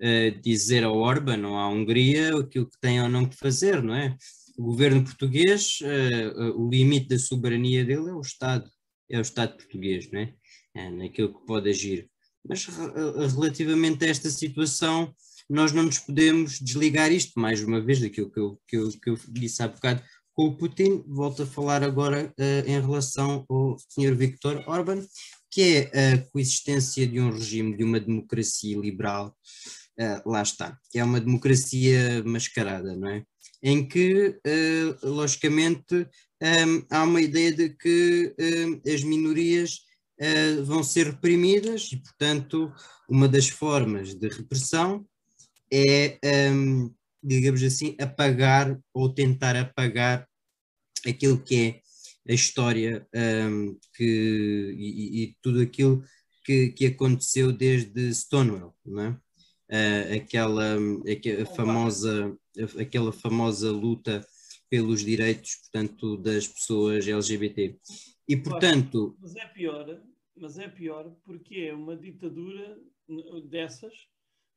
uh, 0.00 0.40
dizer 0.42 0.84
ao 0.84 0.96
Orban 0.96 1.46
ou 1.46 1.56
à 1.56 1.68
Hungria 1.68 2.36
aquilo 2.38 2.68
que 2.68 2.80
tem 2.80 3.00
ou 3.02 3.08
não 3.08 3.26
que 3.26 3.36
fazer, 3.36 3.82
não 3.82 3.94
é? 3.94 4.16
O 4.56 4.64
governo 4.64 5.04
português, 5.04 5.78
uh, 5.82 6.58
o 6.58 6.70
limite 6.70 7.08
da 7.08 7.18
soberania 7.18 7.84
dele 7.84 8.08
é 8.08 8.14
o 8.14 8.20
Estado, 8.20 8.70
é 9.10 9.18
o 9.18 9.22
Estado 9.22 9.56
português, 9.56 10.10
não 10.10 10.20
é? 10.20 10.34
é 10.74 10.90
naquilo 10.90 11.38
que 11.38 11.46
pode 11.46 11.68
agir. 11.68 12.08
Mas 12.48 12.64
relativamente 12.64 14.04
a 14.04 14.08
esta 14.08 14.30
situação, 14.30 15.12
nós 15.48 15.72
não 15.72 15.84
nos 15.84 15.98
podemos 15.98 16.58
desligar 16.58 17.12
isto, 17.12 17.38
mais 17.38 17.62
uma 17.62 17.80
vez, 17.80 18.00
daquilo 18.00 18.30
que 18.30 18.40
eu, 18.40 18.60
que 18.66 18.76
eu, 18.76 18.90
que 18.90 19.10
eu 19.10 19.18
disse 19.28 19.62
há 19.62 19.68
bocado 19.68 20.02
com 20.36 20.46
o 20.46 20.56
Putin. 20.56 21.02
Volto 21.06 21.42
a 21.42 21.46
falar 21.46 21.82
agora 21.82 22.32
uh, 22.38 22.70
em 22.70 22.80
relação 22.80 23.44
ao 23.48 23.76
Sr. 23.88 24.14
Viktor 24.14 24.62
Orban, 24.66 25.04
que 25.50 25.62
é 25.94 26.14
a 26.14 26.18
coexistência 26.30 27.06
de 27.06 27.18
um 27.18 27.30
regime, 27.30 27.76
de 27.76 27.82
uma 27.82 27.98
democracia 27.98 28.76
liberal 28.76 29.34
uh, 29.98 30.30
lá 30.30 30.42
está, 30.42 30.78
é 30.94 31.02
uma 31.02 31.20
democracia 31.20 32.22
mascarada, 32.24 32.94
não 32.94 33.08
é? 33.08 33.24
Em 33.62 33.88
que, 33.88 34.38
uh, 34.46 35.08
logicamente, 35.08 35.94
um, 35.94 36.06
ehm, 36.42 36.86
há 36.90 37.02
uma 37.04 37.22
ideia 37.22 37.50
de 37.50 37.70
que 37.70 38.34
as 38.86 39.02
minorias 39.02 39.80
vão 40.64 40.82
ser 40.82 41.06
reprimidas 41.08 41.90
e, 41.92 41.96
portanto, 41.96 42.72
uma 43.08 43.28
das 43.28 43.48
formas 43.48 44.14
de 44.14 44.28
repressão 44.28 45.06
é, 45.72 46.18
um, 46.52 46.94
digamos 47.22 47.62
assim, 47.62 47.96
apagar 48.00 48.78
ou 48.92 49.12
tentar 49.12 49.56
apagar 49.56 50.28
aquilo 51.06 51.42
que 51.42 51.82
é 52.26 52.32
a 52.32 52.34
história 52.34 53.06
que, 53.94 54.74
e, 54.76 55.22
e, 55.22 55.36
tudo 55.40 55.60
aquilo 55.60 56.04
que, 56.44 56.70
que 56.70 56.86
aconteceu 56.86 57.52
desde 57.52 58.12
Stonewall, 58.12 58.74
não 58.84 59.02
é? 59.02 59.20
uh, 59.70 60.16
aquela, 60.16 60.76
aquela, 61.10 61.46
famosa, 61.46 62.38
aquela 62.80 63.12
famosa 63.12 63.70
luta 63.70 64.26
pelos 64.68 65.04
direitos, 65.04 65.56
portanto, 65.56 66.16
das 66.16 66.46
pessoas 66.48 67.06
LGBT. 67.06 67.78
E, 68.28 68.36
portanto... 68.36 69.16
Mas 69.20 69.36
é 69.36 69.46
pior, 69.46 70.02
mas 70.36 70.58
é 70.58 70.68
pior 70.68 71.14
porque 71.24 71.60
é 71.60 71.74
uma 71.74 71.96
ditadura 71.96 72.78
dessas, 73.48 73.92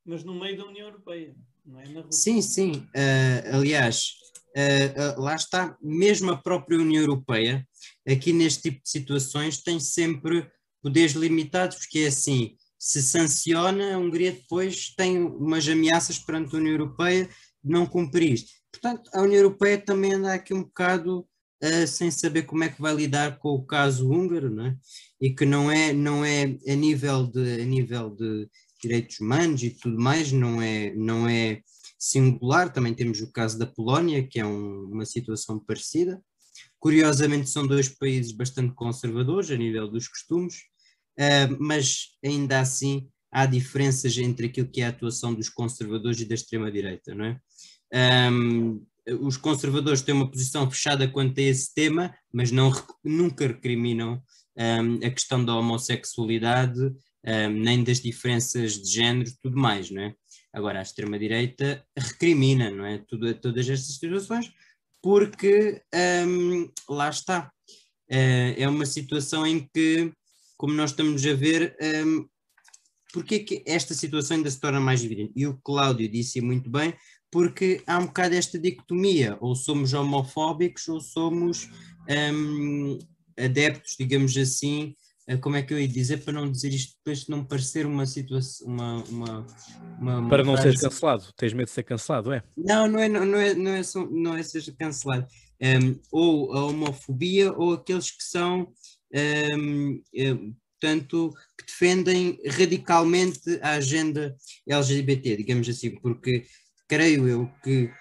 mas 0.10 0.24
no 0.24 0.34
meio 0.34 0.58
da 0.58 0.66
União 0.66 0.88
Europeia, 0.88 1.36
não 1.64 1.80
é 1.80 1.88
na 1.88 2.02
Rússia. 2.02 2.34
Sim, 2.34 2.42
sim. 2.42 2.72
Uh, 2.72 3.56
aliás, 3.58 4.14
uh, 4.58 5.20
uh, 5.20 5.22
lá 5.22 5.36
está, 5.36 5.78
mesmo 5.80 6.32
a 6.32 6.38
própria 6.38 6.80
União 6.80 7.04
Europeia, 7.04 7.66
aqui 8.08 8.34
neste 8.34 8.64
tipo 8.64 8.84
de 8.84 8.90
situações, 8.90 9.62
tem 9.62 9.80
sempre 9.80 10.50
poderes 10.82 11.12
limitados, 11.12 11.78
porque 11.78 12.00
é 12.00 12.08
assim, 12.08 12.56
se 12.80 13.04
sanciona, 13.04 13.94
a 13.94 14.00
Hungria 14.00 14.32
depois 14.32 14.96
tem 14.96 15.20
umas 15.20 15.68
ameaças 15.70 16.18
perante 16.18 16.56
a 16.56 16.60
União 16.60 16.74
Europeia 16.74 17.26
de 17.64 17.72
não 17.72 17.86
cumprir. 17.86 18.44
Portanto, 18.72 19.12
a 19.14 19.22
União 19.22 19.44
Europeia 19.44 19.78
também 19.78 20.14
anda 20.14 20.34
aqui 20.34 20.56
um 20.56 20.64
bocado 20.64 21.20
uh, 21.64 21.88
sem 21.88 22.10
saber 22.10 22.44
como 22.44 22.64
é 22.64 22.70
que 22.70 22.82
vai 22.82 22.96
lidar 22.96 23.38
com 23.38 23.50
o 23.50 23.64
caso 23.64 24.10
húngaro, 24.10 24.50
não 24.50 24.66
é? 24.66 24.78
e 25.22 25.30
que 25.34 25.46
não 25.46 25.70
é, 25.70 25.92
não 25.92 26.24
é 26.24 26.58
a, 26.68 26.76
nível 26.76 27.28
de, 27.28 27.62
a 27.62 27.66
nível 27.66 28.10
de 28.16 28.50
direitos 28.82 29.20
humanos 29.20 29.64
e 29.64 29.70
tudo 29.70 30.00
mais, 30.00 30.32
não 30.32 30.62
é, 30.62 30.94
não 30.96 31.28
é 31.28 31.62
singular. 31.98 32.72
Também 32.72 32.94
temos 32.94 33.22
o 33.22 33.32
caso 33.32 33.58
da 33.58 33.66
Polónia, 33.66 34.26
que 34.28 34.40
é 34.40 34.46
um, 34.46 34.86
uma 34.86 35.06
situação 35.06 35.60
parecida. 35.60 36.22
Curiosamente, 36.80 37.50
são 37.50 37.68
dois 37.68 37.90
países 37.90 38.32
bastante 38.32 38.74
conservadores 38.74 39.52
a 39.52 39.58
nível 39.58 39.88
dos 39.88 40.08
costumes, 40.08 40.56
uh, 41.20 41.56
mas 41.60 42.10
ainda 42.24 42.60
assim 42.60 43.08
há 43.32 43.46
diferenças 43.46 44.18
entre 44.18 44.48
aquilo 44.48 44.70
que 44.70 44.82
é 44.82 44.86
a 44.86 44.90
atuação 44.90 45.34
dos 45.34 45.50
conservadores 45.50 46.20
e 46.20 46.26
da 46.26 46.36
extrema-direita, 46.36 47.14
não 47.14 47.26
é? 47.26 47.40
Um, 48.32 48.86
os 49.22 49.38
conservadores 49.38 50.02
têm 50.02 50.14
uma 50.14 50.30
posição 50.30 50.70
fechada 50.70 51.08
quanto 51.08 51.40
a 51.40 51.44
esse 51.44 51.74
tema, 51.74 52.14
mas 52.32 52.52
não, 52.52 52.72
nunca 53.04 53.48
recriminam 53.48 54.22
um, 54.56 55.06
a 55.06 55.10
questão 55.10 55.44
da 55.44 55.56
homossexualidade, 55.56 56.94
um, 57.26 57.50
nem 57.50 57.84
das 57.84 58.00
diferenças 58.00 58.74
de 58.82 58.92
género, 58.92 59.32
tudo 59.42 59.58
mais, 59.58 59.90
não 59.92 60.02
é? 60.02 60.16
Agora, 60.54 60.80
a 60.80 60.84
extrema-direita 60.84 61.86
recrimina, 61.98 62.72
não 62.72 62.86
é? 62.86 62.98
Tudo, 63.08 63.34
todas 63.36 63.70
estas 63.70 63.96
situações, 63.98 64.52
porque 65.02 65.82
um, 66.28 66.70
lá 66.90 67.10
está. 67.10 67.52
Uh, 68.12 68.58
é 68.58 68.68
uma 68.68 68.88
situação 68.88 69.46
em 69.46 69.70
que 69.72 70.12
como 70.60 70.74
nós 70.74 70.92
estamos 70.92 71.26
a 71.26 71.34
ver, 71.34 71.74
um, 72.06 72.28
porque 73.14 73.36
é 73.36 73.40
que 73.40 73.64
esta 73.66 73.94
situação 73.94 74.36
ainda 74.36 74.52
se 74.52 74.60
torna 74.60 74.82
mais 74.82 75.02
evidente? 75.02 75.32
E 75.34 75.48
o 75.48 75.58
Cláudio 75.64 76.12
disse 76.12 76.42
muito 76.42 76.70
bem, 76.70 76.94
porque 77.32 77.82
há 77.88 77.98
um 77.98 78.08
bocado 78.08 78.36
esta 78.36 78.60
dicotomia, 78.60 79.38
ou 79.40 79.56
somos 79.56 79.94
homofóbicos 79.94 80.86
ou 80.90 81.00
somos 81.00 81.70
um, 82.34 83.00
adeptos, 83.38 83.96
digamos 83.98 84.36
assim, 84.36 84.94
como 85.38 85.56
é 85.56 85.62
que 85.62 85.74
eu 85.74 85.80
ia 85.80 85.88
dizer 85.88 86.24
para 86.24 86.34
não 86.34 86.52
dizer 86.52 86.74
isto 86.74 86.96
depois 86.98 87.26
de 87.26 87.30
não 87.30 87.46
parecer 87.46 87.86
uma 87.86 88.06
situação, 88.06 88.68
uma, 88.68 89.04
uma, 89.04 89.48
uma, 90.00 90.30
Para 90.30 90.44
não 90.44 90.54
frase... 90.54 90.70
seres 90.70 90.82
cancelado, 90.82 91.34
tens 91.38 91.54
medo 91.54 91.68
de 91.68 91.72
ser 91.72 91.84
cancelado, 91.84 92.34
é? 92.34 92.44
Não, 92.58 92.88
não 92.88 93.00
é, 93.00 93.08
não, 93.08 93.26
não 93.26 93.38
é, 93.38 93.54
não 93.54 93.72
é, 93.72 93.84
só, 93.84 94.06
não 94.10 94.36
é 94.36 94.44
seja 94.44 94.74
cancelado. 94.78 95.28
Um, 95.62 96.00
ou 96.12 96.54
a 96.54 96.66
homofobia 96.66 97.52
ou 97.54 97.74
aqueles 97.74 98.12
que 98.12 98.24
são 98.24 98.72
um, 99.14 100.02
um, 100.16 100.56
portanto, 100.80 101.34
que 101.58 101.66
defendem 101.66 102.40
radicalmente 102.48 103.60
a 103.62 103.72
agenda 103.72 104.36
LGBT, 104.68 105.38
digamos 105.38 105.68
assim, 105.68 105.92
porque 106.00 106.46
creio 106.88 107.28
eu 107.28 107.52
que 107.64 107.92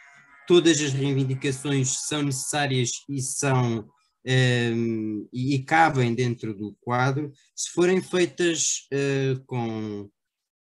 todas 0.47 0.81
as 0.81 0.93
reivindicações 0.93 2.07
são 2.07 2.23
necessárias 2.23 2.91
e 3.09 3.21
são 3.21 3.87
um, 4.27 5.29
e, 5.33 5.55
e, 5.55 5.65
cabem 5.65 6.15
dentro 6.15 6.55
do 6.55 6.77
quadro 6.81 7.33
se 7.55 7.71
forem 7.71 8.03
feitas 8.03 8.89
uh, 8.93 9.43
com, 9.47 10.11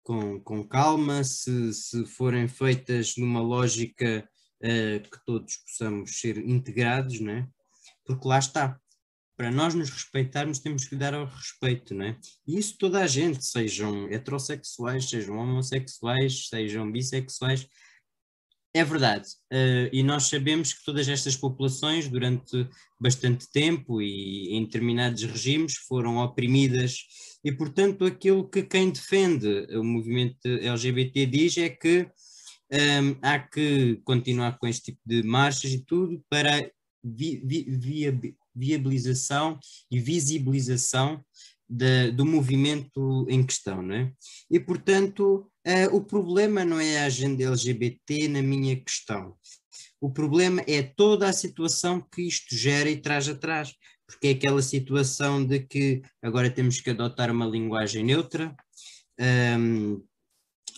com, 0.03 0.39
com 0.41 0.67
calma, 0.67 1.23
se, 1.23 1.73
se 1.73 2.05
forem 2.05 2.47
feitas 2.47 3.15
numa 3.17 3.41
lógica 3.41 4.27
uh, 4.61 5.09
que 5.09 5.25
todos 5.25 5.57
possamos 5.57 6.19
ser 6.19 6.37
integrados, 6.37 7.19
né? 7.19 7.47
porque 8.05 8.27
lá 8.27 8.37
está, 8.37 8.79
para 9.35 9.51
nós 9.51 9.73
nos 9.73 9.89
respeitarmos, 9.89 10.59
temos 10.59 10.85
que 10.85 10.95
dar 10.95 11.13
ao 11.13 11.25
respeito, 11.25 11.93
não 11.93 12.05
é? 12.05 12.17
E 12.47 12.57
isso 12.57 12.77
toda 12.77 13.01
a 13.01 13.07
gente, 13.07 13.43
sejam 13.43 14.07
heterossexuais, 14.09 15.09
sejam 15.09 15.37
homossexuais, 15.37 16.47
sejam 16.47 16.89
bissexuais, 16.89 17.67
é 18.75 18.83
verdade. 18.83 19.29
Uh, 19.53 19.87
e 19.93 20.03
nós 20.03 20.23
sabemos 20.23 20.73
que 20.73 20.83
todas 20.83 21.07
estas 21.07 21.37
populações, 21.37 22.09
durante 22.09 22.67
bastante 22.99 23.49
tempo 23.49 24.01
e 24.01 24.53
em 24.53 24.65
determinados 24.65 25.23
regimes, 25.23 25.77
foram 25.77 26.17
oprimidas, 26.17 26.97
e 27.41 27.53
portanto, 27.53 28.03
aquilo 28.03 28.49
que 28.49 28.63
quem 28.63 28.91
defende 28.91 29.47
o 29.77 29.81
movimento 29.81 30.45
LGBT 30.45 31.25
diz 31.25 31.57
é 31.57 31.69
que 31.69 32.01
um, 32.01 32.77
ehm, 32.77 33.17
há 33.21 33.39
que 33.39 34.01
continuar 34.03 34.57
com 34.57 34.67
este 34.67 34.91
tipo 34.91 34.99
de 35.05 35.23
marchas 35.23 35.71
e 35.71 35.79
tudo 35.79 36.21
para 36.29 36.69
vi, 37.01 37.41
vi, 37.45 38.35
viabilização 38.53 39.57
e 39.89 39.99
visibilização 39.99 41.23
do 41.67 42.25
movimento 42.25 43.25
em 43.29 43.43
questão, 43.43 43.81
não 43.81 43.95
é? 43.95 44.13
E, 44.49 44.59
portanto, 44.59 45.49
uh, 45.65 45.95
o 45.95 46.03
problema 46.03 46.63
não 46.63 46.79
é 46.79 46.99
a 46.99 47.05
agenda 47.05 47.43
LGBT 47.43 48.27
na 48.27 48.41
minha 48.41 48.75
questão. 48.79 49.35
O 49.99 50.11
problema 50.11 50.63
é 50.67 50.83
toda 50.83 51.27
a 51.27 51.33
situação 51.33 51.99
que 51.99 52.21
isto 52.21 52.55
gera 52.55 52.89
e 52.89 53.01
traz 53.01 53.27
atrás, 53.27 53.73
porque 54.05 54.27
é 54.27 54.31
aquela 54.31 54.61
situação 54.61 55.43
de 55.43 55.59
que 55.59 56.01
agora 56.21 56.49
temos 56.49 56.79
que 56.79 56.91
adotar 56.91 57.31
uma 57.31 57.47
linguagem 57.47 58.03
neutra 58.03 58.55
um, 59.57 60.03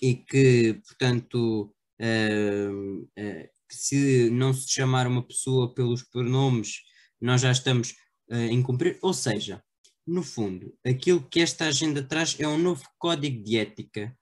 e 0.02 0.16
que, 0.16 0.80
portanto, 0.88 1.74
um, 2.00 3.02
uh, 3.02 3.10
eh, 3.18 3.50
se 3.70 4.30
não 4.30 4.54
se 4.54 4.72
chamar 4.72 5.08
uma 5.08 5.26
pessoa 5.26 5.74
pelos 5.74 6.04
pronomes 6.04 6.84
nós 7.20 7.42
já 7.42 7.52
estamos 7.52 7.92
uh, 8.30 8.36
em 8.36 8.62
cumprir, 8.62 8.98
ou 9.02 9.14
seja, 9.14 9.62
no 10.08 10.24
fundo, 10.24 10.74
aquilo 10.86 11.22
que 11.22 11.42
esta 11.42 11.66
agenda 11.66 12.02
traz 12.02 12.40
é 12.40 12.48
um 12.48 12.58
novo 12.58 12.84
código 12.98 13.44
de 13.44 13.58
ética 13.58 14.18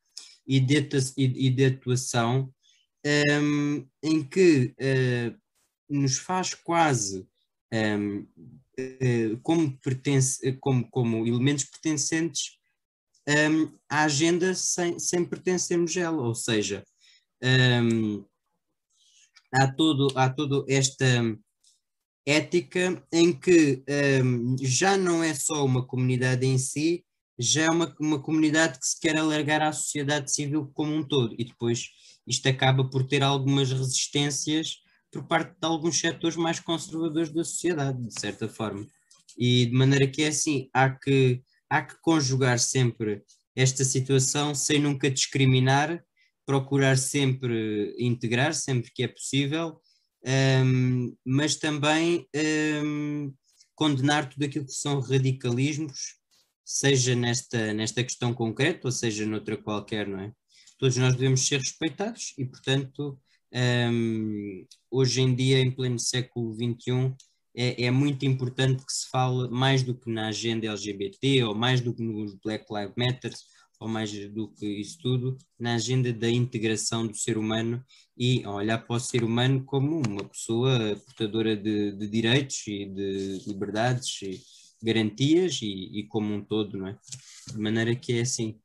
e 0.47 0.59
de, 0.59 1.65
atuação 1.65 2.51
um, 3.41 3.88
em 4.01 4.23
que 4.23 4.73
uh, 4.79 5.39
nos 5.88 6.17
faz 6.17 6.55
quase 6.55 7.27
um, 7.71 8.19
uh, 8.19 8.27
eh, 8.77 9.38
como, 9.43 9.77
pertence, 9.77 10.53
como, 10.53 10.89
como 10.89 11.25
elementos 11.25 11.65
pertencentes 11.65 12.57
um, 13.27 13.71
à 13.88 14.03
agenda 14.03 14.53
sem, 14.55 14.97
sem 14.99 15.23
pertencermos 15.23 15.95
a 15.95 16.01
ela, 16.01 16.21
ou 16.21 16.36
seja, 16.36 16.83
há 19.51 19.71
todo, 19.71 20.07
há 20.17 20.29
todo 20.29 20.65
esta 20.67 21.05
ética 22.26 23.03
em 23.11 23.32
que 23.32 23.84
um, 24.23 24.55
já 24.61 24.97
não 24.97 25.23
é 25.23 25.34
só 25.34 25.63
uma 25.63 25.86
comunidade 25.86 26.45
em 26.45 26.57
si, 26.57 27.05
já 27.38 27.63
é 27.63 27.69
uma, 27.69 27.93
uma 27.99 28.19
comunidade 28.21 28.80
que 28.80 28.88
se 28.88 28.99
quer 28.99 29.17
alargar 29.17 29.61
à 29.61 29.71
sociedade 29.71 30.34
civil 30.34 30.71
como 30.73 30.93
um 30.93 31.03
todo. 31.03 31.36
E 31.38 31.45
depois 31.45 31.89
isto 32.26 32.47
acaba 32.47 32.89
por 32.89 33.05
ter 33.05 33.21
algumas 33.21 33.71
resistências 33.71 34.78
por 35.11 35.23
parte 35.28 35.51
de 35.51 35.67
alguns 35.67 35.99
setores 35.99 36.36
mais 36.36 36.59
conservadores 36.59 37.32
da 37.32 37.43
sociedade, 37.43 38.01
de 38.07 38.19
certa 38.19 38.49
forma. 38.49 38.86
E 39.38 39.65
de 39.65 39.71
maneira 39.71 40.07
que 40.07 40.23
é 40.23 40.28
assim, 40.28 40.69
há 40.73 40.89
que, 40.89 41.41
há 41.69 41.82
que 41.82 41.95
conjugar 42.01 42.59
sempre 42.59 43.23
esta 43.55 43.84
situação 43.84 44.53
sem 44.53 44.80
nunca 44.80 45.09
discriminar, 45.09 46.03
procurar 46.45 46.97
sempre 46.97 47.95
integrar, 47.97 48.53
sempre 48.53 48.91
que 48.93 49.03
é 49.03 49.07
possível, 49.07 49.80
um, 50.26 51.15
mas 51.23 51.55
também 51.55 52.28
um, 52.84 53.34
condenar 53.76 54.30
tudo 54.30 54.45
aquilo 54.45 54.65
que 54.65 54.71
são 54.71 54.99
radicalismos, 54.99 56.15
seja 56.63 57.15
nesta, 57.15 57.73
nesta 57.73 58.03
questão 58.03 58.34
concreta 58.34 58.88
ou 58.88 58.91
seja 58.91 59.26
noutra 59.26 59.55
qualquer, 59.55 60.07
não 60.07 60.19
é? 60.19 60.32
Todos 60.80 60.97
nós 60.97 61.13
devemos 61.13 61.47
ser 61.47 61.59
respeitados 61.59 62.34
e, 62.38 62.45
portanto, 62.45 63.19
um, 63.91 64.65
hoje 64.89 65.21
em 65.21 65.34
dia, 65.34 65.59
em 65.59 65.71
pleno 65.71 65.99
século 65.99 66.53
XXI, 66.53 67.15
é, 67.55 67.86
é, 67.86 67.91
muito 67.91 68.26
importante 68.26 68.86
que 68.86 68.91
se 68.91 69.09
fale 69.09 69.47
mais 69.49 69.82
do 69.84 69.95
que 69.95 70.09
na 70.09 70.28
agenda 70.28 70.67
LGBT 70.67 71.43
ou 71.43 71.55
mais 71.55 71.80
do 71.80 71.93
que 71.93 72.03
nos 72.03 72.36
Black 72.36 72.65
Lives 72.69 72.95
Matter 72.97 73.32
ou 73.80 73.88
mais 73.88 74.11
do 74.30 74.49
que 74.53 74.65
isso 74.65 74.97
tudo, 75.01 75.38
na 75.59 75.76
agenda 75.76 76.11
da 76.13 76.30
integração 76.30 77.05
do 77.05 77.15
ser 77.15 77.38
humano 77.38 77.84
e 78.17 78.45
olhar 78.47 78.80
para 78.80 78.95
o 78.95 78.99
ser 78.99 79.23
humano 79.23 79.63
como 79.65 80.01
uma 80.07 80.23
pessoa 80.28 80.95
portadora 81.05 81.55
de, 81.55 81.91
de 81.91 82.07
direitos 82.07 82.65
e 82.67 82.86
de 82.86 83.43
liberdades 83.47 84.21
e 84.21 84.41
garantias 84.84 85.61
e, 85.61 85.99
e, 85.99 86.07
como 86.07 86.34
um 86.34 86.43
todo, 86.43 86.78
não 86.78 86.88
é? 86.88 86.97
De 87.51 87.57
maneira 87.57 87.95
que 87.95 88.17
é 88.17 88.21
assim. 88.21 88.59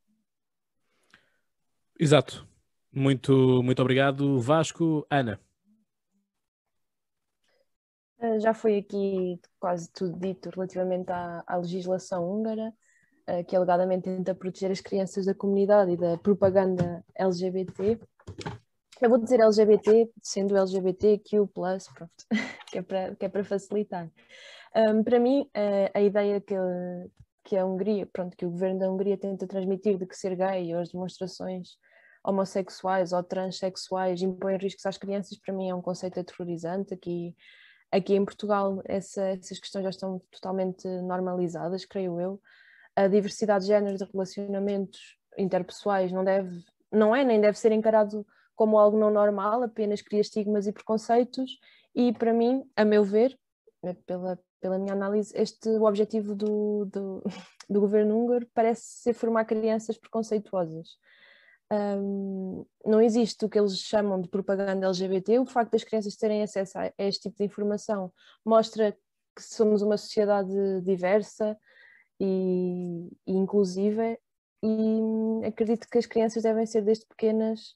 Exato. 1.98 2.46
Muito, 2.92 3.62
muito 3.62 3.80
obrigado, 3.80 4.40
Vasco. 4.40 5.06
Ana. 5.10 5.40
Eh, 8.18 8.40
já 8.40 8.52
foi 8.52 8.78
aqui 8.78 9.40
quase 9.58 9.90
tudo 9.92 10.18
dito 10.18 10.50
relativamente 10.50 11.10
à, 11.10 11.42
à 11.46 11.56
legislação 11.56 12.30
húngara. 12.30 12.72
Eh, 13.26 13.44
que 13.44 13.54
alegadamente 13.54 14.04
tenta 14.04 14.34
proteger 14.34 14.70
as 14.70 14.80
crianças 14.80 15.26
da 15.26 15.34
comunidade 15.34 15.92
e 15.92 15.96
da 15.96 16.16
propaganda 16.18 17.04
LGBT. 17.14 17.98
Eu 19.00 19.08
vou 19.08 19.18
dizer 19.18 19.40
LGBT, 19.40 20.10
sendo 20.22 20.56
LGBTQ+, 20.56 21.46
pronto, 21.52 22.10
que 22.70 22.78
é 22.78 22.82
para, 22.82 23.14
que 23.14 23.24
é 23.24 23.28
para 23.28 23.44
facilitar. 23.44 24.10
Um, 24.74 25.02
para 25.02 25.18
mim, 25.18 25.48
a, 25.54 25.98
a 25.98 26.02
ideia 26.02 26.40
que, 26.40 26.54
que 27.44 27.56
a 27.56 27.64
Hungria, 27.64 28.06
pronto, 28.06 28.36
que 28.36 28.46
o 28.46 28.50
governo 28.50 28.80
da 28.80 28.90
Hungria 28.90 29.16
tenta 29.16 29.46
transmitir 29.46 29.98
de 29.98 30.06
que 30.06 30.16
ser 30.16 30.36
gay 30.36 30.74
ou 30.74 30.80
as 30.80 30.90
demonstrações 30.90 31.76
homossexuais 32.24 33.12
ou 33.12 33.22
transexuais 33.22 34.20
impõem 34.22 34.58
riscos 34.58 34.84
às 34.86 34.98
crianças, 34.98 35.38
para 35.38 35.54
mim 35.54 35.70
é 35.70 35.74
um 35.74 35.82
conceito 35.82 36.20
aterrorizante. 36.20 36.92
Aqui, 36.94 37.34
aqui 37.90 38.14
em 38.14 38.24
Portugal 38.24 38.82
essa, 38.84 39.22
essas 39.22 39.58
questões 39.58 39.84
já 39.84 39.90
estão 39.90 40.20
totalmente 40.30 40.86
normalizadas, 41.02 41.84
creio 41.84 42.20
eu 42.20 42.40
a 42.96 43.06
diversidade 43.08 43.64
de 43.64 43.68
géneros 43.68 43.98
de 43.98 44.10
relacionamentos 44.10 45.16
interpessoais 45.38 46.12
não 46.12 46.24
deve, 46.24 46.64
não 46.92 47.14
é 47.14 47.24
nem 47.24 47.40
deve 47.40 47.58
ser 47.58 47.72
encarado 47.72 48.26
como 48.54 48.78
algo 48.78 48.98
não 48.98 49.10
normal, 49.10 49.62
apenas 49.62 50.02
cria 50.02 50.20
estigmas 50.20 50.66
e 50.66 50.72
preconceitos 50.72 51.58
e 51.94 52.12
para 52.12 52.32
mim, 52.32 52.62
a 52.76 52.84
meu 52.84 53.02
ver, 53.02 53.38
né, 53.82 53.96
pela, 54.06 54.38
pela 54.60 54.78
minha 54.78 54.92
análise, 54.92 55.32
este 55.34 55.68
o 55.68 55.84
objetivo 55.84 56.34
do, 56.34 56.84
do, 56.86 57.22
do 57.68 57.80
governo 57.80 58.18
húngaro 58.18 58.46
parece 58.54 58.82
ser 58.82 59.14
formar 59.14 59.44
crianças 59.44 59.96
preconceituosas. 59.96 60.98
Um, 61.72 62.66
não 62.84 63.00
existe 63.00 63.44
o 63.44 63.48
que 63.48 63.58
eles 63.58 63.78
chamam 63.78 64.20
de 64.20 64.28
propaganda 64.28 64.86
LGBT, 64.86 65.38
o 65.38 65.46
facto 65.46 65.70
das 65.70 65.84
crianças 65.84 66.16
terem 66.16 66.42
acesso 66.42 66.76
a 66.78 66.92
este 66.98 67.22
tipo 67.22 67.36
de 67.38 67.44
informação 67.44 68.12
mostra 68.44 68.92
que 69.36 69.42
somos 69.42 69.80
uma 69.80 69.96
sociedade 69.96 70.52
diversa, 70.82 71.56
e, 72.20 73.10
e 73.26 73.32
inclusiva 73.32 74.16
e 74.62 75.46
acredito 75.46 75.88
que 75.88 75.98
as 75.98 76.06
crianças 76.06 76.42
devem 76.42 76.66
ser 76.66 76.82
desde 76.82 77.06
pequenas 77.06 77.74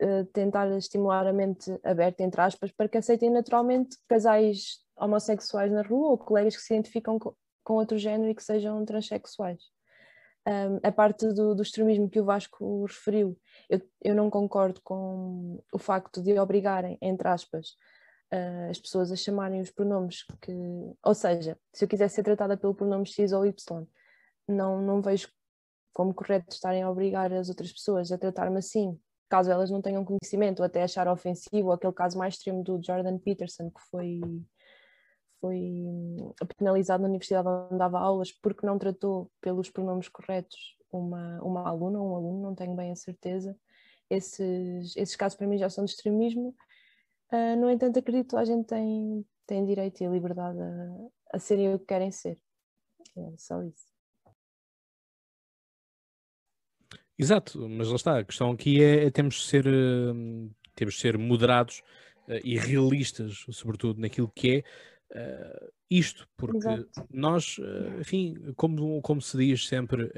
uh, 0.00 0.24
tentar 0.32 0.70
estimular 0.76 1.26
a 1.26 1.32
mente 1.32 1.76
aberta, 1.82 2.22
entre 2.22 2.40
aspas, 2.40 2.70
para 2.70 2.88
que 2.88 2.98
aceitem 2.98 3.30
naturalmente 3.30 3.96
casais 4.08 4.78
homossexuais 4.96 5.72
na 5.72 5.82
rua 5.82 6.10
ou 6.10 6.18
colegas 6.18 6.56
que 6.56 6.62
se 6.62 6.72
identificam 6.72 7.18
com, 7.18 7.34
com 7.64 7.74
outro 7.74 7.98
género 7.98 8.30
e 8.30 8.34
que 8.34 8.42
sejam 8.42 8.84
transexuais. 8.84 9.60
Um, 10.46 10.78
a 10.82 10.92
parte 10.92 11.26
do, 11.26 11.54
do, 11.54 11.62
extremismo 11.62 12.08
que 12.08 12.20
o 12.20 12.24
Vasco 12.24 12.86
referiu, 12.86 13.36
eu, 13.68 13.82
eu 14.02 14.14
não 14.14 14.30
concordo 14.30 14.80
com 14.82 15.62
o 15.72 15.78
facto 15.78 16.22
de 16.22 16.38
obrigarem, 16.38 16.96
entre 17.02 17.28
aspas, 17.28 17.76
uh, 18.32 18.70
as 18.70 18.78
pessoas 18.78 19.12
a 19.12 19.16
chamarem 19.16 19.60
os 19.60 19.70
pronomes 19.70 20.24
que. 20.40 20.52
Ou 21.02 21.14
seja, 21.14 21.58
se 21.72 21.84
eu 21.84 21.88
quiser 21.88 22.08
ser 22.08 22.22
tratada 22.22 22.56
pelo 22.56 22.74
pronome 22.74 23.06
X 23.06 23.32
ou 23.32 23.46
Y, 23.46 23.86
não, 24.46 24.80
não 24.80 25.00
vejo 25.02 25.28
como 25.92 26.14
correto 26.14 26.54
estarem 26.54 26.82
a 26.82 26.90
obrigar 26.90 27.32
as 27.32 27.48
outras 27.48 27.72
pessoas 27.72 28.12
a 28.12 28.18
tratar-me 28.18 28.58
assim, 28.58 28.98
caso 29.28 29.50
elas 29.50 29.70
não 29.70 29.82
tenham 29.82 30.04
conhecimento, 30.04 30.60
ou 30.60 30.66
até 30.66 30.82
achar 30.82 31.08
ofensivo, 31.08 31.72
aquele 31.72 31.92
caso 31.92 32.16
mais 32.16 32.34
extremo 32.34 32.62
do 32.62 32.80
Jordan 32.82 33.18
Peterson, 33.18 33.70
que 33.70 33.80
foi, 33.90 34.20
foi 35.40 35.84
penalizado 36.56 37.02
na 37.02 37.08
universidade 37.08 37.48
onde 37.48 37.78
dava 37.78 37.98
aulas 37.98 38.32
porque 38.32 38.64
não 38.66 38.78
tratou 38.78 39.30
pelos 39.40 39.70
pronomes 39.70 40.08
corretos 40.08 40.78
uma, 40.90 41.42
uma 41.42 41.68
aluna 41.68 42.00
ou 42.00 42.12
um 42.12 42.16
aluno, 42.16 42.42
não 42.42 42.54
tenho 42.54 42.74
bem 42.74 42.90
a 42.90 42.96
certeza. 42.96 43.56
Esses, 44.08 44.96
esses 44.96 45.16
casos 45.16 45.36
para 45.36 45.46
mim 45.46 45.58
já 45.58 45.68
são 45.68 45.84
de 45.84 45.90
extremismo. 45.90 46.54
Uh, 47.32 47.56
no 47.60 47.70
entanto, 47.70 47.98
acredito 47.98 48.30
que 48.30 48.36
a 48.36 48.44
gente 48.44 48.66
tem, 48.66 49.24
tem 49.46 49.64
direito 49.64 50.02
e 50.02 50.06
liberdade 50.06 50.58
a, 50.60 51.36
a 51.36 51.38
serem 51.38 51.74
o 51.74 51.78
que 51.78 51.86
querem 51.86 52.10
ser. 52.10 52.38
É 53.16 53.36
só 53.36 53.62
isso. 53.62 53.88
Exato, 57.18 57.68
mas 57.68 57.88
lá 57.88 57.96
está, 57.96 58.18
a 58.20 58.24
questão 58.24 58.52
aqui 58.52 58.82
é, 58.82 59.06
é 59.06 59.10
temos 59.10 59.34
de 59.34 59.42
ser, 59.42 59.66
uh, 59.66 60.54
temos 60.76 60.94
de 60.94 61.00
ser 61.00 61.18
moderados 61.18 61.82
uh, 62.28 62.38
e 62.44 62.56
realistas, 62.56 63.44
sobretudo 63.50 64.00
naquilo 64.00 64.30
que 64.32 64.64
é 65.12 65.18
uh, 65.18 65.72
isto, 65.90 66.28
porque 66.36 66.58
Exato. 66.58 67.08
nós, 67.10 67.56
enfim, 67.98 68.36
como, 68.54 69.02
como 69.02 69.20
se 69.20 69.36
diz 69.36 69.66
sempre 69.66 70.12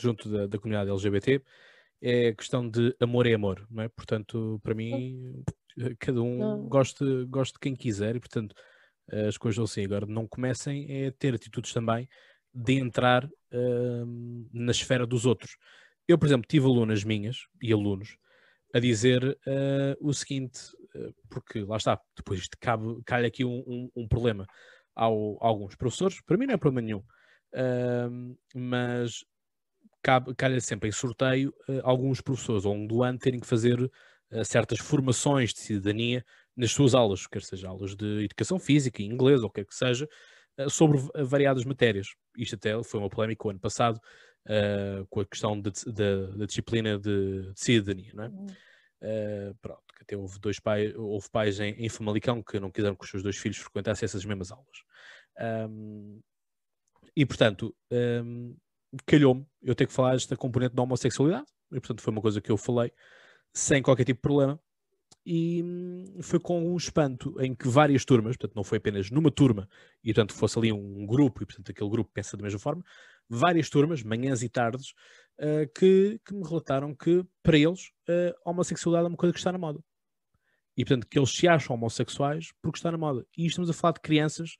junto 0.00 0.30
da, 0.30 0.46
da, 0.46 0.56
comunidade 0.56 0.88
LGBT, 0.88 1.42
é 2.00 2.32
questão 2.32 2.70
de 2.70 2.94
amor 3.00 3.26
é 3.26 3.34
amor, 3.34 3.66
não 3.68 3.82
é? 3.82 3.88
Portanto, 3.88 4.60
para 4.62 4.72
mim, 4.72 5.42
cada 5.98 6.22
um 6.22 6.68
gosta, 6.68 7.04
gosta 7.26 7.54
de 7.54 7.60
quem 7.60 7.74
quiser 7.74 8.16
e, 8.16 8.20
portanto, 8.20 8.54
as 9.28 9.36
coisas 9.36 9.62
assim. 9.70 9.84
Agora, 9.84 10.06
não 10.06 10.26
comecem 10.26 11.06
a 11.06 11.12
ter 11.12 11.34
atitudes 11.34 11.72
também 11.72 12.08
de 12.56 12.74
entrar 12.74 13.24
uh, 13.24 14.48
na 14.52 14.70
esfera 14.70 15.06
dos 15.06 15.26
outros. 15.26 15.56
Eu, 16.08 16.18
por 16.18 16.26
exemplo, 16.26 16.46
tive 16.48 16.66
alunas 16.66 17.04
minhas 17.04 17.46
e 17.60 17.72
alunos 17.72 18.16
a 18.74 18.80
dizer 18.80 19.22
uh, 19.24 19.96
o 20.00 20.12
seguinte, 20.14 20.60
uh, 20.94 21.14
porque 21.28 21.60
lá 21.60 21.76
está, 21.76 22.00
depois 22.16 22.48
cabe, 22.58 23.02
calha 23.04 23.28
aqui 23.28 23.44
um, 23.44 23.62
um, 23.66 23.90
um 23.94 24.08
problema 24.08 24.46
ao, 24.94 25.36
a 25.42 25.46
alguns 25.46 25.74
professores, 25.76 26.20
para 26.22 26.38
mim 26.38 26.46
não 26.46 26.54
é 26.54 26.56
problema 26.56 26.86
nenhum, 26.86 27.02
mas 28.54 29.24
cabe, 30.02 30.34
calha 30.34 30.58
sempre 30.60 30.88
em 30.88 30.92
sorteio 30.92 31.54
alguns 31.82 32.22
professores 32.22 32.64
ao 32.64 32.72
longo 32.72 32.88
do 32.88 33.02
ano 33.02 33.18
terem 33.18 33.38
que 33.38 33.46
fazer 33.46 33.90
certas 34.44 34.78
formações 34.78 35.52
de 35.52 35.60
cidadania 35.60 36.24
nas 36.56 36.72
suas 36.72 36.94
aulas, 36.94 37.26
quer 37.26 37.42
seja 37.42 37.68
aulas 37.68 37.94
de 37.94 38.24
educação 38.24 38.58
física, 38.58 39.02
inglês 39.02 39.40
ou 39.40 39.48
o 39.48 39.50
que 39.50 39.60
quer 39.60 39.66
que 39.66 39.74
seja, 39.74 40.08
eh, 40.56 40.68
sobre 40.68 40.98
variadas 41.24 41.64
matérias. 41.64 42.08
Isto 42.36 42.54
até 42.56 42.82
foi 42.82 43.00
uma 43.00 43.10
polémica 43.10 43.46
o 43.46 43.50
ano 43.50 43.60
passado 43.60 44.00
uh, 44.46 45.06
com 45.08 45.20
a 45.20 45.26
questão 45.26 45.60
da 45.60 46.46
disciplina 46.46 46.98
de, 46.98 47.52
de, 47.52 47.60
cidadania, 47.60 48.12
não 48.14 48.24
é? 48.24 48.28
Uh, 49.02 49.54
pronto, 49.60 49.82
que 49.94 50.02
até 50.02 50.16
houve 50.16 50.38
dois 50.38 50.58
pais, 50.58 50.94
houve 50.96 51.28
pais 51.30 51.60
em, 51.60 51.72
em 51.72 51.88
Famalicão 51.88 52.42
que 52.42 52.58
não 52.58 52.70
quiseram 52.70 52.96
que 52.96 53.04
os 53.04 53.10
seus 53.10 53.22
dois 53.22 53.36
filhos 53.36 53.58
frequentassem 53.58 54.06
essas 54.06 54.24
mesmas 54.24 54.50
aulas. 54.50 54.78
Um, 55.70 56.20
e 57.14 57.26
portanto, 57.26 57.74
um, 58.24 58.56
calhou-me 59.04 59.46
eu 59.62 59.74
ter 59.74 59.86
que 59.86 59.92
falar 59.92 60.14
esta 60.14 60.36
componente 60.36 60.74
da 60.74 60.82
homossexualidade, 60.82 61.46
e 61.70 61.80
portanto 61.80 62.00
foi 62.00 62.12
uma 62.12 62.22
coisa 62.22 62.40
que 62.40 62.50
eu 62.50 62.56
falei 62.56 62.90
sem 63.56 63.82
qualquer 63.82 64.04
tipo 64.04 64.18
de 64.18 64.22
problema 64.22 64.60
e 65.24 65.62
hum, 65.62 66.18
foi 66.22 66.38
com 66.38 66.72
um 66.72 66.76
espanto 66.76 67.34
em 67.40 67.54
que 67.54 67.66
várias 67.66 68.04
turmas, 68.04 68.36
portanto 68.36 68.54
não 68.54 68.62
foi 68.62 68.76
apenas 68.78 69.10
numa 69.10 69.30
turma, 69.30 69.68
e 70.04 70.12
portanto 70.12 70.34
fosse 70.34 70.58
ali 70.58 70.70
um 70.70 71.06
grupo, 71.06 71.42
e 71.42 71.46
portanto 71.46 71.70
aquele 71.70 71.88
grupo 71.88 72.10
pensa 72.12 72.36
da 72.36 72.42
mesma 72.42 72.60
forma, 72.60 72.84
várias 73.28 73.70
turmas, 73.70 74.02
manhãs 74.02 74.42
e 74.42 74.48
tardes, 74.48 74.90
uh, 75.40 75.66
que, 75.74 76.20
que, 76.24 76.34
me 76.34 76.44
relataram 76.44 76.94
que 76.94 77.24
para 77.42 77.56
eles 77.56 77.88
uh, 78.08 78.36
a 78.44 78.50
homossexualidade 78.50 79.06
é 79.06 79.08
uma 79.08 79.16
coisa 79.16 79.32
que 79.32 79.40
está 79.40 79.50
na 79.50 79.58
moda. 79.58 79.80
E 80.76 80.84
portanto 80.84 81.08
que 81.08 81.18
eles 81.18 81.30
se 81.34 81.48
acham 81.48 81.74
homossexuais 81.74 82.52
porque 82.60 82.78
está 82.78 82.92
na 82.92 82.98
moda. 82.98 83.26
E 83.36 83.46
estamos 83.46 83.70
a 83.70 83.72
falar 83.72 83.94
de 83.94 84.00
crianças 84.00 84.56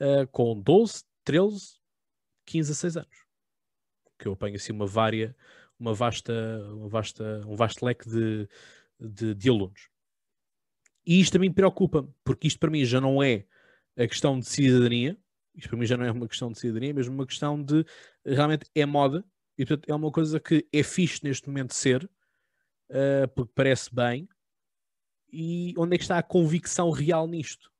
uh, 0.00 0.26
com 0.30 0.58
12, 0.58 1.02
13, 1.24 1.74
15 2.46 2.72
a 2.72 2.74
6 2.74 2.96
anos. 2.98 3.24
Que 4.16 4.28
eu 4.28 4.32
apanho 4.32 4.54
assim 4.54 4.72
uma 4.72 4.86
vária, 4.86 5.36
uma 5.78 5.94
vasta, 5.94 6.32
uma 6.72 6.88
vasta, 6.88 7.42
um 7.46 7.56
vasto 7.56 7.84
leque 7.84 8.08
de, 8.08 8.48
de, 8.98 9.34
de 9.34 9.48
alunos. 9.48 9.88
E 11.06 11.20
isto 11.20 11.32
também 11.32 11.48
me 11.48 11.54
preocupa, 11.54 12.06
porque 12.24 12.48
isto 12.48 12.58
para 12.58 12.70
mim 12.70 12.84
já 12.84 13.00
não 13.00 13.22
é 13.22 13.46
a 13.96 14.06
questão 14.06 14.38
de 14.38 14.46
cidadania, 14.46 15.16
isto 15.54 15.68
para 15.68 15.78
mim 15.78 15.86
já 15.86 15.96
não 15.96 16.04
é 16.04 16.12
uma 16.12 16.28
questão 16.28 16.52
de 16.52 16.58
cidadania, 16.58 16.90
é 16.90 16.92
mesmo 16.92 17.14
uma 17.14 17.26
questão 17.26 17.62
de 17.62 17.84
realmente 18.24 18.70
é 18.74 18.84
moda, 18.84 19.24
e 19.56 19.64
portanto 19.64 19.88
é 19.88 19.94
uma 19.94 20.12
coisa 20.12 20.38
que 20.38 20.66
é 20.72 20.82
fixe 20.82 21.24
neste 21.24 21.48
momento 21.48 21.74
ser, 21.74 22.04
uh, 22.90 23.28
porque 23.34 23.52
parece 23.54 23.92
bem, 23.94 24.28
e 25.32 25.74
onde 25.76 25.94
é 25.94 25.98
que 25.98 26.04
está 26.04 26.18
a 26.18 26.22
convicção 26.22 26.90
real 26.90 27.26
nisto? 27.26 27.70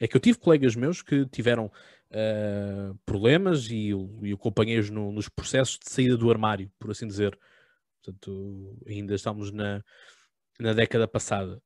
É 0.00 0.08
que 0.08 0.16
eu 0.16 0.20
tive 0.20 0.38
colegas 0.38 0.74
meus 0.74 1.02
que 1.02 1.26
tiveram 1.26 1.66
uh, 1.66 2.98
problemas 3.06 3.70
e 3.70 3.90
eu, 3.90 4.10
acompanhei-os 4.34 4.90
no, 4.90 5.12
nos 5.12 5.28
processos 5.28 5.78
de 5.78 5.90
saída 5.90 6.16
do 6.16 6.30
armário, 6.30 6.70
por 6.78 6.90
assim 6.90 7.06
dizer. 7.06 7.38
Portanto, 8.02 8.76
ainda 8.86 9.14
estamos 9.14 9.50
na, 9.50 9.82
na 10.58 10.72
década 10.72 11.08
passada 11.08 11.60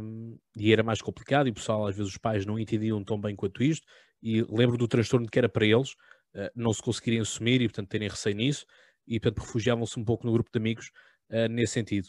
um, 0.00 0.38
e 0.56 0.72
era 0.72 0.82
mais 0.82 1.02
complicado 1.02 1.46
e 1.46 1.50
o 1.50 1.54
pessoal, 1.54 1.86
às 1.86 1.96
vezes 1.96 2.12
os 2.12 2.18
pais 2.18 2.46
não 2.46 2.58
entendiam 2.58 3.02
tão 3.04 3.20
bem 3.20 3.36
quanto 3.36 3.62
isto 3.62 3.86
e 4.22 4.42
lembro 4.42 4.78
do 4.78 4.88
transtorno 4.88 5.28
que 5.28 5.38
era 5.38 5.48
para 5.48 5.66
eles 5.66 5.92
uh, 6.34 6.50
não 6.54 6.72
se 6.72 6.82
conseguirem 6.82 7.20
assumir 7.20 7.60
e 7.60 7.68
portanto 7.68 7.88
terem 7.88 8.08
receio 8.08 8.36
nisso 8.36 8.64
e 9.06 9.20
portanto 9.20 9.44
refugiavam-se 9.44 9.98
um 9.98 10.04
pouco 10.04 10.26
no 10.26 10.32
grupo 10.32 10.50
de 10.50 10.58
amigos 10.58 10.90
uh, 11.30 11.48
nesse 11.48 11.74
sentido. 11.74 12.08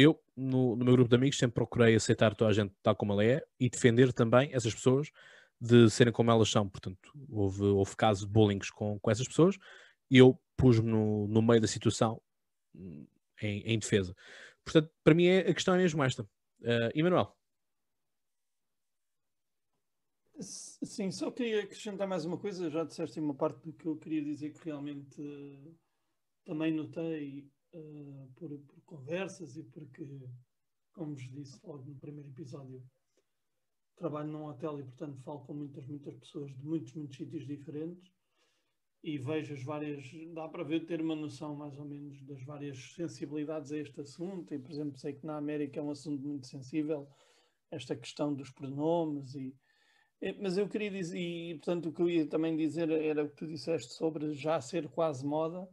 Eu, 0.00 0.20
no, 0.36 0.76
no, 0.76 0.84
meu 0.84 0.94
grupo 0.94 1.08
de 1.08 1.16
amigos, 1.16 1.38
sempre 1.38 1.54
procurei 1.54 1.94
aceitar 1.94 2.34
toda 2.34 2.50
a 2.50 2.54
gente 2.54 2.72
tal 2.82 2.96
como 2.96 3.12
ela 3.12 3.24
é 3.24 3.44
e 3.58 3.68
defender 3.68 4.12
também 4.12 4.50
essas 4.52 4.74
pessoas 4.74 5.10
de 5.60 5.90
serem 5.90 6.12
como 6.12 6.30
elas 6.30 6.50
são. 6.50 6.68
Portanto, 6.68 7.12
houve, 7.28 7.62
houve 7.62 7.96
casos 7.96 8.26
de 8.26 8.32
bullying 8.32 8.58
com, 8.74 8.98
com 8.98 9.10
essas 9.10 9.28
pessoas 9.28 9.56
e 10.10 10.18
eu 10.18 10.40
pus-me 10.56 10.90
no, 10.90 11.28
no 11.28 11.42
meio 11.42 11.60
da 11.60 11.66
situação 11.66 12.20
hum, 12.74 13.06
em, 13.42 13.60
em 13.60 13.78
defesa. 13.78 14.14
Portanto, 14.64 14.90
para 15.04 15.14
mim 15.14 15.26
é, 15.26 15.40
a 15.40 15.54
questão 15.54 15.74
é 15.74 15.78
mesmo 15.78 16.02
esta. 16.02 16.22
Uh, 16.22 16.90
Emanuel. 16.94 17.36
Sim, 20.40 21.10
só 21.10 21.30
queria 21.30 21.62
acrescentar 21.62 22.08
mais 22.08 22.24
uma 22.24 22.38
coisa. 22.38 22.70
Já 22.70 22.84
disseste 22.84 23.20
uma 23.20 23.34
parte 23.34 23.62
do 23.62 23.72
que 23.72 23.86
eu 23.86 23.96
queria 23.96 24.24
dizer 24.24 24.50
que 24.50 24.64
realmente 24.64 25.20
uh, 25.20 25.78
também 26.44 26.72
notei 26.72 27.50
uh, 27.72 28.30
por, 28.36 28.58
por, 28.58 28.80
conversas 28.84 29.56
e 29.56 29.62
porque, 29.62 30.06
como 30.92 31.14
vos 31.14 31.30
disse 31.30 31.58
logo 31.64 31.84
no 31.84 31.96
primeiro 31.96 32.28
episódio, 32.28 32.82
trabalho 33.96 34.30
num 34.30 34.46
hotel 34.46 34.80
e, 34.80 34.84
portanto, 34.84 35.20
falo 35.22 35.40
com 35.40 35.54
muitas, 35.54 35.86
muitas 35.86 36.14
pessoas 36.16 36.50
de 36.56 36.64
muitos, 36.64 36.94
muitos 36.94 37.16
sítios 37.16 37.46
diferentes 37.46 38.10
e 39.02 39.18
vejo 39.18 39.54
as 39.54 39.62
várias, 39.62 40.10
dá 40.34 40.48
para 40.48 40.62
ver, 40.62 40.84
ter 40.84 41.00
uma 41.00 41.16
noção 41.16 41.54
mais 41.54 41.78
ou 41.78 41.84
menos 41.84 42.22
das 42.22 42.42
várias 42.42 42.92
sensibilidades 42.94 43.72
a 43.72 43.78
este 43.78 44.00
assunto, 44.00 44.52
e 44.52 44.58
por 44.58 44.70
exemplo, 44.70 44.98
sei 44.98 45.14
que 45.14 45.24
na 45.24 45.36
América 45.36 45.80
é 45.80 45.82
um 45.82 45.90
assunto 45.90 46.26
muito 46.26 46.46
sensível, 46.46 47.08
esta 47.70 47.96
questão 47.96 48.34
dos 48.34 48.50
pronomes, 48.50 49.34
e, 49.34 49.54
mas 50.38 50.58
eu 50.58 50.68
queria 50.68 50.90
dizer, 50.90 51.18
e 51.18 51.54
portanto 51.54 51.88
o 51.88 51.92
que 51.92 52.02
eu 52.02 52.10
ia 52.10 52.26
também 52.26 52.56
dizer 52.56 52.90
era 52.90 53.24
o 53.24 53.28
que 53.30 53.36
tu 53.36 53.46
disseste 53.46 53.94
sobre 53.94 54.34
já 54.34 54.60
ser 54.60 54.88
quase 54.88 55.24
moda, 55.24 55.66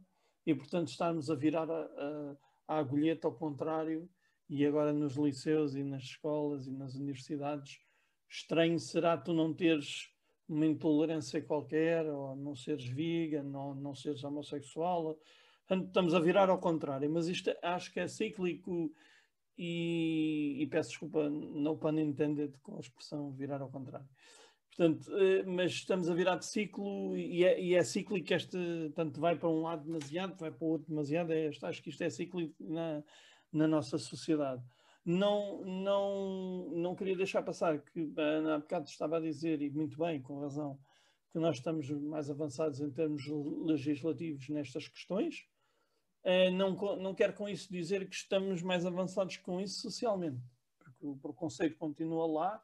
e 0.48 0.54
portanto 0.54 0.88
estarmos 0.88 1.30
a 1.30 1.34
virar 1.34 1.70
a, 1.70 1.82
a, 1.82 2.36
a 2.68 2.78
agulheta 2.78 3.28
ao 3.28 3.34
contrário, 3.34 4.08
e 4.48 4.64
agora 4.64 4.94
nos 4.94 5.14
liceus 5.14 5.74
e 5.74 5.84
nas 5.84 6.04
escolas 6.04 6.66
e 6.66 6.70
nas 6.70 6.94
universidades, 6.94 7.78
estranho 8.26 8.80
será 8.80 9.14
tu 9.18 9.34
não 9.34 9.52
teres 9.52 10.08
uma 10.48 10.64
intolerância 10.64 11.42
qualquer, 11.42 12.06
ou 12.06 12.34
não 12.34 12.56
seres 12.56 12.86
vegan, 12.86 13.54
ou 13.54 13.74
não 13.74 13.94
seres 13.94 14.24
homossexual. 14.24 15.20
Estamos 15.70 16.14
a 16.14 16.18
virar 16.18 16.48
ao 16.48 16.58
contrário, 16.58 17.10
mas 17.10 17.28
isto 17.28 17.54
acho 17.62 17.92
que 17.92 18.00
é 18.00 18.08
cíclico 18.08 18.90
e, 19.58 20.62
e 20.62 20.66
peço 20.68 20.88
desculpa, 20.88 21.28
no 21.28 21.76
pun 21.76 21.98
intended, 21.98 22.56
com 22.62 22.78
a 22.78 22.80
expressão 22.80 23.30
virar 23.32 23.60
ao 23.60 23.68
contrário. 23.68 24.08
Portanto, 24.78 25.10
eh, 25.18 25.42
mas 25.42 25.72
estamos 25.72 26.08
a 26.08 26.14
virar 26.14 26.36
de 26.36 26.46
ciclo 26.46 27.16
e 27.16 27.44
é, 27.44 27.60
e 27.60 27.74
é 27.74 27.82
cíclico 27.82 28.32
este, 28.32 28.56
tanto 28.94 29.20
vai 29.20 29.36
para 29.36 29.48
um 29.48 29.62
lado 29.62 29.84
demasiado, 29.84 30.38
vai 30.38 30.52
para 30.52 30.64
o 30.64 30.70
outro 30.70 30.88
demasiado, 30.88 31.32
é, 31.32 31.48
acho 31.48 31.82
que 31.82 31.90
isto 31.90 32.02
é 32.02 32.08
cíclico 32.08 32.54
na, 32.60 33.02
na 33.52 33.66
nossa 33.66 33.98
sociedade 33.98 34.62
não, 35.08 35.64
não, 35.64 36.70
não 36.70 36.94
queria 36.94 37.16
deixar 37.16 37.42
passar 37.42 37.78
que 37.78 38.12
a 38.18 38.20
Ana 38.20 38.58
bocado 38.58 38.90
estava 38.90 39.16
a 39.16 39.20
dizer, 39.20 39.62
e 39.62 39.70
muito 39.70 39.96
bem, 39.96 40.20
com 40.20 40.40
razão, 40.40 40.78
que 41.32 41.38
nós 41.38 41.56
estamos 41.56 41.88
mais 41.90 42.28
avançados 42.28 42.78
em 42.80 42.90
termos 42.90 43.26
legislativos 43.64 44.50
nestas 44.50 44.86
questões. 44.86 45.46
Eh, 46.24 46.50
não, 46.50 46.72
não 46.96 47.14
quero 47.14 47.32
com 47.32 47.48
isso 47.48 47.72
dizer 47.72 48.06
que 48.06 48.14
estamos 48.14 48.60
mais 48.60 48.84
avançados 48.84 49.38
com 49.38 49.58
isso 49.58 49.80
socialmente, 49.80 50.42
porque 50.78 51.06
o 51.06 51.16
preconceito 51.16 51.78
continua 51.78 52.26
lá. 52.26 52.62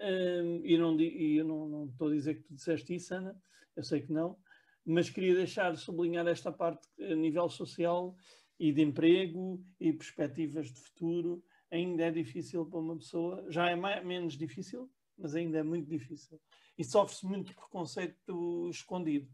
Eh, 0.00 0.60
e, 0.64 0.78
não, 0.78 0.98
e 0.98 1.36
eu 1.36 1.44
não, 1.44 1.68
não 1.68 1.86
estou 1.86 2.08
a 2.08 2.12
dizer 2.12 2.36
que 2.36 2.42
tu 2.44 2.54
disseste 2.54 2.94
isso, 2.94 3.14
Ana, 3.14 3.38
eu 3.76 3.84
sei 3.84 4.00
que 4.00 4.10
não, 4.12 4.38
mas 4.84 5.10
queria 5.10 5.34
deixar 5.34 5.76
sublinhar 5.76 6.26
esta 6.26 6.50
parte 6.50 6.88
a 6.98 7.14
nível 7.14 7.48
social 7.50 8.16
e 8.58 8.72
de 8.72 8.80
emprego 8.80 9.62
e 9.78 9.92
perspectivas 9.92 10.72
de 10.72 10.80
futuro. 10.80 11.44
Ainda 11.70 12.04
é 12.04 12.10
difícil 12.10 12.64
para 12.66 12.80
uma 12.80 12.96
pessoa, 12.96 13.44
já 13.48 13.70
é 13.70 13.76
mais, 13.76 14.04
menos 14.04 14.36
difícil, 14.36 14.90
mas 15.16 15.34
ainda 15.34 15.58
é 15.58 15.62
muito 15.62 15.88
difícil. 15.88 16.40
E 16.78 16.82
sofre-se 16.82 17.26
muito 17.26 17.54
preconceito 17.54 18.68
escondido. 18.70 19.28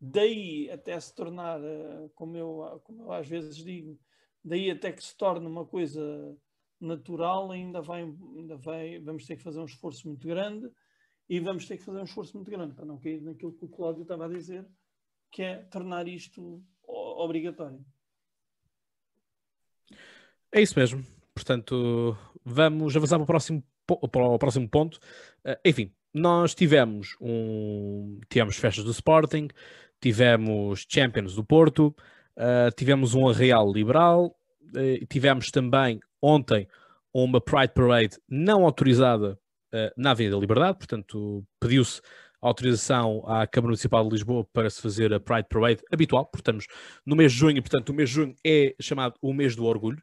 Daí 0.00 0.68
até 0.68 0.98
se 0.98 1.14
tornar, 1.14 1.62
eh, 1.62 2.10
como 2.14 2.36
eu, 2.36 2.80
como 2.82 3.04
eu 3.04 3.12
às 3.12 3.28
vezes 3.28 3.56
digo, 3.56 3.96
daí 4.44 4.68
até 4.68 4.90
que 4.90 5.02
se 5.02 5.16
torne 5.16 5.46
uma 5.46 5.64
coisa 5.64 6.36
natural, 6.84 7.50
ainda 7.50 7.80
vai, 7.80 8.02
ainda 8.02 8.56
vai, 8.56 8.98
vamos 9.00 9.24
ter 9.26 9.36
que 9.36 9.42
fazer 9.42 9.60
um 9.60 9.64
esforço 9.64 10.06
muito 10.08 10.26
grande 10.26 10.70
e 11.28 11.40
vamos 11.40 11.66
ter 11.66 11.78
que 11.78 11.84
fazer 11.84 12.00
um 12.00 12.04
esforço 12.04 12.36
muito 12.36 12.50
grande 12.50 12.74
para 12.74 12.84
não 12.84 12.98
cair 12.98 13.22
naquilo 13.22 13.52
que 13.52 13.64
o 13.64 13.68
Cláudio 13.68 14.02
estava 14.02 14.26
a 14.26 14.28
dizer, 14.28 14.66
que 15.30 15.42
é 15.42 15.56
tornar 15.64 16.06
isto 16.06 16.62
obrigatório. 16.86 17.84
É 20.52 20.60
isso 20.60 20.78
mesmo. 20.78 21.04
Portanto, 21.34 22.16
vamos 22.44 22.94
avançar 22.94 23.16
para 23.16 23.24
o 23.24 23.26
próximo, 23.26 23.64
para 23.86 24.26
o 24.26 24.38
próximo 24.38 24.68
ponto. 24.68 24.96
Uh, 25.46 25.56
enfim, 25.64 25.90
nós 26.12 26.54
tivemos 26.54 27.16
um 27.20 28.20
tivemos 28.28 28.56
festas 28.56 28.84
do 28.84 28.90
Sporting, 28.90 29.48
tivemos 30.00 30.84
Champions 30.86 31.34
do 31.34 31.44
Porto, 31.44 31.94
uh, 32.36 32.70
tivemos 32.76 33.14
um 33.14 33.24
Real 33.32 33.72
Liberal, 33.72 34.36
uh, 34.62 35.06
tivemos 35.06 35.50
também 35.50 36.00
ontem 36.22 36.68
uma 37.12 37.40
Pride 37.40 37.72
Parade 37.74 38.16
não 38.28 38.64
autorizada 38.64 39.38
uh, 39.74 39.90
na 39.96 40.12
Avenida 40.12 40.36
Liberdade, 40.36 40.78
portanto 40.78 41.44
pediu-se 41.60 42.00
autorização 42.40 43.22
à 43.26 43.46
Câmara 43.46 43.68
Municipal 43.68 44.04
de 44.04 44.10
Lisboa 44.10 44.44
para 44.52 44.68
se 44.70 44.80
fazer 44.80 45.12
a 45.12 45.20
Pride 45.20 45.48
Parade 45.48 45.82
habitual, 45.92 46.26
portanto 46.26 46.64
no 47.04 47.14
mês 47.14 47.32
de 47.32 47.38
junho, 47.38 47.62
portanto 47.62 47.90
o 47.90 47.94
mês 47.94 48.08
de 48.08 48.14
junho 48.14 48.34
é 48.44 48.74
chamado 48.80 49.14
o 49.20 49.32
mês 49.32 49.54
do 49.54 49.64
orgulho, 49.64 50.02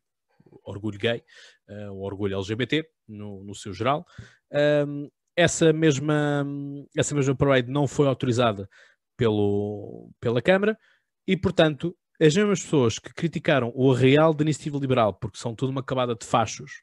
orgulho 0.63 0.99
gay, 0.99 1.23
uh, 1.69 1.91
o 1.91 2.01
orgulho 2.03 2.35
LGBT 2.35 2.87
no, 3.07 3.43
no 3.43 3.55
seu 3.55 3.73
geral. 3.73 4.05
Um, 4.87 5.09
essa 5.35 5.71
mesma, 5.71 6.45
essa 6.97 7.15
mesma 7.15 7.33
parade 7.33 7.71
não 7.71 7.87
foi 7.87 8.07
autorizada 8.07 8.67
pelo, 9.17 10.09
pela 10.19 10.41
Câmara 10.41 10.77
e, 11.25 11.37
portanto, 11.37 11.95
as 12.19 12.35
mesmas 12.35 12.61
pessoas 12.61 12.99
que 12.99 13.13
criticaram 13.13 13.71
o 13.73 13.93
Real 13.93 14.33
da 14.33 14.43
Iniciativa 14.43 14.77
Liberal 14.77 15.13
porque 15.13 15.37
são 15.37 15.55
tudo 15.55 15.69
uma 15.69 15.83
camada 15.83 16.15
de 16.15 16.25
fachos 16.25 16.81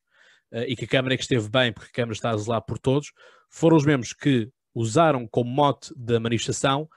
uh, 0.52 0.62
e 0.66 0.74
que 0.74 0.84
a 0.84 0.88
Câmara 0.88 1.14
é 1.14 1.16
que 1.16 1.22
esteve 1.22 1.48
bem 1.48 1.72
porque 1.72 1.90
a 1.90 1.94
Câmara 1.94 2.14
está 2.14 2.30
a 2.30 2.36
zelar 2.36 2.62
por 2.62 2.78
todos, 2.78 3.12
foram 3.50 3.76
os 3.76 3.84
mesmos 3.84 4.12
que 4.12 4.50
usaram 4.74 5.26
como 5.26 5.50
mote 5.50 5.92
da 5.96 6.18
manifestação 6.18 6.88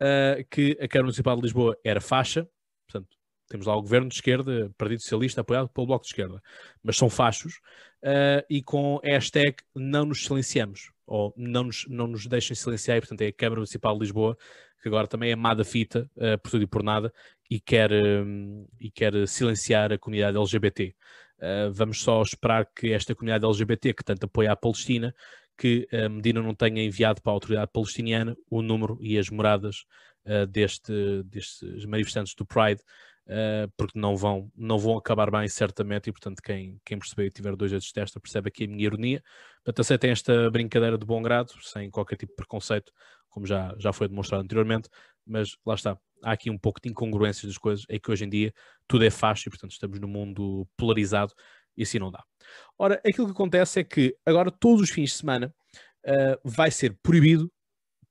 uh, 0.00 0.44
que 0.50 0.72
a 0.80 0.88
Câmara 0.88 1.04
Municipal 1.04 1.36
de 1.36 1.42
Lisboa 1.42 1.76
era 1.84 2.00
faixa, 2.00 2.48
portanto, 2.88 3.16
temos 3.48 3.66
lá 3.66 3.76
o 3.76 3.82
governo 3.82 4.08
de 4.08 4.14
esquerda, 4.14 4.72
Partido 4.76 5.02
Socialista, 5.02 5.40
apoiado 5.42 5.68
pelo 5.68 5.86
Bloco 5.86 6.04
de 6.04 6.10
Esquerda, 6.10 6.42
mas 6.82 6.96
são 6.96 7.10
fachos, 7.10 7.54
uh, 8.02 8.44
e 8.48 8.62
com 8.62 8.98
hashtag 9.04 9.56
não 9.74 10.06
nos 10.06 10.24
silenciamos, 10.24 10.90
ou 11.06 11.32
não 11.36 11.64
nos, 11.64 11.86
não 11.88 12.06
nos 12.06 12.26
deixem 12.26 12.56
silenciar, 12.56 12.98
e, 12.98 13.00
portanto 13.00 13.20
é 13.22 13.26
a 13.28 13.32
Câmara 13.32 13.60
Municipal 13.60 13.94
de 13.94 14.00
Lisboa, 14.00 14.36
que 14.84 14.88
agora 14.88 15.06
também 15.06 15.30
é 15.30 15.32
amada 15.32 15.64
fita, 15.64 16.10
uh, 16.14 16.38
por 16.42 16.50
tudo 16.50 16.64
e 16.64 16.66
por 16.66 16.82
nada, 16.82 17.10
e 17.50 17.58
quer, 17.58 17.90
um, 17.90 18.66
e 18.78 18.90
quer 18.90 19.26
silenciar 19.26 19.90
a 19.90 19.98
comunidade 19.98 20.36
LGBT. 20.36 20.94
Uh, 21.38 21.72
vamos 21.72 22.02
só 22.02 22.20
esperar 22.20 22.66
que 22.66 22.92
esta 22.92 23.14
comunidade 23.14 23.46
LGBT, 23.46 23.94
que 23.94 24.04
tanto 24.04 24.24
apoia 24.24 24.52
a 24.52 24.56
Palestina, 24.56 25.14
que 25.56 25.88
a 25.90 26.06
Medina 26.06 26.42
não 26.42 26.54
tenha 26.54 26.84
enviado 26.84 27.22
para 27.22 27.32
a 27.32 27.34
autoridade 27.34 27.70
palestiniana 27.72 28.36
o 28.50 28.60
número 28.60 28.98
e 29.00 29.16
as 29.16 29.30
moradas 29.30 29.86
uh, 30.26 30.46
deste, 30.46 30.92
destes 31.24 31.86
manifestantes 31.86 32.34
do 32.34 32.44
Pride, 32.44 32.82
uh, 33.28 33.70
porque 33.76 33.98
não 33.98 34.16
vão, 34.16 34.50
não 34.56 34.78
vão 34.78 34.96
acabar 34.96 35.30
bem, 35.30 35.48
certamente, 35.48 36.08
e 36.08 36.12
portanto, 36.12 36.40
quem, 36.42 36.80
quem 36.84 36.98
perceber 36.98 37.26
e 37.26 37.30
tiver 37.30 37.56
dois 37.56 37.70
dedos 37.70 37.86
de 37.86 37.92
testa 37.92 38.20
percebe 38.20 38.48
aqui 38.48 38.64
a 38.64 38.68
minha 38.68 38.84
ironia. 38.84 39.22
Portanto, 39.56 39.80
aceitem 39.80 40.10
esta 40.10 40.50
brincadeira 40.50 40.98
de 40.98 41.06
bom 41.06 41.22
grado, 41.22 41.52
sem 41.62 41.90
qualquer 41.90 42.16
tipo 42.16 42.32
de 42.32 42.36
preconceito, 42.36 42.92
como 43.28 43.46
já, 43.46 43.74
já 43.78 43.92
foi 43.92 44.08
demonstrado 44.08 44.44
anteriormente, 44.44 44.88
mas 45.26 45.56
lá 45.66 45.74
está. 45.74 45.98
Há 46.22 46.32
aqui 46.32 46.48
um 46.48 46.58
pouco 46.58 46.80
de 46.80 46.88
incongruências 46.88 47.44
das 47.44 47.58
coisas, 47.58 47.84
é 47.88 47.98
que 47.98 48.10
hoje 48.10 48.24
em 48.24 48.28
dia 48.28 48.52
tudo 48.86 49.04
é 49.04 49.10
fácil, 49.10 49.48
e 49.48 49.50
portanto 49.50 49.72
estamos 49.72 49.98
num 50.00 50.08
mundo 50.08 50.66
polarizado 50.76 51.32
e 51.76 51.82
assim 51.82 51.98
não 51.98 52.10
dá. 52.10 52.22
Ora, 52.78 53.00
aquilo 53.04 53.26
que 53.26 53.32
acontece 53.32 53.80
é 53.80 53.84
que 53.84 54.16
agora 54.24 54.50
todos 54.50 54.82
os 54.82 54.90
fins 54.90 55.10
de 55.10 55.16
semana 55.16 55.52
uh, 56.06 56.38
vai 56.44 56.70
ser 56.70 56.96
proibido 57.02 57.52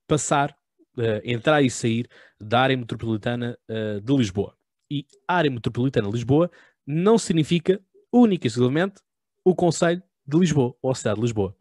passar, 0.06 0.54
uh, 0.98 1.20
entrar 1.24 1.62
e 1.62 1.70
sair 1.70 2.08
da 2.38 2.60
área 2.60 2.76
metropolitana 2.76 3.58
uh, 3.68 4.00
de 4.00 4.16
Lisboa 4.16 4.54
e 4.94 5.06
área 5.26 5.50
metropolitana 5.50 6.06
de 6.06 6.14
Lisboa 6.14 6.50
não 6.86 7.18
significa 7.18 7.80
única 8.12 8.46
e 8.46 8.48
exclusivamente 8.48 9.00
o 9.44 9.54
Conselho 9.54 10.02
de 10.26 10.38
Lisboa 10.38 10.74
ou 10.80 10.90
a 10.90 10.94
cidade 10.94 11.16
de 11.16 11.22
Lisboa. 11.22 11.56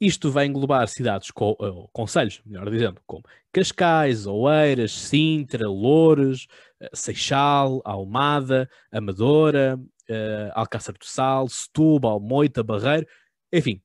Isto 0.00 0.30
vai 0.30 0.46
englobar 0.46 0.88
cidades, 0.88 1.30
com, 1.30 1.54
ou 1.58 1.88
conselhos, 1.92 2.40
melhor 2.46 2.70
dizendo, 2.70 3.02
como 3.06 3.22
Cascais, 3.52 4.26
Oeiras, 4.26 4.92
Sintra, 4.92 5.68
Loures, 5.68 6.46
eh, 6.80 6.88
Seixal, 6.94 7.82
Almada, 7.84 8.68
Amadora, 8.90 9.78
uh, 9.78 10.52
Alcácer 10.54 10.96
do 10.96 11.04
Sal, 11.04 11.48
Setúbal, 11.48 12.18
Moita, 12.18 12.62
Barreiro, 12.62 13.06
enfim, 13.52 13.82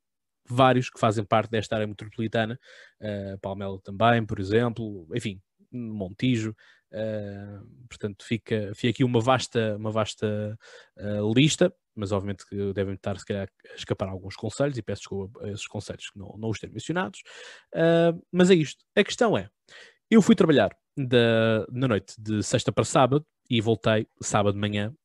vários 0.48 0.90
que 0.90 0.98
fazem 0.98 1.26
parte 1.26 1.52
desta 1.52 1.76
área 1.76 1.88
metropolitana, 1.88 2.58
uh, 3.02 3.38
Palmela 3.40 3.78
também, 3.84 4.26
por 4.26 4.40
exemplo, 4.40 5.06
enfim, 5.14 5.42
Montijo, 5.70 6.56
Uh, 6.96 7.88
portanto, 7.90 8.24
fica, 8.24 8.72
fica 8.74 8.92
aqui 8.92 9.04
uma 9.04 9.20
vasta, 9.20 9.76
uma 9.76 9.92
vasta 9.92 10.58
uh, 10.98 11.34
lista, 11.34 11.74
mas 11.94 12.14
obviamente 12.14 12.46
que 12.46 12.72
devem 12.72 12.94
estar, 12.94 13.20
se 13.20 13.26
calhar, 13.26 13.50
a 13.70 13.76
escapar 13.76 14.08
alguns 14.08 14.38
conselhos, 14.38 14.78
e 14.78 14.82
peço 14.82 15.02
desculpa 15.02 15.46
a 15.46 15.50
esses 15.50 15.68
conselhos 15.68 16.10
que 16.10 16.18
não, 16.18 16.34
não 16.38 16.50
os 16.50 16.60
ter 16.60 16.72
mencionados. 16.72 17.22
Uh, 17.74 18.24
mas 18.32 18.50
é 18.50 18.56
isto. 18.56 18.86
A 18.96 19.04
questão 19.04 19.38
é: 19.38 19.50
eu 20.10 20.22
fui 20.22 20.36
trabalhar 20.36 20.70
da, 20.96 21.66
na 21.70 21.90
noite 21.90 22.16
de 22.18 22.42
sexta 22.42 22.72
para 22.72 22.86
sábado 22.86 23.26
e 23.50 23.60
voltei 23.60 24.08
sábado 24.22 24.54
de 24.54 24.60
manhã 24.62 24.96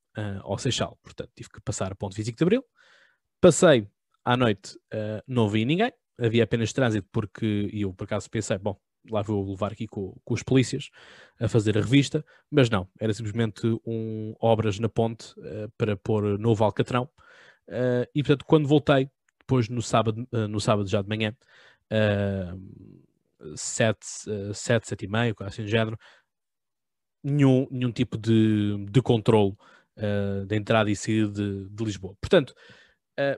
ao 0.43 0.59
Seixal. 0.59 0.99
Portanto, 1.03 1.31
tive 1.35 1.49
que 1.51 1.61
passar 1.61 1.93
a 1.93 1.95
ponto 1.95 2.15
físico 2.15 2.37
de 2.37 2.45
abril. 2.45 2.65
Passei 3.41 3.89
à 4.25 4.37
noite, 4.37 4.79
não 5.27 5.49
vi 5.49 5.65
ninguém, 5.65 5.93
havia 6.19 6.45
apenas 6.45 6.73
trânsito, 6.73 7.09
porque 7.11 7.71
eu 7.73 7.93
por 7.93 8.05
acaso 8.05 8.31
pensei, 8.31 8.59
bom, 8.59 8.79
lá 9.11 9.23
vou 9.23 9.51
levar 9.51 9.73
aqui 9.73 9.87
com, 9.87 10.15
com 10.25 10.35
os 10.35 10.43
polícias 10.43 10.91
a 11.39 11.49
fazer 11.49 11.79
a 11.79 11.81
revista, 11.81 12.25
mas 12.51 12.69
não, 12.69 12.89
era 12.99 13.13
simplesmente 13.13 13.67
um 13.87 14.35
obras 14.41 14.79
na 14.79 14.89
ponte 14.89 15.33
uh, 15.39 15.71
para 15.79 15.97
pôr 15.97 16.39
novo 16.39 16.65
Alcatrão. 16.65 17.09
Uh, 17.69 18.05
e 18.15 18.23
portanto, 18.23 18.45
quando 18.45 18.69
voltei, 18.69 19.09
depois 19.39 19.69
no 19.69 19.83
sábado, 19.83 20.27
uh, 20.33 20.49
no 20.49 20.61
sábado 20.61 20.89
já 20.89 21.03
de 21.03 21.09
manhã, 21.09 21.35
uh, 21.93 23.57
sete, 23.57 24.07
uh, 24.29 24.55
sete, 24.55 24.89
sete 24.89 25.05
e 25.05 25.09
meio, 25.09 25.35
assim 25.41 25.65
de 25.65 25.71
género, 25.71 25.99
nenhum, 27.23 27.67
nenhum 27.71 27.91
tipo 27.93 28.17
de, 28.19 28.87
de 28.91 29.03
controle 29.03 29.57
da 30.47 30.57
entrada 30.57 30.91
e 30.91 30.97
saída 30.97 31.29
de, 31.29 31.69
de 31.69 31.85
Lisboa. 31.85 32.17
Portanto, 32.19 32.55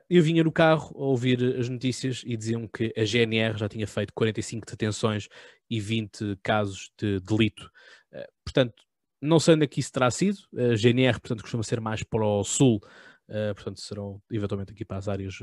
eu 0.08 0.22
vinha 0.22 0.44
no 0.44 0.52
carro 0.52 0.94
a 0.96 1.04
ouvir 1.06 1.58
as 1.58 1.68
notícias 1.68 2.22
e 2.26 2.36
diziam 2.36 2.68
que 2.68 2.92
a 2.96 3.04
GNR 3.04 3.58
já 3.58 3.68
tinha 3.68 3.86
feito 3.86 4.12
45 4.12 4.66
detenções 4.66 5.28
e 5.68 5.80
20 5.80 6.36
casos 6.42 6.90
de 6.98 7.20
delito. 7.20 7.70
Uh, 8.12 8.26
portanto, 8.44 8.74
não 9.20 9.38
sei 9.40 9.54
onde 9.54 9.64
é 9.64 9.66
que 9.66 9.80
isso 9.80 9.92
terá 9.92 10.10
sido. 10.10 10.38
A 10.56 10.74
GNR, 10.74 11.20
portanto, 11.20 11.42
costuma 11.42 11.62
ser 11.62 11.80
mais 11.80 12.02
para 12.02 12.24
o 12.24 12.44
sul, 12.44 12.80
uh, 13.28 13.54
portanto, 13.54 13.80
serão 13.80 14.20
eventualmente 14.30 14.72
aqui 14.72 14.84
para 14.84 14.98
as 14.98 15.08
áreas 15.08 15.38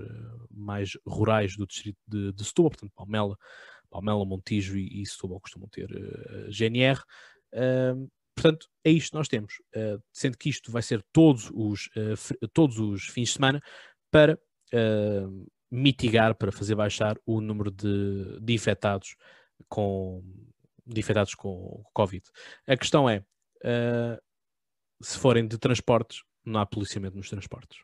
mais 0.51 0.91
rurais 1.07 1.55
do 1.55 1.65
distrito 1.65 1.99
de, 2.07 2.31
de 2.33 2.45
Setúbal, 2.45 2.71
portanto, 2.71 2.91
Palmela, 2.95 3.37
Palmela 3.89 4.25
Montijo 4.25 4.77
e, 4.77 5.01
e 5.01 5.05
Setúbal 5.05 5.39
costumam 5.39 5.67
ter 5.69 5.89
GNR. 6.49 7.01
Portanto, 8.39 8.67
é 8.85 8.91
isto 8.91 9.11
que 9.11 9.17
nós 9.17 9.27
temos. 9.27 9.55
Uh, 9.75 10.01
sendo 10.13 10.37
que 10.37 10.49
isto 10.49 10.71
vai 10.71 10.81
ser 10.81 11.03
todos 11.11 11.51
os, 11.53 11.87
uh, 11.87 12.47
todos 12.53 12.79
os 12.79 13.03
fins 13.07 13.27
de 13.27 13.33
semana, 13.33 13.61
para 14.11 14.39
uh, 14.73 15.51
mitigar, 15.71 16.35
para 16.35 16.51
fazer 16.51 16.75
baixar 16.75 17.17
o 17.25 17.41
número 17.41 17.71
de, 17.71 18.39
de 18.41 18.53
infectados 18.53 19.15
com 19.67 20.23
de 20.85 20.99
infectados 20.99 21.35
com 21.35 21.83
Covid. 21.93 22.25
A 22.65 22.75
questão 22.75 23.07
é, 23.07 23.19
uh, 23.19 24.19
se 25.01 25.19
forem 25.19 25.47
de 25.47 25.57
transportes, 25.57 26.23
não 26.43 26.59
há 26.59 26.65
policiamento 26.65 27.15
nos 27.15 27.29
transportes. 27.29 27.83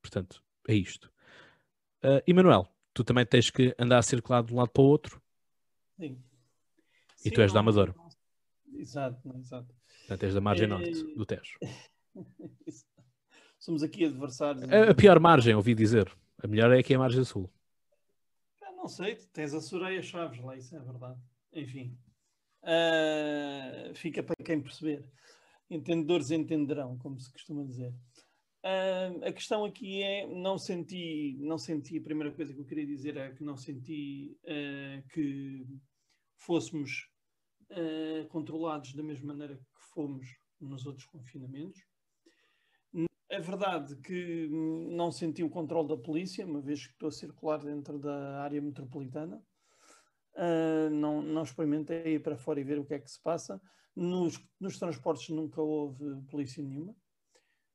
Portanto, 0.00 0.42
é 0.68 0.74
isto. 0.74 1.12
Uh, 2.02 2.20
Emanuel, 2.26 2.66
tu 2.92 3.04
também 3.04 3.24
tens 3.24 3.48
que 3.48 3.72
andar 3.78 3.98
a 3.98 4.02
circular 4.02 4.42
de 4.42 4.52
um 4.52 4.56
lado 4.56 4.70
para 4.70 4.82
o 4.82 4.86
outro. 4.86 5.22
Sim. 5.96 6.20
E 7.20 7.28
Sim, 7.28 7.30
tu 7.30 7.40
és 7.40 7.52
não, 7.52 7.54
da 7.54 7.60
Amadora. 7.60 7.94
Exato, 8.74 9.36
exato. 9.38 9.72
Portanto, 10.00 10.24
és 10.24 10.34
da 10.34 10.40
margem 10.40 10.64
é... 10.64 10.68
norte 10.68 11.14
do 11.14 11.24
Tejo. 11.24 11.58
somos 13.62 13.82
aqui 13.82 14.04
adversários. 14.04 14.64
A, 14.64 14.90
a, 14.90 14.94
pior 14.94 15.20
margem, 15.20 15.54
ouvi 15.54 15.74
dizer. 15.74 16.12
A 16.42 16.48
melhor 16.48 16.72
é 16.72 16.80
aqui 16.80 16.94
a 16.94 16.98
margem 16.98 17.24
sul. 17.24 17.48
não 18.76 18.88
sei, 18.88 19.14
tens 19.32 19.54
a 19.54 19.60
Soraya 19.60 20.02
Chaves 20.02 20.42
lá, 20.42 20.56
isso 20.56 20.74
é 20.74 20.80
verdade. 20.80 21.20
Enfim. 21.52 21.96
Uh, 22.62 23.94
fica 23.94 24.22
para 24.22 24.34
quem 24.44 24.60
perceber. 24.60 25.04
Entendedores 25.70 26.32
entenderão, 26.32 26.98
como 26.98 27.18
se 27.20 27.32
costuma 27.32 27.62
dizer. 27.62 27.94
Uh, 28.64 29.24
a 29.24 29.32
questão 29.32 29.64
aqui 29.64 30.02
é 30.02 30.26
não 30.26 30.58
senti, 30.58 31.36
não 31.40 31.56
senti, 31.56 31.98
a 31.98 32.02
primeira 32.02 32.32
coisa 32.32 32.52
que 32.52 32.60
eu 32.60 32.64
queria 32.64 32.86
dizer 32.86 33.16
é 33.16 33.30
que 33.30 33.44
não 33.44 33.56
senti 33.56 34.36
uh, 34.42 35.08
que 35.10 35.64
fôssemos 36.36 37.08
controlados 38.28 38.92
da 38.92 39.02
mesma 39.02 39.28
maneira 39.32 39.56
que 39.56 39.82
fomos 39.94 40.26
nos 40.60 40.84
outros 40.84 41.06
confinamentos. 41.06 41.80
É 43.32 43.40
verdade 43.40 43.96
que 43.96 44.46
não 44.90 45.10
senti 45.10 45.42
o 45.42 45.48
controle 45.48 45.88
da 45.88 45.96
polícia, 45.96 46.44
uma 46.44 46.60
vez 46.60 46.86
que 46.86 46.92
estou 46.92 47.08
a 47.08 47.10
circular 47.10 47.64
dentro 47.64 47.98
da 47.98 48.42
área 48.42 48.60
metropolitana. 48.60 49.42
Uh, 50.34 50.90
não, 50.90 51.22
não 51.22 51.42
experimentei 51.42 52.16
ir 52.16 52.22
para 52.22 52.36
fora 52.36 52.60
e 52.60 52.62
ver 52.62 52.78
o 52.78 52.84
que 52.84 52.92
é 52.92 52.98
que 52.98 53.10
se 53.10 53.18
passa. 53.22 53.58
Nos, 53.96 54.38
nos 54.60 54.78
transportes 54.78 55.30
nunca 55.30 55.62
houve 55.62 56.20
polícia 56.30 56.62
nenhuma. 56.62 56.94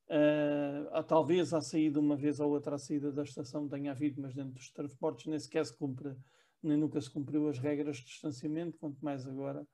Uh, 0.08 1.04
talvez 1.08 1.52
à 1.56 1.60
saída, 1.60 2.00
uma 2.00 2.16
vez 2.16 2.40
ou 2.40 2.52
outra, 2.52 2.76
à 2.76 2.78
saída 2.78 3.12
da 3.12 3.24
estação 3.24 3.68
tenha 3.68 3.90
havido, 3.90 4.22
mas 4.22 4.36
dentro 4.36 4.54
dos 4.54 4.70
transportes 4.70 5.26
nem 5.26 5.40
sequer 5.40 5.66
se 5.66 5.76
cumpre, 5.76 6.16
nem 6.62 6.78
nunca 6.78 7.02
se 7.02 7.10
cumpriu 7.10 7.50
as 7.50 7.58
regras 7.58 7.98
de 7.98 8.06
distanciamento, 8.06 8.78
quanto 8.78 9.04
mais 9.04 9.26
agora 9.26 9.68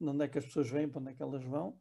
de 0.00 0.08
onde 0.08 0.24
é 0.24 0.28
que 0.28 0.38
as 0.38 0.46
pessoas 0.46 0.70
vêm, 0.70 0.88
para 0.88 1.02
onde 1.02 1.10
é 1.10 1.14
que 1.14 1.22
elas 1.22 1.44
vão. 1.44 1.78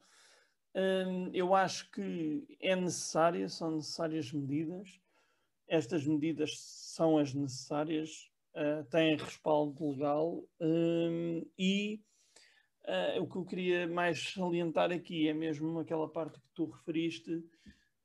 Uh, 0.76 1.32
eu 1.34 1.56
acho 1.56 1.90
que 1.90 2.46
é 2.60 2.76
necessária, 2.76 3.48
são 3.48 3.78
necessárias 3.78 4.32
medidas. 4.32 5.00
Estas 5.68 6.06
medidas 6.06 6.60
são 6.60 7.18
as 7.18 7.34
necessárias, 7.34 8.30
uh, 8.54 8.84
têm 8.90 9.16
respaldo 9.16 9.90
legal 9.90 10.44
e 11.58 12.02
o 13.20 13.26
que 13.26 13.36
eu 13.36 13.46
queria 13.46 13.88
mais 13.88 14.34
salientar 14.34 14.92
aqui 14.92 15.28
é 15.28 15.34
mesmo 15.34 15.80
aquela 15.80 16.08
parte 16.08 16.40
que 16.40 16.48
tu 16.54 16.66
referiste 16.66 17.44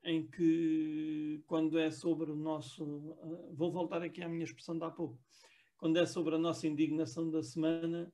em 0.05 0.27
que, 0.27 1.43
quando 1.47 1.79
é 1.79 1.91
sobre 1.91 2.31
o 2.31 2.37
nosso. 2.37 2.85
Uh, 2.85 3.55
vou 3.55 3.71
voltar 3.71 4.03
aqui 4.03 4.23
à 4.23 4.29
minha 4.29 4.45
expressão 4.45 4.79
de 4.79 4.85
há 4.85 4.91
pouco. 4.91 5.18
Quando 5.77 5.99
é 5.99 6.07
sobre 6.07 6.35
a 6.35 6.39
nossa 6.39 6.66
indignação 6.66 7.31
da 7.31 7.43
semana, 7.43 8.12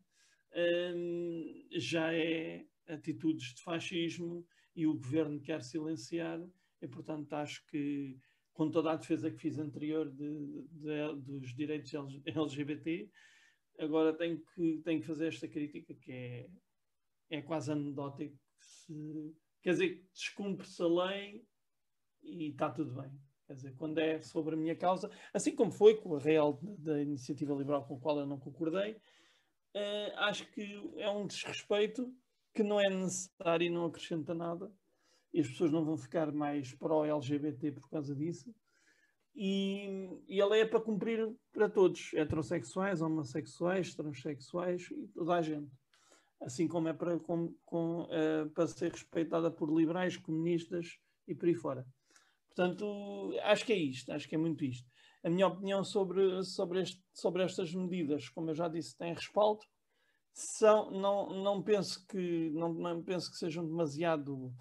um, 0.94 1.66
já 1.72 2.12
é 2.12 2.64
atitudes 2.88 3.54
de 3.54 3.62
fascismo 3.62 4.46
e 4.74 4.86
o 4.86 4.94
governo 4.94 5.40
quer 5.40 5.62
silenciar, 5.62 6.40
e 6.80 6.86
portanto 6.86 7.32
acho 7.32 7.64
que, 7.66 8.18
com 8.52 8.70
toda 8.70 8.92
a 8.92 8.96
defesa 8.96 9.30
que 9.30 9.38
fiz 9.38 9.58
anterior 9.58 10.10
de, 10.10 10.62
de, 10.70 11.14
dos 11.22 11.54
direitos 11.54 11.92
LGBT, 12.24 13.10
agora 13.78 14.12
tenho 14.12 14.40
que, 14.54 14.78
tenho 14.84 15.00
que 15.00 15.06
fazer 15.06 15.28
esta 15.28 15.48
crítica 15.48 15.94
que 15.94 16.12
é, 16.12 16.48
é 17.30 17.42
quase 17.42 17.72
anedótico. 17.72 18.38
Se, 18.58 19.34
quer 19.62 19.70
dizer, 19.70 20.08
descumpre-se 20.12 20.82
a 20.82 20.86
lei 20.86 21.44
e 22.22 22.50
está 22.50 22.70
tudo 22.70 23.00
bem. 23.00 23.10
Quer 23.46 23.54
dizer, 23.54 23.74
quando 23.76 23.98
é 23.98 24.20
sobre 24.22 24.54
a 24.54 24.58
minha 24.58 24.74
causa, 24.74 25.10
assim 25.32 25.54
como 25.54 25.70
foi 25.70 25.96
com 25.96 26.16
a 26.16 26.18
real 26.18 26.58
da 26.62 27.00
iniciativa 27.00 27.54
liberal 27.54 27.86
com 27.86 27.96
a 27.96 28.00
qual 28.00 28.18
eu 28.18 28.26
não 28.26 28.40
concordei, 28.40 28.92
uh, 28.92 30.16
acho 30.16 30.50
que 30.50 30.62
é 30.96 31.08
um 31.08 31.26
desrespeito 31.26 32.12
que 32.56 32.62
não 32.62 32.80
é 32.80 32.88
necessário 32.88 33.66
e 33.66 33.70
não 33.70 33.84
acrescenta 33.84 34.34
nada. 34.34 34.72
E 35.32 35.40
as 35.40 35.48
pessoas 35.48 35.70
não 35.70 35.84
vão 35.84 35.98
ficar 35.98 36.32
mais 36.32 36.72
pró-LGBT 36.72 37.72
por 37.72 37.90
causa 37.90 38.16
disso. 38.16 38.52
E, 39.34 40.08
e 40.26 40.40
ela 40.40 40.56
é 40.56 40.64
para 40.64 40.80
cumprir 40.80 41.30
para 41.52 41.68
todos, 41.68 42.14
heterossexuais, 42.14 43.02
homossexuais, 43.02 43.94
transexuais 43.94 44.90
e 44.90 45.08
toda 45.08 45.34
a 45.34 45.42
gente. 45.42 45.70
Assim 46.40 46.66
como 46.66 46.88
é 46.88 46.94
para, 46.94 47.18
com, 47.18 47.54
com, 47.66 48.04
uh, 48.04 48.48
para 48.54 48.66
ser 48.66 48.90
respeitada 48.92 49.50
por 49.50 49.70
liberais, 49.70 50.16
comunistas 50.16 50.98
e 51.28 51.34
por 51.34 51.48
aí 51.48 51.54
fora. 51.54 51.86
Portanto, 52.46 53.34
acho 53.42 53.66
que 53.66 53.74
é 53.74 53.76
isto, 53.76 54.10
acho 54.12 54.26
que 54.26 54.34
é 54.34 54.38
muito 54.38 54.64
isto. 54.64 54.88
A 55.22 55.28
minha 55.28 55.46
opinião 55.46 55.84
sobre, 55.84 56.42
sobre, 56.42 56.80
este, 56.80 57.02
sobre 57.12 57.42
estas 57.42 57.74
medidas, 57.74 58.30
como 58.30 58.50
eu 58.50 58.54
já 58.54 58.68
disse, 58.68 58.96
tem 58.96 59.12
respaldo. 59.12 59.60
São, 60.38 60.90
não, 60.90 61.30
não, 61.30 61.62
penso 61.62 62.06
que, 62.06 62.50
não, 62.50 62.70
não 62.74 63.02
penso 63.02 63.30
que 63.30 63.38
sejam 63.38 63.66
demasiado 63.66 64.54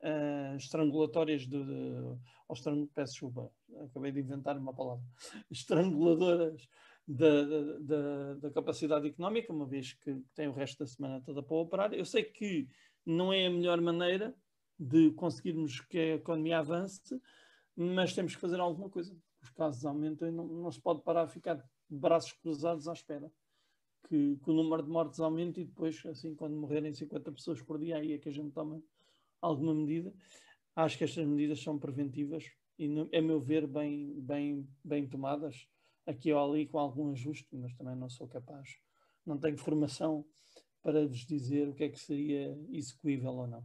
uh, 0.00 0.56
estrangulatórias 0.56 1.42
de, 1.42 1.64
de 1.64 2.16
ou 2.46 2.54
estrang, 2.54 2.86
peço 2.94 3.14
desculpa, 3.14 3.50
acabei 3.86 4.12
de 4.12 4.20
inventar 4.20 4.56
uma 4.56 4.72
palavra, 4.72 5.02
estranguladoras 5.50 6.68
da, 7.08 7.42
da, 7.80 8.34
da, 8.34 8.50
capacidade 8.52 9.08
económica, 9.08 9.52
uma 9.52 9.66
vez 9.66 9.94
que 9.94 10.16
tem 10.32 10.46
o 10.46 10.52
resto 10.52 10.78
da 10.78 10.86
semana 10.86 11.20
toda 11.20 11.42
para 11.42 11.56
operar. 11.56 11.92
Eu 11.92 12.04
sei 12.04 12.22
que 12.22 12.68
não 13.04 13.32
é 13.32 13.46
a 13.46 13.50
melhor 13.50 13.80
maneira, 13.80 14.32
de 14.78 15.10
conseguirmos 15.10 15.80
que 15.80 15.98
a 15.98 16.14
economia 16.14 16.60
avance, 16.60 17.20
mas 17.74 18.14
temos 18.14 18.36
que 18.36 18.40
fazer 18.40 18.60
alguma 18.60 18.88
coisa. 18.88 19.12
Os 19.42 19.50
casos 19.50 19.84
aumentam 19.84 20.28
e 20.28 20.30
não, 20.30 20.46
não 20.46 20.70
se 20.70 20.80
pode 20.80 21.02
parar 21.02 21.24
a 21.24 21.28
ficar 21.28 21.56
de 21.56 21.64
braços 21.90 22.32
cruzados 22.34 22.86
à 22.86 22.92
espera 22.92 23.28
que, 24.08 24.36
que, 24.36 24.50
o 24.50 24.54
número 24.54 24.82
de 24.82 24.88
mortes 24.88 25.20
aumente 25.20 25.60
e 25.60 25.64
depois, 25.64 26.04
assim, 26.06 26.34
quando 26.34 26.56
morrerem 26.56 26.92
50 26.92 27.32
pessoas 27.32 27.62
por 27.62 27.78
dia, 27.78 27.96
aí 27.96 28.12
é 28.12 28.18
que 28.18 28.28
a 28.28 28.32
gente 28.32 28.52
toma 28.52 28.82
alguma 29.40 29.74
medida. 29.74 30.12
Acho 30.74 30.98
que 30.98 31.04
estas 31.04 31.26
medidas 31.26 31.62
são 31.62 31.78
preventivas 31.78 32.44
e, 32.78 32.86
a 33.14 33.22
meu 33.22 33.40
ver, 33.40 33.66
bem, 33.66 34.20
bem, 34.20 34.68
bem 34.84 35.08
tomadas, 35.08 35.68
aqui 36.06 36.32
ou 36.32 36.52
ali 36.52 36.66
com 36.66 36.78
algum 36.78 37.10
ajuste, 37.10 37.48
mas 37.56 37.74
também 37.74 37.96
não 37.96 38.08
sou 38.08 38.28
capaz, 38.28 38.78
não 39.24 39.38
tenho 39.38 39.58
formação 39.58 40.24
para 40.82 41.06
vos 41.06 41.26
dizer 41.26 41.68
o 41.68 41.74
que 41.74 41.84
é 41.84 41.88
que 41.88 41.98
seria 41.98 42.56
execuível 42.70 43.32
ou 43.32 43.46
não. 43.46 43.64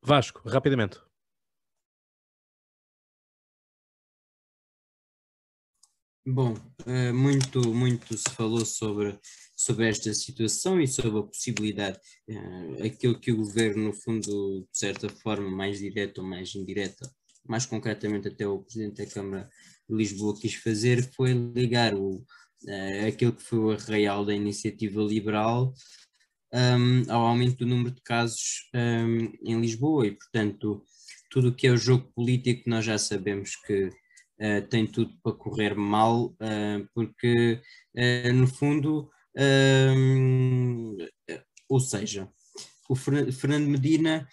Vasco, 0.00 0.48
rapidamente. 0.48 1.07
Bom, 6.30 6.54
eh, 6.86 7.10
muito, 7.10 7.72
muito 7.72 8.14
se 8.14 8.28
falou 8.34 8.62
sobre, 8.62 9.18
sobre 9.56 9.88
esta 9.88 10.12
situação 10.12 10.78
e 10.78 10.86
sobre 10.86 11.20
a 11.20 11.22
possibilidade, 11.22 11.98
eh, 12.28 12.86
aquilo 12.86 13.18
que 13.18 13.32
o 13.32 13.38
governo, 13.38 13.84
no 13.84 13.92
fundo, 13.94 14.68
de 14.70 14.78
certa 14.78 15.08
forma, 15.08 15.50
mais 15.50 15.78
direta 15.78 16.20
ou 16.20 16.26
mais 16.26 16.54
indireta, 16.54 17.10
mais 17.48 17.64
concretamente 17.64 18.28
até 18.28 18.46
o 18.46 18.58
Presidente 18.58 19.02
da 19.02 19.10
Câmara 19.10 19.48
de 19.88 19.96
Lisboa 19.96 20.38
quis 20.38 20.54
fazer, 20.56 21.02
foi 21.14 21.32
ligar 21.32 21.94
o, 21.94 22.22
eh, 22.66 23.06
aquilo 23.06 23.32
que 23.32 23.42
foi 23.42 23.58
o 23.58 23.70
arraial 23.70 24.22
da 24.22 24.34
iniciativa 24.34 25.00
liberal 25.02 25.72
um, 26.52 27.10
ao 27.10 27.26
aumento 27.26 27.56
do 27.56 27.66
número 27.66 27.94
de 27.94 28.02
casos 28.02 28.68
um, 28.74 29.32
em 29.42 29.58
Lisboa 29.58 30.06
e, 30.06 30.10
portanto, 30.10 30.84
tudo 31.30 31.48
o 31.48 31.54
que 31.54 31.66
é 31.66 31.70
o 31.70 31.76
jogo 31.78 32.12
político 32.14 32.68
nós 32.68 32.84
já 32.84 32.98
sabemos 32.98 33.56
que 33.56 33.90
uh, 34.40 34.66
tem 34.68 34.86
tudo 34.86 35.12
para 35.22 35.32
correr 35.32 35.74
mal, 35.74 36.26
uh, 36.26 36.88
porque, 36.94 37.60
uh, 37.96 38.32
no 38.32 38.46
fundo, 38.46 39.10
ou 41.68 41.80
seja, 41.80 42.28
o 42.88 42.96
Fernando 42.96 43.68
Medina, 43.68 44.26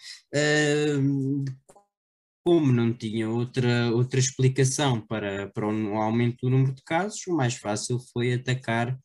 como 2.44 2.72
não 2.72 2.92
tinha 2.92 3.28
outra, 3.28 3.92
outra 3.92 4.18
explicação 4.18 5.00
para, 5.00 5.48
para 5.50 5.66
o 5.66 5.96
aumento 5.96 6.38
do 6.42 6.50
número 6.50 6.74
de 6.74 6.82
casos, 6.82 7.24
o 7.28 7.36
mais 7.36 7.54
fácil 7.54 8.00
foi 8.12 8.32
atacar 8.32 8.98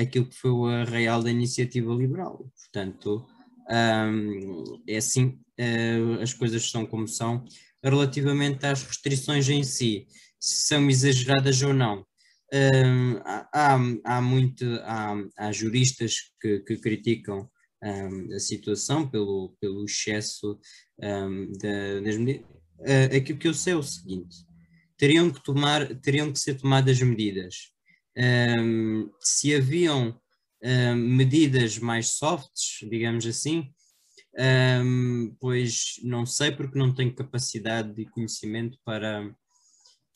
aquilo 0.00 0.26
que 0.26 0.34
foi 0.34 0.50
o 0.50 0.66
arraial 0.66 1.22
da 1.22 1.30
iniciativa 1.30 1.92
liberal. 1.94 2.50
Portanto, 2.56 3.24
um, 3.68 4.80
é 4.86 4.96
assim, 4.96 5.38
uh, 5.60 6.22
as 6.22 6.32
coisas 6.32 6.70
são 6.70 6.86
como 6.86 7.08
são. 7.08 7.44
Relativamente 7.88 8.66
às 8.66 8.82
restrições 8.82 9.48
em 9.48 9.62
si, 9.62 10.06
se 10.40 10.66
são 10.66 10.90
exageradas 10.90 11.62
ou 11.62 11.72
não, 11.72 12.04
um, 12.52 13.18
há, 13.24 13.78
há, 14.04 14.20
muito, 14.20 14.64
há, 14.82 15.14
há 15.36 15.52
juristas 15.52 16.14
que, 16.40 16.60
que 16.60 16.76
criticam 16.78 17.48
um, 17.82 18.34
a 18.34 18.38
situação 18.38 19.08
pelo, 19.08 19.56
pelo 19.60 19.84
excesso 19.84 20.58
um, 21.00 21.52
da, 21.52 22.00
das 22.00 22.16
medidas. 22.16 22.46
Uh, 22.78 23.16
aquilo 23.16 23.38
que 23.38 23.48
eu 23.48 23.54
sei 23.54 23.72
é 23.72 23.76
o 23.76 23.82
seguinte: 23.82 24.36
teriam 24.96 25.30
que, 25.30 25.42
tomar, 25.42 25.86
teriam 26.00 26.32
que 26.32 26.38
ser 26.38 26.54
tomadas 26.54 27.00
medidas 27.00 27.72
um, 28.16 29.10
se 29.20 29.54
haviam 29.54 30.18
um, 30.62 30.94
medidas 30.96 31.78
mais 31.78 32.10
softs, 32.10 32.78
digamos 32.88 33.26
assim, 33.26 33.70
um, 34.38 35.34
pois 35.40 35.98
não 36.02 36.26
sei 36.26 36.52
porque 36.52 36.78
não 36.78 36.94
tenho 36.94 37.14
capacidade 37.14 37.94
de 37.94 38.04
conhecimento 38.04 38.78
para, 38.84 39.34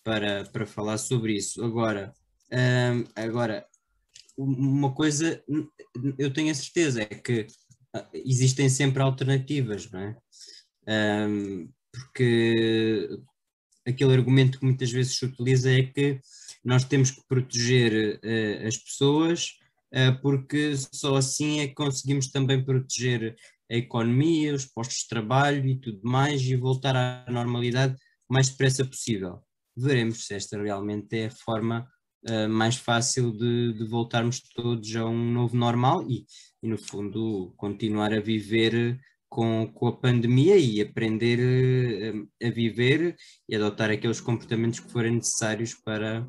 para, 0.04 0.44
para 0.44 0.66
falar 0.66 0.98
sobre 0.98 1.34
isso. 1.34 1.64
Agora, 1.64 2.12
agora, 3.16 3.66
uma 4.36 4.92
coisa 4.92 5.42
eu 6.18 6.32
tenho 6.32 6.50
a 6.50 6.54
certeza 6.54 7.02
é 7.02 7.06
que 7.06 7.46
ah, 7.94 8.08
existem 8.12 8.68
sempre 8.68 9.02
alternativas, 9.02 9.90
não 9.90 10.00
é? 10.00 10.16
porque 11.92 13.08
aquele 13.86 14.14
argumento 14.14 14.58
que 14.58 14.64
muitas 14.64 14.90
vezes 14.90 15.16
se 15.16 15.24
utiliza 15.24 15.70
é 15.70 15.82
que 15.82 16.20
nós 16.64 16.84
temos 16.84 17.10
que 17.10 17.22
proteger 17.28 18.18
uh, 18.18 18.66
as 18.66 18.76
pessoas 18.76 19.58
porque 20.22 20.74
só 20.92 21.16
assim 21.16 21.60
é 21.60 21.66
que 21.66 21.74
conseguimos 21.74 22.28
também 22.28 22.64
proteger 22.64 23.36
a 23.70 23.76
economia, 23.76 24.54
os 24.54 24.66
postos 24.66 24.98
de 24.98 25.08
trabalho 25.08 25.66
e 25.68 25.78
tudo 25.78 26.00
mais 26.02 26.42
e 26.42 26.56
voltar 26.56 26.96
à 26.96 27.24
normalidade 27.30 27.94
o 28.28 28.34
mais 28.34 28.48
depressa 28.48 28.84
possível. 28.84 29.40
Veremos 29.76 30.26
se 30.26 30.34
esta 30.34 30.60
realmente 30.60 31.16
é 31.16 31.26
a 31.26 31.30
forma 31.30 31.88
uh, 32.28 32.48
mais 32.48 32.76
fácil 32.76 33.32
de, 33.32 33.72
de, 33.74 33.84
voltarmos 33.84 34.40
todos 34.40 34.94
a 34.96 35.06
um 35.06 35.32
novo 35.32 35.56
normal 35.56 36.04
e, 36.08 36.26
e, 36.62 36.68
no 36.68 36.76
fundo, 36.76 37.54
continuar 37.56 38.12
a 38.12 38.20
viver 38.20 39.00
com, 39.28 39.70
com 39.72 39.86
a 39.86 39.96
pandemia 39.96 40.56
e 40.56 40.80
aprender 40.80 41.38
uh, 42.14 42.28
a 42.44 42.50
viver 42.50 43.16
e 43.48 43.54
adotar 43.54 43.90
aqueles 43.90 44.20
comportamentos 44.20 44.80
que 44.80 44.90
forem 44.90 45.12
necessários 45.12 45.74
para, 45.74 46.28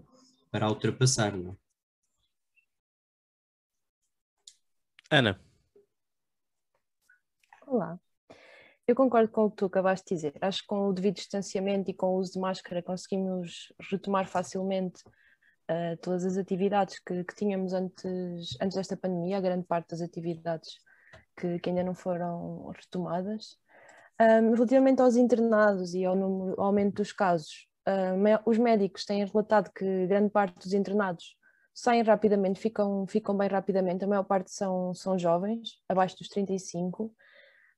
para 0.52 0.70
ultrapassar. 0.70 1.36
Não? 1.36 1.58
É? 5.12 5.18
Ana. 5.18 5.51
Olá. 7.72 7.98
Eu 8.86 8.94
concordo 8.94 9.32
com 9.32 9.46
o 9.46 9.50
que 9.50 9.56
tu 9.56 9.66
acabaste 9.66 10.10
de 10.10 10.16
dizer. 10.16 10.34
Acho 10.42 10.60
que 10.60 10.68
com 10.68 10.90
o 10.90 10.94
devido 10.94 11.16
distanciamento 11.16 11.90
e 11.90 11.94
com 11.94 12.08
o 12.08 12.18
uso 12.18 12.34
de 12.34 12.40
máscara 12.40 12.84
conseguimos 12.84 13.72
retomar 13.90 14.28
facilmente 14.28 15.02
uh, 15.08 15.96
todas 16.02 16.26
as 16.26 16.36
atividades 16.36 17.00
que, 17.00 17.24
que, 17.24 17.34
tínhamos 17.34 17.72
antes, 17.72 18.58
antes 18.62 18.76
desta 18.76 18.98
pandemia, 18.98 19.38
a 19.38 19.42
grande 19.42 19.66
parte 19.66 19.92
das 19.92 20.02
atividades 20.02 20.68
que, 21.38 21.60
que 21.60 21.70
ainda 21.70 21.82
não 21.82 21.96
foram 21.96 22.74
retomadas. 22.76 23.58
Um, 24.20 24.52
relativamente 24.52 25.02
aos 25.02 25.16
internados 25.16 25.94
e 25.94 26.04
ao, 26.04 26.14
número, 26.14 26.60
ao 26.60 26.66
aumento 26.66 26.96
dos 26.96 27.14
casos, 27.14 27.70
uh, 27.88 28.50
os 28.50 28.58
médicos 28.58 29.06
têm 29.06 29.24
relatado 29.24 29.72
que 29.72 30.08
grande 30.08 30.30
parte 30.30 30.60
dos 30.60 30.74
internados 30.74 31.38
saem 31.74 32.04
rapidamente, 32.04 32.60
ficam, 32.60 33.08
ficam 33.08 33.38
bem 33.38 33.48
rapidamente, 33.48 34.04
a 34.04 34.08
maior 34.08 34.24
parte 34.24 34.52
são, 34.52 34.94
são 34.94 35.18
jovens, 35.18 35.82
abaixo 35.88 36.18
dos 36.18 36.28
35, 36.28 37.16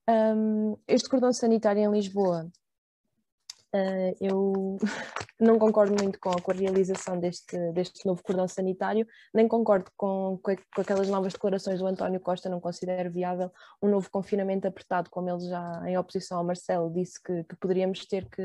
um, 0.10 0.78
este 0.88 1.10
cordão 1.10 1.32
sanitário 1.32 1.82
em 1.82 1.92
Lisboa, 1.92 2.50
uh, 3.74 4.16
eu 4.20 4.78
não 5.40 5.58
concordo 5.58 5.96
muito 6.02 6.20
com 6.20 6.30
a, 6.30 6.54
realização 6.54 7.20
deste, 7.20 7.58
deste 7.72 8.06
novo 8.06 8.22
cordão 8.24 8.48
sanitário, 8.48 9.08
nem 9.34 9.48
concordo 9.48 9.92
com, 9.96 10.40
com, 10.42 10.56
com, 10.56 10.82
aquelas 10.82 11.10
novas 11.10 11.34
declarações 11.34 11.80
do 11.80 11.88
António 11.88 12.20
Costa, 12.20 12.50
não 12.50 12.60
considero 12.60 13.12
viável 13.12 13.52
um 13.82 13.90
novo 13.90 14.10
confinamento 14.10 14.68
apertado, 14.68 15.10
como 15.10 15.30
ele 15.30 15.48
já, 15.48 15.84
em 15.88 15.98
oposição 15.98 16.38
ao 16.38 16.44
Marcelo, 16.44 16.94
disse 16.94 17.22
que, 17.22 17.44
que 17.44 17.56
poderíamos 17.56 18.06
ter 18.06 18.30
que, 18.30 18.44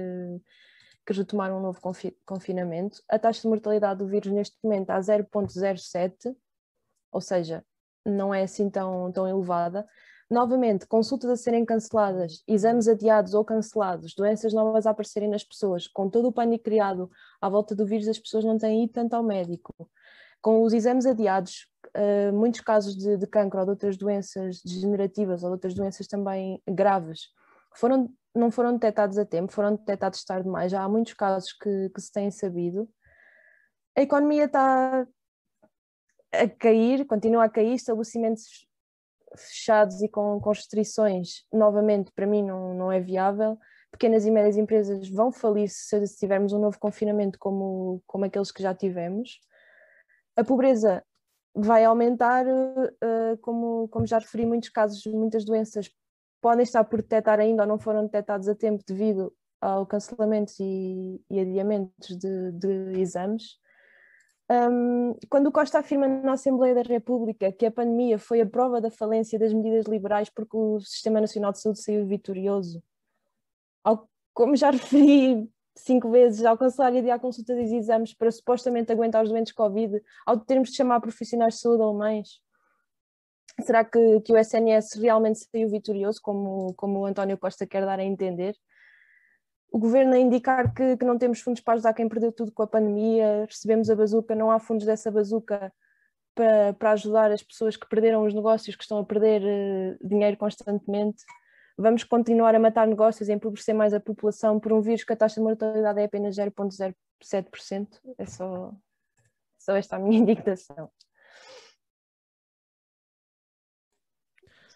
que 1.07 1.13
retomar 1.13 1.53
um 1.53 1.61
novo 1.61 1.81
confi 1.81 2.17
confinamento. 2.25 3.03
A 3.09 3.19
taxa 3.19 3.43
de 3.43 3.49
mortalidade 3.49 3.99
do 3.99 4.07
vírus 4.07 4.33
neste 4.33 4.57
momento 4.63 4.91
está 4.91 4.97
a 4.97 5.01
0,07, 5.01 6.37
ou 7.11 7.21
seja, 7.21 7.65
não 8.05 8.33
é 8.33 8.43
assim 8.43 8.71
tão, 8.71 9.11
tão 9.13 9.27
elevada. 9.27 9.87
Novamente, 10.31 10.87
consultas 10.87 11.31
a 11.31 11.37
serem 11.37 11.65
canceladas, 11.65 12.43
exames 12.47 12.87
adiados 12.87 13.33
ou 13.33 13.43
cancelados, 13.43 14.15
doenças 14.15 14.53
novas 14.53 14.87
a 14.87 14.91
aparecerem 14.91 15.29
nas 15.29 15.43
pessoas, 15.43 15.89
com 15.89 16.11
todo 16.11 16.29
o 16.29 16.33
pânico 16.33 16.65
criado 16.65 17.11
à 17.41 17.49
volta 17.49 17.75
do 17.75 17.87
vírus, 17.87 18.09
as 18.09 18.19
pessoas 18.19 18.45
não 18.45 18.59
têm 18.59 18.85
ido 18.85 18.93
tanto 18.93 19.15
ao 19.15 19.23
médico. 19.23 19.75
Com 20.43 20.63
os 20.63 20.75
exames 20.75 21.07
adiados, 21.07 21.67
uh, 21.97 22.33
muitos 22.33 22.61
casos 22.61 22.95
de, 22.95 23.17
de 23.17 23.27
cancro 23.27 23.61
ou 23.61 23.65
de 23.65 23.71
outras 23.71 23.97
doenças 23.97 24.61
degenerativas 24.63 25.43
ou 25.43 25.49
de 25.49 25.55
outras 25.55 25.75
doenças 25.75 26.07
também 26.07 26.63
graves 26.69 27.29
foram, 27.75 28.13
não 28.35 28.51
foram 28.51 28.75
detectados 28.75 29.17
a 29.19 29.25
tempo, 29.25 29.53
foram 29.53 29.77
detectados 29.77 30.25
tarde 30.25 30.45
demais. 30.45 30.71
Já 30.71 30.83
há 30.83 30.89
muitos 30.89 31.15
casos 31.15 31.53
que, 31.53 31.89
que 31.91 32.01
se 32.01 32.13
têm 32.13 32.31
sabido. 32.31 32.89
A 33.97 34.03
economia 34.03 34.45
está 34.45 35.07
a 36.33 36.49
cair, 36.49 37.07
continua 37.07 37.45
a 37.45 37.49
cair, 37.49 37.75
estabelecimentos 37.75 38.68
fechados 39.37 40.01
e 40.03 40.09
com, 40.09 40.41
com 40.41 40.51
restrições, 40.51 41.45
novamente, 41.53 42.13
para 42.13 42.27
mim 42.27 42.43
não, 42.43 42.75
não 42.75 42.93
é 42.93 43.01
viável. 43.01 43.59
Pequenas 43.91 44.27
e 44.27 44.31
médias 44.31 44.57
empresas 44.57 45.09
vão 45.09 45.33
falir 45.33 45.69
se, 45.69 46.03
tivermos 46.19 46.53
um 46.53 46.59
novo 46.59 46.79
confinamento 46.79 47.39
como, 47.39 48.03
como 48.07 48.25
aqueles 48.25 48.51
que 48.51 48.63
já 48.63 48.75
tivemos. 48.75 49.41
A 50.37 50.45
pobreza 50.45 51.03
vai 51.55 51.85
aumentar, 51.85 52.47
uh, 52.47 53.37
como, 53.41 53.89
como 53.89 54.07
já 54.07 54.19
referi, 54.19 54.47
muitos 54.47 54.69
casos, 54.69 55.05
muitas 55.07 55.45
doenças 55.45 55.91
podem 56.41 56.63
estar 56.63 56.85
por 56.85 57.03
detectar 57.03 57.41
ainda 57.41 57.63
ou 57.63 57.69
não 57.69 57.79
foram 57.79 58.05
detectados 58.05 58.49
a 58.49 58.55
tempo 58.55 58.85
devido 58.87 59.33
ao 59.61 59.87
cancelamento 59.87 60.53
e, 60.61 61.21
e 61.29 61.41
adiamentos 61.41 62.17
de, 62.17 62.53
de 62.53 63.01
exames. 63.01 63.59
Um, 64.51 65.15
quando 65.29 65.49
o 65.49 65.53
Costa 65.53 65.79
afirma 65.79 66.09
na 66.09 66.33
Assembleia 66.33 66.75
da 66.75 66.81
República 66.81 67.53
que 67.53 67.67
a 67.67 67.71
pandemia 67.71 68.19
foi 68.19 68.41
a 68.41 68.47
prova 68.47 68.81
da 68.81 68.91
falência 68.91 69.39
das 69.39 69.53
medidas 69.53 69.85
liberais 69.85 70.31
porque 70.31 70.57
o 70.57 70.81
Sistema 70.81 71.21
Nacional 71.21 71.53
de 71.53 71.61
Saúde 71.61 71.83
saiu 71.83 72.07
vitorioso, 72.07 72.83
ao, 73.85 74.09
como 74.33 74.57
já 74.57 74.71
referi 74.73 75.51
cinco 75.77 76.11
vezes, 76.11 76.45
ao 76.45 76.57
cancelar 76.57 76.95
e 76.95 76.99
adiar 76.99 77.21
consultas 77.21 77.71
e 77.71 77.77
exames 77.77 78.15
para 78.15 78.31
supostamente 78.31 78.91
aguentar 78.91 79.23
os 79.23 79.31
doentes 79.31 79.53
Covid, 79.53 80.03
ao 80.27 80.39
termos 80.39 80.71
de 80.71 80.77
chamar 80.77 81.01
profissionais 81.01 81.55
de 81.55 81.61
saúde 81.61 81.83
alemães, 81.83 82.41
será 83.63 83.85
que, 83.85 84.21
que 84.23 84.33
o 84.33 84.39
SNS 84.39 84.95
realmente 84.95 85.41
saiu 85.41 85.69
vitorioso, 85.69 86.21
como, 86.23 86.73
como 86.75 87.01
o 87.01 87.07
António 87.07 87.39
Costa 87.39 87.67
quer 87.67 87.85
dar 87.85 87.99
a 87.99 88.05
entender? 88.05 88.57
O 89.71 89.79
governo 89.79 90.15
a 90.15 90.19
indicar 90.19 90.73
que, 90.73 90.97
que, 90.97 91.05
não 91.05 91.19
temos 91.19 91.41
fundos 91.41 91.61
para 91.61 91.75
ajudar 91.75 91.95
quem 91.95 92.09
perdeu 92.09 92.33
tudo 92.33 92.53
com 92.53 92.63
a 92.63 92.67
pandemia, 92.67 93.45
recebemos 93.47 93.91
a 93.91 93.97
bazuca, 93.97 94.35
não 94.35 94.51
há 94.51 94.59
fundos 94.59 94.87
dessa 94.87 95.11
bazuca 95.11 95.73
para, 96.35 96.73
para 96.75 96.93
ajudar 96.93 97.31
as 97.31 97.43
pessoas 97.43 97.77
que 97.77 97.89
perderam 97.89 98.25
os 98.25 98.33
negócios, 98.33 98.77
que 98.77 98.83
estão 98.83 98.99
a 98.99 99.05
perder 99.05 99.43
uh, 99.43 100.09
dinheiro 100.09 100.37
constantemente. 100.37 101.25
Vamos 101.77 102.03
continuar 102.03 102.55
a 102.55 102.59
matar 102.59 102.87
negócios 102.87 103.29
e 103.29 103.33
empobrecer 103.33 103.75
mais 103.75 103.93
a 103.93 104.01
população 104.01 104.59
por 104.59 104.73
um 104.73 104.81
vírus 104.81 105.05
que 105.05 105.13
a 105.13 105.17
taxa 105.17 105.37
de 105.37 105.43
mortalidade 105.43 106.01
é 106.01 106.05
apenas 106.05 106.37
0,07%. 106.37 107.89
É 108.17 108.27
só, 108.27 108.73
só 109.59 109.77
esta 109.77 109.97
a 109.97 109.99
minha 109.99 110.19
indignação. 110.23 110.91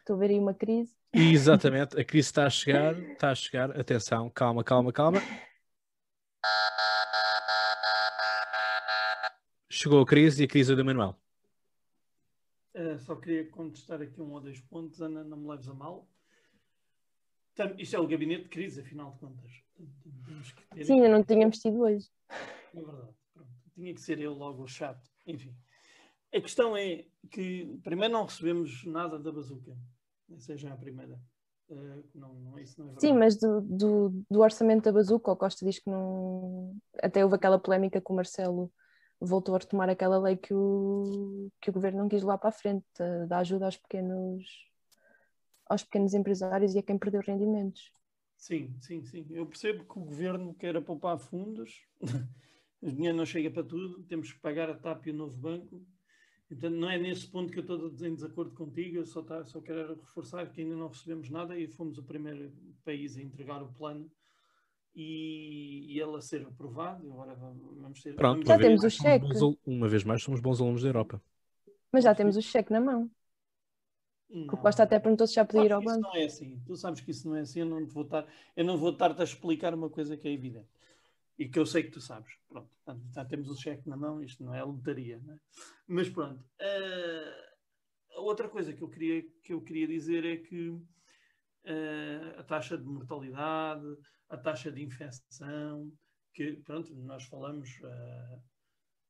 Estou 0.02 0.16
a 0.16 0.18
ver 0.18 0.30
aí 0.30 0.38
uma 0.38 0.52
crise. 0.52 0.96
Exatamente, 1.12 1.96
a 1.98 2.04
crise 2.04 2.26
está 2.26 2.44
a 2.44 2.50
chegar, 2.50 2.98
está 2.98 3.30
a 3.30 3.34
chegar. 3.36 3.78
Atenção, 3.78 4.28
calma, 4.28 4.64
calma, 4.64 4.92
calma. 4.92 5.20
Chegou 9.70 10.02
a 10.02 10.06
crise 10.06 10.42
e 10.42 10.44
a 10.44 10.48
crise 10.48 10.72
é 10.72 10.76
do 10.76 10.84
Manuel. 10.84 11.16
Uh, 12.74 12.98
só 12.98 13.14
queria 13.14 13.48
contestar 13.48 14.02
aqui 14.02 14.20
um 14.20 14.32
ou 14.32 14.40
dois 14.40 14.60
pontos, 14.62 15.00
Ana, 15.00 15.22
não 15.22 15.36
me 15.36 15.48
leves 15.48 15.68
a 15.68 15.74
mal. 15.74 16.08
Isto 17.78 17.94
é 17.94 17.98
o 18.00 18.06
gabinete 18.08 18.44
de 18.44 18.48
crise, 18.48 18.80
afinal 18.80 19.12
de 19.12 19.20
contas. 19.20 19.52
Sim, 20.82 20.94
ainda 20.94 21.10
não 21.10 21.22
tínhamos 21.22 21.58
tido 21.58 21.80
hoje. 21.80 22.10
É 22.74 22.80
verdade. 22.80 23.14
Pronto. 23.32 23.50
Tinha 23.72 23.94
que 23.94 24.00
ser 24.00 24.18
eu 24.18 24.32
logo 24.32 24.64
o 24.64 24.66
chato. 24.66 25.08
Enfim. 25.28 25.54
A 26.34 26.40
questão 26.40 26.76
é 26.76 27.04
que, 27.30 27.78
primeiro, 27.84 28.14
não 28.14 28.24
recebemos 28.24 28.84
nada 28.84 29.16
da 29.16 29.30
bazuca. 29.30 29.76
Seja 30.38 30.72
a 30.72 30.76
primeira. 30.76 31.20
Uh, 31.68 32.04
não, 32.14 32.34
não, 32.34 32.58
isso 32.58 32.82
não 32.82 32.92
é 32.92 33.00
Sim, 33.00 33.14
mas 33.14 33.36
do, 33.36 33.60
do, 33.62 34.24
do, 34.30 34.40
orçamento 34.40 34.84
da 34.84 34.92
bazuca, 34.92 35.32
o 35.32 35.36
Costa 35.36 35.64
diz 35.64 35.78
que 35.78 35.88
não. 35.88 36.76
Até 37.02 37.24
houve 37.24 37.36
aquela 37.36 37.58
polémica 37.58 38.00
que 38.00 38.12
o 38.12 38.14
Marcelo 38.14 38.70
voltou 39.20 39.54
a 39.54 39.58
retomar 39.58 39.88
aquela 39.88 40.18
lei 40.18 40.36
que 40.36 40.52
o, 40.52 41.48
que 41.60 41.70
o 41.70 41.72
governo 41.72 42.00
não 42.00 42.08
quis 42.08 42.22
levar 42.22 42.38
para 42.38 42.48
a 42.48 42.52
frente, 42.52 42.84
da 43.28 43.38
ajuda 43.38 43.66
aos 43.66 43.76
pequenos, 43.76 44.44
aos 45.66 45.84
pequenos 45.84 46.12
empresários 46.12 46.74
e 46.74 46.78
a 46.78 46.82
quem 46.82 46.98
perdeu 46.98 47.22
rendimentos. 47.24 47.90
Sim, 48.36 48.76
sim, 48.80 49.04
sim. 49.04 49.24
Eu 49.30 49.46
percebo 49.46 49.84
que 49.84 49.98
o 49.98 50.04
governo 50.04 50.52
quer 50.54 50.78
poupar 50.82 51.18
fundos, 51.18 51.86
o 52.82 52.90
dinheiro 52.90 53.16
não 53.16 53.24
chega 53.24 53.50
para 53.50 53.62
tudo, 53.62 54.02
temos 54.04 54.32
que 54.32 54.40
pagar 54.40 54.68
a 54.68 54.74
TAP 54.74 55.06
e 55.06 55.10
o 55.10 55.14
novo 55.14 55.36
banco 55.36 55.80
Portanto, 56.52 56.76
não 56.76 56.90
é 56.90 56.98
nesse 56.98 57.26
ponto 57.26 57.52
que 57.52 57.58
eu 57.58 57.62
estou 57.62 58.06
em 58.06 58.14
desacordo 58.14 58.52
contigo, 58.52 58.96
eu 58.96 59.06
só, 59.06 59.22
tá, 59.22 59.44
só 59.44 59.60
quero 59.60 59.94
reforçar 59.94 60.46
que 60.50 60.60
ainda 60.60 60.76
não 60.76 60.88
recebemos 60.88 61.30
nada 61.30 61.58
e 61.58 61.66
fomos 61.66 61.98
o 61.98 62.02
primeiro 62.02 62.52
país 62.84 63.16
a 63.16 63.22
entregar 63.22 63.62
o 63.62 63.68
plano 63.72 64.10
e, 64.94 65.86
e 65.88 66.00
ele 66.00 66.16
a 66.16 66.20
ser 66.20 66.46
aprovado. 66.46 67.10
Agora 67.10 67.34
vamos 67.34 68.02
ter. 68.02 68.14
Pronto, 68.14 68.44
vamos 68.44 68.48
já 68.48 68.58
temos 68.58 68.84
o 68.84 68.90
cheque. 68.90 69.26
Bons, 69.26 69.56
uma 69.66 69.88
vez 69.88 70.04
mais, 70.04 70.22
somos 70.22 70.40
bons 70.40 70.60
alunos 70.60 70.82
da 70.82 70.88
Europa. 70.88 71.22
Mas 71.90 72.04
já 72.04 72.14
temos 72.14 72.36
o 72.36 72.42
cheque 72.42 72.72
na 72.72 72.80
mão. 72.80 73.10
Não, 74.28 74.44
o 74.44 74.56
Costa 74.56 74.82
até 74.82 74.98
perguntou 74.98 75.26
se 75.26 75.34
já 75.34 75.44
podia 75.44 75.66
ir 75.66 75.72
ao 75.72 75.82
banco. 75.82 76.00
Isso 76.00 76.14
não 76.14 76.16
é 76.16 76.24
assim. 76.24 76.62
Tu 76.66 76.76
sabes 76.76 77.00
que 77.00 77.10
isso 77.10 77.28
não 77.28 77.36
é 77.36 77.40
assim. 77.40 77.60
Eu 77.60 77.66
não 77.66 77.86
vou 77.86 78.04
estar, 78.04 78.26
eu 78.56 78.64
não 78.64 78.78
vou 78.78 78.90
estar-te 78.90 79.20
a 79.20 79.24
explicar 79.24 79.74
uma 79.74 79.90
coisa 79.90 80.16
que 80.16 80.26
é 80.26 80.32
evidente 80.32 80.68
e 81.38 81.48
que 81.48 81.58
eu 81.58 81.66
sei 81.66 81.82
que 81.84 81.90
tu 81.90 82.00
sabes. 82.00 82.32
Pronto, 82.48 82.70
já 83.12 83.24
temos 83.24 83.48
o 83.48 83.56
cheque 83.56 83.88
na 83.88 83.96
mão, 83.96 84.22
isto 84.22 84.44
não 84.44 84.54
é 84.54 84.62
lotaria, 84.62 85.18
né? 85.20 85.38
Mas 85.86 86.08
pronto. 86.08 86.44
Uh, 86.60 88.18
a 88.18 88.20
outra 88.20 88.48
coisa 88.48 88.72
que 88.72 88.82
eu 88.82 88.88
queria, 88.88 89.22
que 89.42 89.52
eu 89.52 89.62
queria 89.62 89.86
dizer 89.86 90.24
é 90.24 90.36
que 90.36 90.68
uh, 90.68 92.38
a 92.38 92.42
taxa 92.42 92.76
de 92.76 92.84
mortalidade, 92.84 93.86
a 94.28 94.36
taxa 94.36 94.70
de 94.70 94.82
infecção, 94.82 95.90
que 96.34 96.54
pronto, 96.64 96.94
nós 96.94 97.24
falamos 97.24 97.68
uh, 97.80 98.42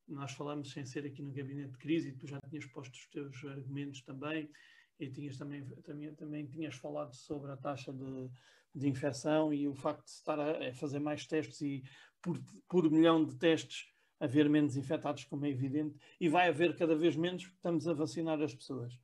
nós 0.09 0.33
falamos 0.33 0.70
sem 0.73 0.85
ser 0.85 1.07
aqui 1.07 1.23
no 1.23 1.33
gabinete 1.33 1.73
de 1.73 1.79
crise 1.79 2.09
e 2.09 2.12
tu 2.12 2.27
já 2.27 2.39
tinhas 2.49 2.66
posto 2.66 2.93
os 2.93 3.07
teus 3.07 3.45
argumentos 3.45 4.03
também 4.03 4.51
e 4.99 5.11
tinhas 5.11 5.37
também, 5.37 5.64
também, 5.83 6.14
também 6.14 6.47
tinhas 6.47 6.75
falado 6.75 7.14
sobre 7.14 7.51
a 7.51 7.57
taxa 7.57 7.93
de, 7.93 8.31
de 8.75 8.89
infecção 8.89 9.53
e 9.53 9.66
o 9.66 9.75
facto 9.75 10.05
de 10.05 10.11
estar 10.11 10.39
a, 10.39 10.68
a 10.68 10.75
fazer 10.75 10.99
mais 10.99 11.27
testes 11.27 11.61
e 11.61 11.83
por, 12.23 12.41
por 12.68 12.91
milhão 12.91 13.25
de 13.25 13.37
testes 13.37 13.93
haver 14.23 14.49
menos 14.49 14.77
infectados, 14.77 15.25
como 15.25 15.45
é 15.45 15.51
evidente, 15.51 15.99
e 16.20 16.29
vai 16.29 16.49
haver 16.49 16.77
cada 16.77 16.95
vez 16.95 17.16
menos, 17.16 17.43
porque 17.43 17.57
estamos 17.57 17.89
a 17.89 17.93
vacinar 17.93 18.41
as 18.41 18.55
pessoas. 18.55 18.97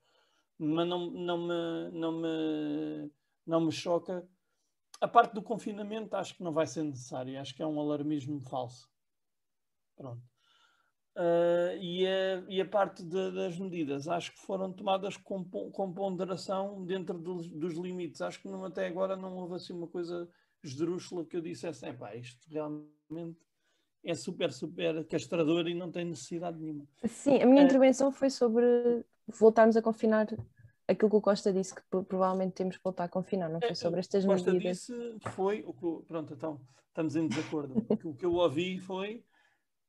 Mas 0.57 0.89
não, 0.89 1.11
não, 1.11 1.39
me, 1.39 1.99
não, 1.99 2.12
me, 2.21 3.11
não 3.45 3.61
me 3.62 3.73
choca. 3.73 4.25
A 5.01 5.09
parte 5.09 5.35
do 5.35 5.43
confinamento 5.43 6.14
acho 6.14 6.37
que 6.37 6.43
não 6.43 6.53
vai 6.53 6.69
ser 6.69 6.85
necessária, 6.85 7.41
acho 7.41 7.53
que 7.55 7.62
é 7.62 7.66
um 7.66 7.81
alarmismo 7.81 8.41
falso. 8.43 8.89
Pronto. 9.97 10.23
Uh, 11.16 11.75
e, 11.81 12.07
a, 12.07 12.45
e, 12.49 12.61
a, 12.61 12.64
parte 12.64 13.03
de, 13.03 13.33
das 13.33 13.59
medidas 13.59 14.07
acho 14.07 14.31
que 14.31 14.39
foram 14.39 14.73
tomadas 14.73 15.16
com, 15.16 15.45
com 15.45 15.93
ponderação 15.93 16.85
dentro 16.85 17.19
dos, 17.19 17.49
dos, 17.49 17.75
limites. 17.75 18.21
Acho 18.21 18.41
que 18.41 18.47
não, 18.47 18.64
até 18.64 18.87
agora 18.87 19.16
não 19.16 19.37
houve 19.37 19.57
assim 19.57 19.73
uma 19.73 19.89
coisa 19.89 20.31
esdrúxula 20.63 21.25
que 21.25 21.37
eu 21.37 21.41
dissesse: 21.41 21.87
é 21.87 21.93
pá, 21.93 22.15
isto 22.15 22.47
realmente 22.51 23.39
é 24.05 24.15
super, 24.15 24.53
super 24.53 25.05
castrador 25.07 25.69
e 25.69 25.75
não 25.75 25.91
tem 25.91 26.05
necessidade 26.05 26.59
nenhuma. 26.59 26.87
Sim, 27.07 27.43
a 27.43 27.47
minha 27.47 27.63
é... 27.63 27.65
intervenção 27.65 28.11
foi 28.13 28.31
sobre 28.31 28.65
voltarmos 29.27 29.77
a 29.77 29.83
confinar 29.83 30.27
aquilo 30.87 31.11
que 31.11 31.17
o 31.17 31.21
Costa 31.21 31.53
disse, 31.53 31.75
que 31.75 31.83
provavelmente 31.83 32.55
temos 32.55 32.77
que 32.77 32.83
voltar 32.83 33.05
a 33.05 33.09
confinar, 33.09 33.51
não 33.51 33.61
foi 33.61 33.71
é, 33.71 33.75
sobre 33.75 34.01
estas 34.01 34.25
Costa 34.25 34.53
medidas. 34.53 34.87
Costa 34.87 34.95
disse 34.95 35.35
foi, 35.35 35.63
o 35.67 35.73
que, 35.73 36.07
pronto, 36.07 36.33
então 36.33 36.61
estamos 36.89 37.15
em 37.15 37.29
desacordo. 37.29 37.87
o 38.05 38.15
que 38.15 38.25
eu 38.25 38.33
ouvi 38.33 38.79
foi 38.79 39.23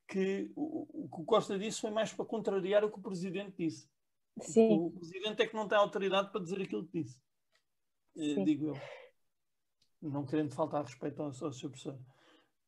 que 0.06 0.50
o, 0.54 1.04
o 1.04 1.08
que 1.08 1.22
o 1.22 1.24
Costa 1.24 1.58
disse 1.58 1.80
foi 1.80 1.90
mais 1.90 2.12
para 2.12 2.24
contrariar 2.24 2.84
o 2.84 2.90
que 2.90 2.98
o 2.98 3.02
Presidente 3.02 3.54
disse. 3.56 3.88
Sim. 4.40 4.68
O, 4.68 4.86
o 4.86 4.90
Presidente 4.90 5.42
é 5.42 5.46
que 5.46 5.54
não 5.54 5.66
tem 5.66 5.78
autoridade 5.78 6.30
para 6.30 6.42
dizer 6.42 6.60
aquilo 6.60 6.86
que 6.86 7.02
disse. 7.02 7.18
Eh, 8.16 8.34
Sim. 8.34 8.44
Digo 8.44 8.66
eu. 8.68 8.74
Não 10.00 10.24
querendo 10.24 10.54
faltar 10.54 10.84
respeito 10.84 11.20
ao, 11.20 11.28
ao 11.28 11.52
seu 11.52 11.68
professor. 11.68 11.98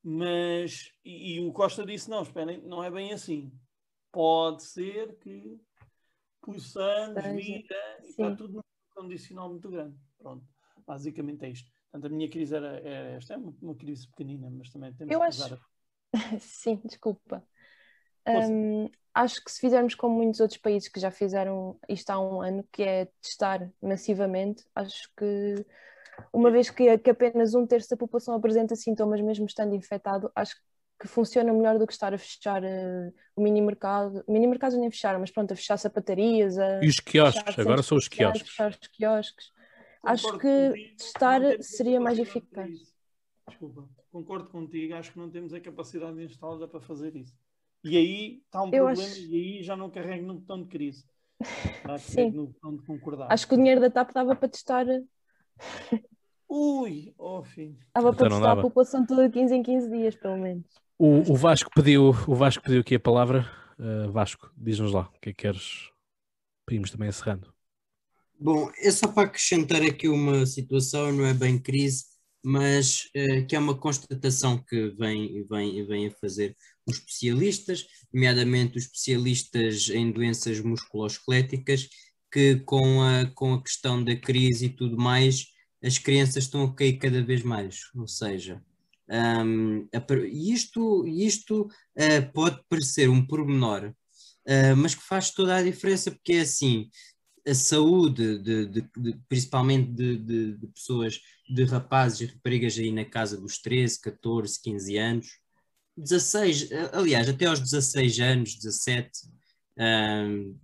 Mas, 0.02 0.92
e, 1.04 1.34
e, 1.34 1.40
o 1.40 1.52
Costa 1.52 1.86
disse: 1.86 2.10
não, 2.10 2.22
esperem, 2.22 2.60
não 2.62 2.82
é 2.82 2.90
bem 2.90 3.12
assim. 3.12 3.52
Pode 4.10 4.64
ser 4.64 5.16
que 5.18 5.58
possamos 6.40 7.22
vir 7.34 7.66
a. 7.70 8.06
Está 8.06 8.34
tudo 8.34 8.54
num 8.54 8.62
condicional 8.94 9.48
muito 9.48 9.70
grande. 9.70 9.96
Pronto, 10.18 10.44
basicamente 10.86 11.44
é 11.44 11.50
isto. 11.50 11.70
Portanto, 11.90 12.10
a 12.10 12.14
minha 12.14 12.28
crise 12.28 12.56
era, 12.56 12.78
era 12.80 13.10
esta. 13.10 13.34
É 13.34 13.36
uma, 13.36 13.54
uma, 13.62 13.74
crise 13.74 14.08
pequenina, 14.08 14.50
mas 14.50 14.70
também 14.70 14.92
temos 14.92 15.12
eu 15.12 15.20
que 15.20 15.26
acho... 15.26 15.44
usar. 15.44 15.60
Sim, 16.40 16.80
desculpa. 16.84 17.46
Um, 18.26 18.88
acho 19.14 19.44
que 19.44 19.50
se 19.50 19.60
fizermos 19.60 19.94
como 19.94 20.16
muitos 20.16 20.40
outros 20.40 20.58
países 20.58 20.88
que 20.88 21.00
já 21.00 21.10
fizeram 21.10 21.78
isto 21.88 22.10
há 22.10 22.20
um 22.20 22.40
ano, 22.40 22.66
que 22.72 22.82
é 22.82 23.06
testar 23.20 23.70
massivamente, 23.80 24.64
acho 24.74 25.10
que 25.16 25.64
uma 26.32 26.50
vez 26.50 26.70
que, 26.70 26.98
que 26.98 27.10
apenas 27.10 27.54
um 27.54 27.66
terço 27.66 27.90
da 27.90 27.96
população 27.96 28.34
apresenta 28.34 28.76
sintomas 28.76 29.20
mesmo 29.20 29.46
estando 29.46 29.74
infectado, 29.74 30.30
acho 30.34 30.54
que 31.00 31.08
funciona 31.08 31.52
melhor 31.52 31.78
do 31.78 31.86
que 31.86 31.92
estar 31.92 32.14
a 32.14 32.18
fechar 32.18 32.62
uh, 32.62 33.12
o 33.34 33.42
mini 33.42 33.60
mercado. 33.60 34.24
Mini 34.28 34.46
mercados 34.46 34.78
nem 34.78 34.90
fecharam, 34.90 35.18
mas 35.18 35.30
pronto, 35.30 35.52
a 35.52 35.56
fechar 35.56 35.76
sapatarias. 35.76 36.56
A 36.58 36.82
e 36.82 36.88
os 36.88 37.00
quiosques, 37.00 37.58
agora 37.58 37.82
são 37.82 37.98
os 37.98 38.06
quiosques. 38.06 38.48
Fechar 38.48 38.70
os 38.70 38.88
quiosques. 38.88 39.52
Acho 40.04 40.38
que 40.38 40.94
testar 40.96 41.40
seria 41.60 42.00
mais 42.00 42.18
eficaz. 42.18 42.92
Desculpa, 43.48 43.88
concordo 44.10 44.48
contigo, 44.48 44.94
acho 44.94 45.12
que 45.12 45.18
não 45.18 45.30
temos 45.30 45.52
a 45.52 45.60
capacidade 45.60 46.22
instalada 46.22 46.68
para 46.68 46.80
fazer 46.80 47.14
isso. 47.16 47.34
E 47.84 47.96
aí 47.96 48.42
está 48.44 48.62
um 48.62 48.66
Eu 48.66 48.84
problema, 48.84 49.02
acho... 49.02 49.20
e 49.20 49.34
aí 49.34 49.62
já 49.62 49.76
não 49.76 49.90
carrego 49.90 50.24
no 50.24 50.34
botão 50.34 50.62
de 50.62 50.68
crise. 50.68 51.04
Sim. 51.98 52.30
No 52.30 52.46
botão 52.46 52.76
de 52.76 52.82
concordar. 52.84 53.32
Acho 53.32 53.46
que 53.48 53.54
o 53.54 53.56
dinheiro 53.56 53.80
da 53.80 53.90
TAP 53.90 54.12
dava 54.12 54.36
para 54.36 54.48
testar 54.48 54.86
Ui, 56.54 57.14
oh 57.16 57.42
fim. 57.42 57.78
Estava 57.86 58.10
então 58.10 58.28
para 58.28 58.28
testar 58.28 58.52
a 58.52 58.60
população 58.60 59.06
toda 59.06 59.30
15 59.30 59.54
em 59.54 59.62
15 59.62 59.88
dias, 59.88 60.14
pelo 60.14 60.36
menos. 60.36 60.66
O, 60.98 61.32
o 61.32 61.34
Vasco 61.34 61.70
pediu, 61.74 62.10
o 62.28 62.34
Vasco 62.34 62.62
pediu 62.62 62.82
aqui 62.82 62.94
a 62.94 63.00
palavra. 63.00 63.50
Uh, 63.78 64.12
Vasco, 64.12 64.52
diz-nos 64.54 64.92
lá, 64.92 65.10
o 65.16 65.18
que 65.18 65.30
é 65.30 65.32
que 65.32 65.44
queres? 65.44 65.88
Pedimos 66.66 66.90
também 66.90 67.08
encerrando. 67.08 67.50
Bom, 68.38 68.70
é 68.76 68.90
só 68.90 69.08
para 69.08 69.28
acrescentar 69.28 69.80
aqui 69.80 70.08
uma 70.08 70.44
situação, 70.44 71.10
não 71.10 71.24
é 71.24 71.32
bem 71.32 71.58
crise, 71.58 72.04
mas 72.44 73.08
uh, 73.16 73.46
que 73.46 73.56
é 73.56 73.58
uma 73.58 73.78
constatação 73.78 74.62
que 74.62 74.90
vem, 74.90 75.42
vem, 75.44 75.86
vem 75.86 76.08
a 76.08 76.10
fazer 76.10 76.54
os 76.86 76.98
especialistas, 76.98 77.86
nomeadamente 78.12 78.76
os 78.76 78.84
especialistas 78.84 79.88
em 79.88 80.12
doenças 80.12 80.60
musculoesqueléticas, 80.60 81.88
que 82.30 82.56
com 82.56 83.00
a, 83.00 83.24
com 83.34 83.54
a 83.54 83.62
questão 83.62 84.04
da 84.04 84.14
crise 84.14 84.66
e 84.66 84.70
tudo 84.70 84.98
mais, 84.98 85.51
as 85.82 85.98
crianças 85.98 86.44
estão 86.44 86.64
a 86.64 86.74
cair 86.74 86.98
cada 86.98 87.22
vez 87.22 87.42
mais. 87.42 87.90
Ou 87.94 88.06
seja, 88.06 88.62
um, 89.44 89.88
isto, 90.30 91.06
isto 91.06 91.62
uh, 91.62 92.32
pode 92.32 92.62
parecer 92.68 93.08
um 93.08 93.24
pormenor, 93.26 93.92
uh, 94.46 94.76
mas 94.76 94.94
que 94.94 95.02
faz 95.02 95.30
toda 95.30 95.56
a 95.56 95.62
diferença, 95.62 96.10
porque 96.10 96.34
é 96.34 96.40
assim, 96.40 96.88
a 97.46 97.54
saúde, 97.54 98.38
de, 98.38 98.66
de, 98.66 98.80
de 98.96 99.18
principalmente 99.28 99.90
de, 99.90 100.16
de, 100.16 100.66
pessoas, 100.68 101.20
de 101.48 101.64
rapazes 101.64 102.20
e 102.20 102.32
raparigas 102.32 102.78
aí 102.78 102.92
na 102.92 103.04
casa 103.04 103.36
dos 103.40 103.58
13, 103.58 104.00
14, 104.00 104.62
15 104.62 104.96
anos, 104.96 105.26
16, 105.96 106.70
aliás, 106.92 107.28
até 107.28 107.46
aos 107.46 107.60
16 107.60 108.20
anos, 108.20 108.54
17, 108.54 109.10
um, 109.78 110.56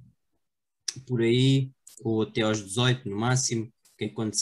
por 1.06 1.20
aí, 1.20 1.70
ou 2.02 2.22
até 2.22 2.42
aos 2.42 2.64
18 2.64 3.08
no 3.08 3.16
máximo, 3.16 3.70
que 3.98 4.04
é 4.04 4.08
quando, 4.08 4.32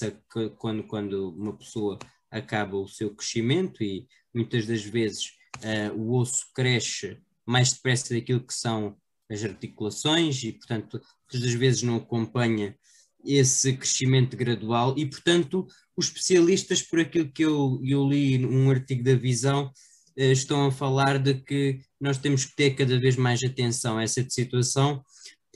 quando, 0.58 0.84
quando 0.84 1.30
uma 1.30 1.56
pessoa 1.56 1.98
acaba 2.30 2.76
o 2.76 2.86
seu 2.86 3.14
crescimento 3.14 3.82
e 3.82 4.06
muitas 4.34 4.66
das 4.66 4.82
vezes 4.82 5.32
uh, 5.58 5.98
o 5.98 6.14
osso 6.18 6.46
cresce 6.54 7.18
mais 7.46 7.72
depressa 7.72 8.14
daquilo 8.14 8.44
que 8.44 8.52
são 8.52 8.96
as 9.30 9.42
articulações 9.42 10.42
e, 10.44 10.52
portanto, 10.52 11.00
muitas 11.22 11.40
das 11.40 11.58
vezes 11.58 11.82
não 11.82 11.96
acompanha 11.96 12.76
esse 13.24 13.72
crescimento 13.72 14.36
gradual 14.36 14.94
e, 14.96 15.06
portanto, 15.06 15.66
os 15.96 16.06
especialistas, 16.08 16.82
por 16.82 17.00
aquilo 17.00 17.32
que 17.32 17.42
eu, 17.42 17.80
eu 17.82 18.06
li 18.06 18.38
num 18.38 18.70
artigo 18.70 19.02
da 19.02 19.14
Visão, 19.14 19.72
uh, 20.18 20.20
estão 20.20 20.66
a 20.66 20.72
falar 20.72 21.18
de 21.18 21.34
que 21.34 21.80
nós 21.98 22.18
temos 22.18 22.44
que 22.44 22.54
ter 22.54 22.72
cada 22.72 23.00
vez 23.00 23.16
mais 23.16 23.42
atenção 23.42 23.96
a 23.96 24.02
essa 24.02 24.24
situação 24.28 25.02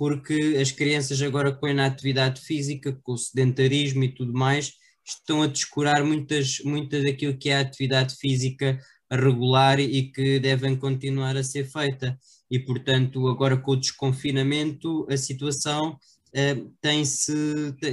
porque 0.00 0.56
as 0.58 0.72
crianças 0.72 1.20
agora 1.20 1.52
com 1.52 1.66
a 1.66 1.84
atividade 1.84 2.40
física, 2.40 2.98
com 3.02 3.12
o 3.12 3.18
sedentarismo 3.18 4.02
e 4.02 4.08
tudo 4.08 4.32
mais, 4.32 4.72
estão 5.06 5.42
a 5.42 5.46
descurar 5.46 6.02
muitas, 6.02 6.58
muita 6.64 7.02
daquilo 7.02 7.36
que 7.36 7.50
é 7.50 7.58
a 7.58 7.60
atividade 7.60 8.16
física 8.16 8.80
regular 9.12 9.78
e 9.78 10.10
que 10.10 10.40
devem 10.40 10.74
continuar 10.74 11.36
a 11.36 11.44
ser 11.44 11.66
feita. 11.70 12.18
E, 12.50 12.58
portanto, 12.58 13.28
agora 13.28 13.58
com 13.58 13.72
o 13.72 13.76
desconfinamento, 13.76 15.06
a 15.10 15.18
situação 15.18 15.90
uh, 15.90 16.74
tem-se, 16.80 17.34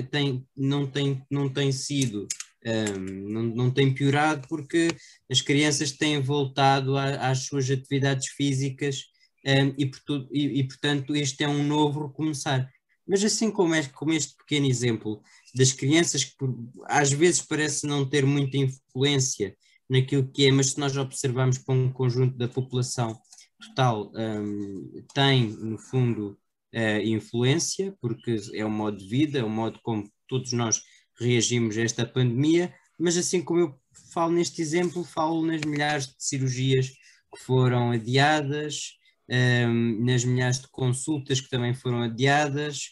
tem, 0.09 0.47
não, 0.55 0.87
tem, 0.87 1.21
não 1.29 1.49
tem 1.49 1.73
sido, 1.73 2.25
uh, 2.65 2.99
não, 2.99 3.43
não 3.43 3.69
tem 3.69 3.93
piorado, 3.93 4.47
porque 4.47 4.95
as 5.29 5.41
crianças 5.41 5.91
têm 5.91 6.21
voltado 6.21 6.95
a, 6.95 7.29
às 7.29 7.39
suas 7.39 7.69
atividades 7.69 8.29
físicas 8.29 9.07
um, 9.45 9.73
e, 9.77 9.91
e, 10.31 10.59
e, 10.59 10.67
portanto 10.67 11.15
este 11.15 11.43
é 11.43 11.47
um 11.47 11.63
novo 11.63 12.07
recomeçar. 12.07 12.69
Mas 13.07 13.23
assim 13.23 13.49
como, 13.49 13.73
é, 13.73 13.83
como 13.87 14.13
este 14.13 14.35
pequeno 14.35 14.65
exemplo 14.67 15.21
das 15.55 15.71
crianças 15.71 16.25
que 16.25 16.35
por, 16.37 16.53
às 16.85 17.11
vezes 17.11 17.41
parece 17.41 17.87
não 17.87 18.07
ter 18.07 18.25
muita 18.25 18.57
influência 18.57 19.55
naquilo 19.89 20.27
que 20.27 20.45
é, 20.45 20.51
mas 20.51 20.71
se 20.71 20.79
nós 20.79 20.97
observarmos 20.97 21.57
para 21.59 21.73
um 21.73 21.91
conjunto 21.91 22.37
da 22.37 22.47
população 22.47 23.17
total, 23.59 24.11
um, 24.13 25.03
tem 25.13 25.47
no 25.47 25.77
fundo 25.77 26.37
uh, 26.73 27.01
influência, 27.01 27.95
porque 28.01 28.35
é 28.53 28.65
o 28.65 28.69
modo 28.69 28.97
de 28.97 29.07
vida, 29.07 29.39
é 29.39 29.43
o 29.43 29.49
modo 29.49 29.79
como 29.81 30.11
todos 30.27 30.51
nós 30.51 30.81
reagimos 31.19 31.77
a 31.77 31.81
esta 31.81 32.05
pandemia, 32.05 32.73
mas 32.99 33.17
assim 33.17 33.41
como 33.41 33.59
eu 33.59 33.79
falo 34.13 34.33
neste 34.33 34.61
exemplo, 34.61 35.03
falo 35.03 35.45
nas 35.45 35.61
milhares 35.61 36.07
de 36.07 36.15
cirurgias 36.17 36.89
que 36.89 37.43
foram 37.43 37.91
adiadas, 37.91 38.96
um, 39.29 40.05
nas 40.05 40.23
milhares 40.23 40.59
de 40.59 40.67
consultas 40.69 41.41
que 41.41 41.49
também 41.49 41.73
foram 41.73 42.01
adiadas. 42.01 42.91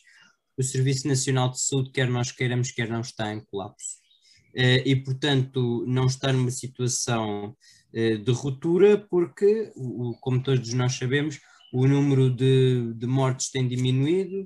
O 0.58 0.64
Serviço 0.64 1.08
Nacional 1.08 1.50
de 1.50 1.60
Saúde, 1.60 1.92
quer 1.92 2.10
nós 2.10 2.32
queiramos, 2.32 2.72
quer 2.72 2.90
não, 2.90 3.02
está 3.02 3.34
em 3.34 3.44
colapso. 3.46 4.06
Uh, 4.54 4.82
e, 4.86 4.96
portanto, 4.96 5.84
não 5.86 6.06
está 6.06 6.32
numa 6.32 6.52
situação 6.52 7.56
uh, 7.94 8.18
de 8.18 8.32
ruptura, 8.32 8.98
porque, 8.98 9.72
o, 9.76 10.16
como 10.22 10.42
todos 10.42 10.74
nós 10.74 10.94
sabemos, 10.94 11.40
o 11.74 11.86
número 11.88 12.30
de, 12.30 12.94
de 12.94 13.06
mortes 13.06 13.52
tem 13.52 13.68
diminuído 13.68 14.44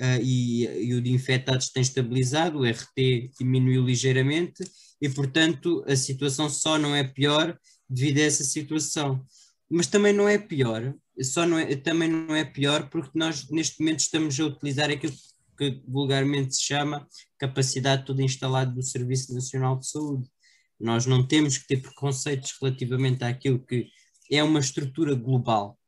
uh, 0.00 0.20
e, 0.20 0.64
e, 0.64 0.94
o 0.94 1.00
de 1.00 1.12
infectados 1.12 1.70
tem 1.70 1.80
estabilizado, 1.80 2.58
o 2.58 2.64
RT 2.64 3.30
diminuiu 3.38 3.84
ligeiramente, 3.84 4.64
e, 5.00 5.08
portanto, 5.08 5.84
a 5.86 5.94
situação 5.94 6.48
só 6.48 6.76
não 6.76 6.94
é 6.94 7.04
pior 7.04 7.56
devido 7.88 8.18
a 8.18 8.22
essa 8.22 8.42
situação 8.42 9.24
mas 9.72 9.86
também 9.86 10.12
não 10.12 10.28
é 10.28 10.36
pior, 10.36 10.94
só 11.22 11.46
não 11.46 11.58
é, 11.58 11.74
também 11.76 12.08
não 12.08 12.36
é 12.36 12.44
pior 12.44 12.90
porque 12.90 13.18
nós 13.18 13.48
neste 13.48 13.80
momento 13.80 14.00
estamos 14.00 14.38
a 14.38 14.44
utilizar 14.44 14.90
aquilo 14.90 15.14
que 15.56 15.82
vulgarmente 15.88 16.54
se 16.54 16.62
chama 16.62 17.08
capacidade 17.38 18.04
toda 18.04 18.22
instalada 18.22 18.70
do 18.70 18.82
Serviço 18.82 19.32
Nacional 19.32 19.78
de 19.78 19.88
Saúde. 19.88 20.28
Nós 20.78 21.06
não 21.06 21.26
temos 21.26 21.56
que 21.56 21.66
ter 21.66 21.80
preconceitos 21.80 22.54
relativamente 22.60 23.24
àquilo 23.24 23.64
que 23.64 23.88
é 24.30 24.42
uma 24.42 24.60
estrutura 24.60 25.14
global, 25.14 25.78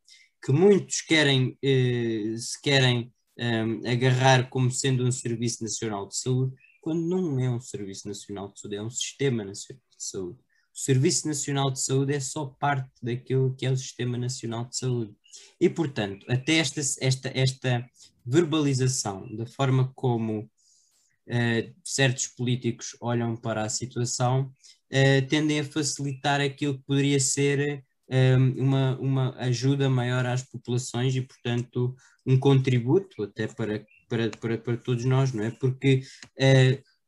que 0.42 0.50
muitos 0.50 1.02
querem, 1.02 1.58
eh, 1.62 2.34
se 2.38 2.60
querem 2.62 3.12
eh, 3.38 3.90
agarrar 3.90 4.48
como 4.48 4.70
sendo 4.70 5.04
um 5.04 5.12
Serviço 5.12 5.62
Nacional 5.62 6.08
de 6.08 6.16
Saúde, 6.16 6.54
quando 6.80 7.06
não 7.06 7.38
é 7.38 7.50
um 7.50 7.60
Serviço 7.60 8.08
Nacional 8.08 8.50
de 8.50 8.60
Saúde, 8.60 8.76
é 8.76 8.82
um 8.82 8.90
Sistema 8.90 9.44
Nacional 9.44 9.82
de 9.90 10.04
Saúde. 10.04 10.43
O 10.74 10.78
Serviço 10.78 11.28
Nacional 11.28 11.70
de 11.70 11.80
Saúde 11.80 12.14
é 12.14 12.20
só 12.20 12.46
parte 12.46 12.90
daquilo 13.00 13.54
que 13.54 13.64
é 13.64 13.70
o 13.70 13.76
Sistema 13.76 14.18
Nacional 14.18 14.64
de 14.64 14.76
Saúde. 14.76 15.14
E, 15.60 15.70
portanto, 15.70 16.26
até 16.28 16.56
esta, 16.56 16.80
esta, 17.00 17.30
esta 17.32 17.88
verbalização 18.26 19.32
da 19.36 19.46
forma 19.46 19.92
como 19.94 20.40
uh, 20.40 21.74
certos 21.84 22.26
políticos 22.26 22.96
olham 23.00 23.36
para 23.36 23.62
a 23.62 23.68
situação 23.68 24.50
uh, 24.90 25.28
tendem 25.28 25.60
a 25.60 25.64
facilitar 25.64 26.40
aquilo 26.40 26.76
que 26.76 26.84
poderia 26.84 27.20
ser 27.20 27.84
uh, 28.08 28.60
uma, 28.60 28.98
uma 28.98 29.36
ajuda 29.36 29.88
maior 29.88 30.26
às 30.26 30.42
populações 30.42 31.14
e, 31.14 31.22
portanto, 31.22 31.94
um 32.26 32.36
contributo 32.36 33.22
até 33.22 33.46
para, 33.46 33.86
para, 34.08 34.28
para, 34.30 34.58
para 34.58 34.76
todos 34.76 35.04
nós, 35.04 35.32
não 35.32 35.44
é? 35.44 35.52
Porque 35.52 36.02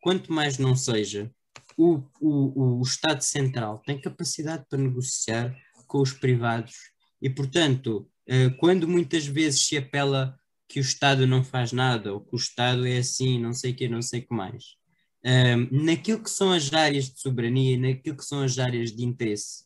quanto 0.01 0.33
mais 0.33 0.57
não 0.57 0.77
seja 0.77 1.29
o, 1.77 2.03
o, 2.20 2.79
o 2.79 2.83
Estado 2.83 3.22
Central 3.22 3.83
tem 3.85 4.01
capacidade 4.01 4.64
para 4.68 4.79
negociar 4.79 5.57
com 5.87 6.01
os 6.01 6.12
privados 6.12 6.74
e, 7.20 7.31
portanto, 7.31 8.09
eh, 8.27 8.51
quando 8.59 8.89
muitas 8.89 9.27
vezes 9.27 9.66
se 9.66 9.77
apela 9.77 10.39
que 10.68 10.81
o 10.81 10.83
Estado 10.83 11.27
não 11.27 11.45
faz 11.45 11.72
nada 11.72 12.12
ou 12.12 12.20
que 12.20 12.35
o 12.35 12.37
Estado 12.37 12.87
é 12.87 12.99
assim, 12.99 13.39
não 13.41 13.53
sei 13.53 13.72
o 13.72 13.74
que, 13.77 13.89
não 13.89 14.03
sei 14.03 14.20
o 14.20 14.27
que 14.27 14.35
mais, 14.35 14.64
ehm, 15.24 15.68
naquilo 15.70 16.22
que 16.22 16.31
são 16.31 16.53
as 16.53 16.72
áreas 16.72 17.11
de 17.11 17.20
soberania, 17.20 17.79
naquilo 17.79 18.16
que 18.16 18.24
são 18.24 18.43
as 18.43 18.59
áreas 18.59 18.93
de 18.93 19.05
interesse, 19.05 19.64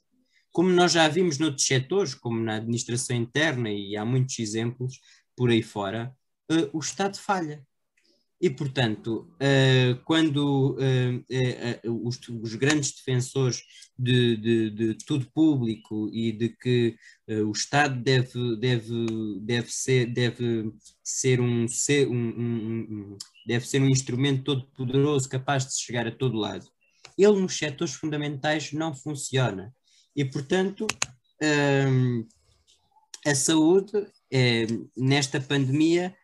como 0.52 0.68
nós 0.70 0.92
já 0.92 1.08
vimos 1.08 1.38
noutros 1.38 1.66
setores, 1.66 2.14
como 2.14 2.40
na 2.40 2.56
administração 2.56 3.16
interna, 3.16 3.70
e 3.70 3.96
há 3.96 4.04
muitos 4.04 4.38
exemplos 4.38 5.00
por 5.36 5.50
aí 5.50 5.62
fora, 5.62 6.14
eh, 6.50 6.68
o 6.72 6.80
Estado 6.80 7.16
falha. 7.18 7.64
E, 8.40 8.48
portanto, 8.48 9.28
uh, 9.34 10.02
quando 10.06 10.70
uh, 10.78 11.86
uh, 11.86 12.08
os, 12.08 12.54
grandes 12.54 12.92
defensores 12.92 13.62
de, 13.98 14.34
de, 14.38 14.70
de, 14.70 14.94
tudo 15.04 15.30
público 15.30 16.08
e 16.10 16.32
de 16.32 16.48
que 16.48 16.96
o 17.46 17.52
Estado 17.52 18.02
deve, 18.02 18.56
deve, 18.56 19.06
deve, 19.42 19.70
ser, 19.70 20.06
deve 20.06 20.72
ser, 21.04 21.38
um, 21.38 21.68
ser 21.68 22.08
um, 22.08 22.16
um, 22.16 23.18
deve 23.46 23.68
ser 23.68 23.82
um 23.82 23.90
instrumento 23.90 24.42
todo 24.42 24.66
poderoso 24.74 25.28
capaz 25.28 25.66
de 25.66 25.78
chegar 25.78 26.06
a 26.06 26.10
todo 26.10 26.38
lado, 26.38 26.66
ele 27.18 27.38
nos 27.38 27.58
setores 27.58 27.92
fundamentais 27.92 28.72
não 28.72 28.94
funciona. 28.94 29.70
E, 30.16 30.24
portanto, 30.24 30.86
a 33.26 33.34
saúde, 33.34 33.92
nesta 34.96 35.38
pandemia, 35.38 36.16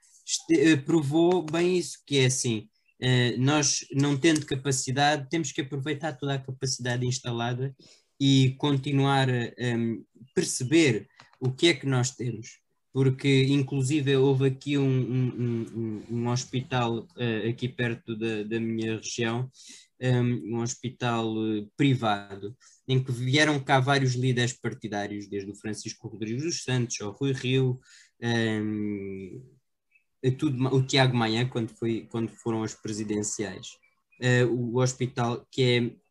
eh, 0.50 0.76
provou 0.76 1.42
bem 1.42 1.78
isso, 1.78 1.98
que 2.06 2.18
é 2.18 2.26
assim, 2.26 2.68
eh, 3.00 3.36
nós 3.36 3.86
não 3.92 4.16
tendo 4.16 4.44
capacidade, 4.46 5.28
temos 5.30 5.52
que 5.52 5.60
aproveitar 5.60 6.14
toda 6.14 6.34
a 6.34 6.38
capacidade 6.38 7.06
instalada 7.06 7.74
e 8.20 8.54
continuar 8.58 9.28
a 9.28 9.44
perceber 10.34 11.08
o 11.40 11.52
que 11.52 11.68
é 11.68 11.74
que 11.74 11.86
nós 11.86 12.10
temos. 12.10 12.58
Porque, 12.92 13.44
inclusive, 13.50 14.16
houve 14.16 14.46
aqui 14.46 14.78
um, 14.78 14.84
um, 14.88 15.66
um, 15.74 16.02
um 16.10 16.28
hospital 16.30 17.00
uh, 17.00 17.48
aqui 17.50 17.68
perto 17.68 18.16
da, 18.16 18.42
da 18.42 18.58
minha 18.58 18.96
região, 18.96 19.50
um, 20.00 20.60
hospital 20.62 21.30
uh, 21.36 21.70
privado, 21.76 22.56
em 22.88 23.02
que 23.02 23.12
vieram 23.12 23.60
cá 23.60 23.80
vários 23.80 24.14
líderes 24.14 24.54
partidários, 24.54 25.28
desde 25.28 25.50
o 25.50 25.54
Francisco 25.54 26.08
Rodrigues 26.08 26.42
dos 26.42 26.62
Santos 26.62 26.98
ao 27.02 27.12
Rui 27.12 27.32
Rio, 27.32 27.78
um, 28.22 29.42
tudo, 30.38 30.66
o 30.74 30.82
Tiago 30.82 31.16
Maia, 31.16 31.46
quando, 31.46 31.68
foi, 31.70 32.06
quando 32.10 32.30
foram 32.30 32.62
as 32.62 32.74
presidenciais. 32.74 33.76
Uh, 34.20 34.46
o 34.50 34.80
hospital, 34.80 35.46
que 35.50 35.62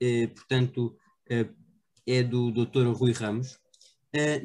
é, 0.01 0.25
uh, 0.25 0.27
portanto, 0.29 0.95
uh, 1.31 1.53
é 2.05 2.21
do 2.21 2.51
Dr. 2.51 2.87
Rui 2.93 3.11
Ramos, 3.11 3.57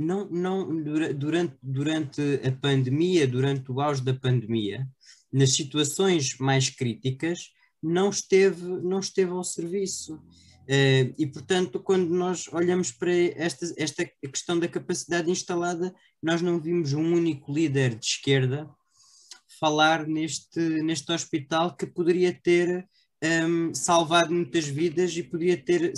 não, 0.00 0.28
não, 0.28 0.82
durante, 1.14 1.56
durante 1.62 2.20
a 2.44 2.50
pandemia, 2.50 3.24
durante 3.24 3.70
o 3.70 3.80
auge 3.80 4.02
da 4.02 4.12
pandemia, 4.12 4.84
nas 5.32 5.52
situações 5.52 6.36
mais 6.38 6.68
críticas, 6.68 7.52
não 7.80 8.10
esteve, 8.10 8.64
não 8.64 8.98
esteve 8.98 9.30
ao 9.30 9.44
serviço. 9.44 10.20
e, 11.16 11.24
portanto, 11.24 11.78
quando 11.78 12.10
nós 12.10 12.48
olhamos 12.52 12.90
para 12.90 13.14
esta, 13.14 13.72
esta 13.76 14.04
questão 14.04 14.58
da 14.58 14.66
capacidade 14.66 15.30
instalada, 15.30 15.94
nós 16.20 16.42
não 16.42 16.60
vimos 16.60 16.92
um 16.92 17.12
único 17.14 17.52
líder 17.52 17.94
de 17.94 18.06
esquerda 18.06 18.68
falar 19.60 20.06
neste, 20.06 20.58
neste 20.82 21.12
hospital 21.12 21.76
que 21.76 21.86
poderia 21.86 22.32
ter 22.32 22.88
um, 23.22 23.74
salvado 23.74 24.32
muitas 24.32 24.66
vidas 24.66 25.14
e 25.16 25.22
podia 25.22 25.56
ter, 25.56 25.92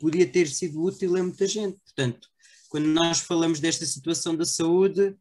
podia 0.00 0.26
ter 0.26 0.48
sido 0.48 0.82
útil 0.82 1.16
a 1.16 1.22
muita 1.22 1.46
gente. 1.46 1.78
Portanto, 1.80 2.28
quando 2.68 2.86
nós 2.86 3.20
falamos 3.20 3.60
desta 3.60 3.86
situação 3.86 4.34
da 4.34 4.44
saúde, 4.44 5.16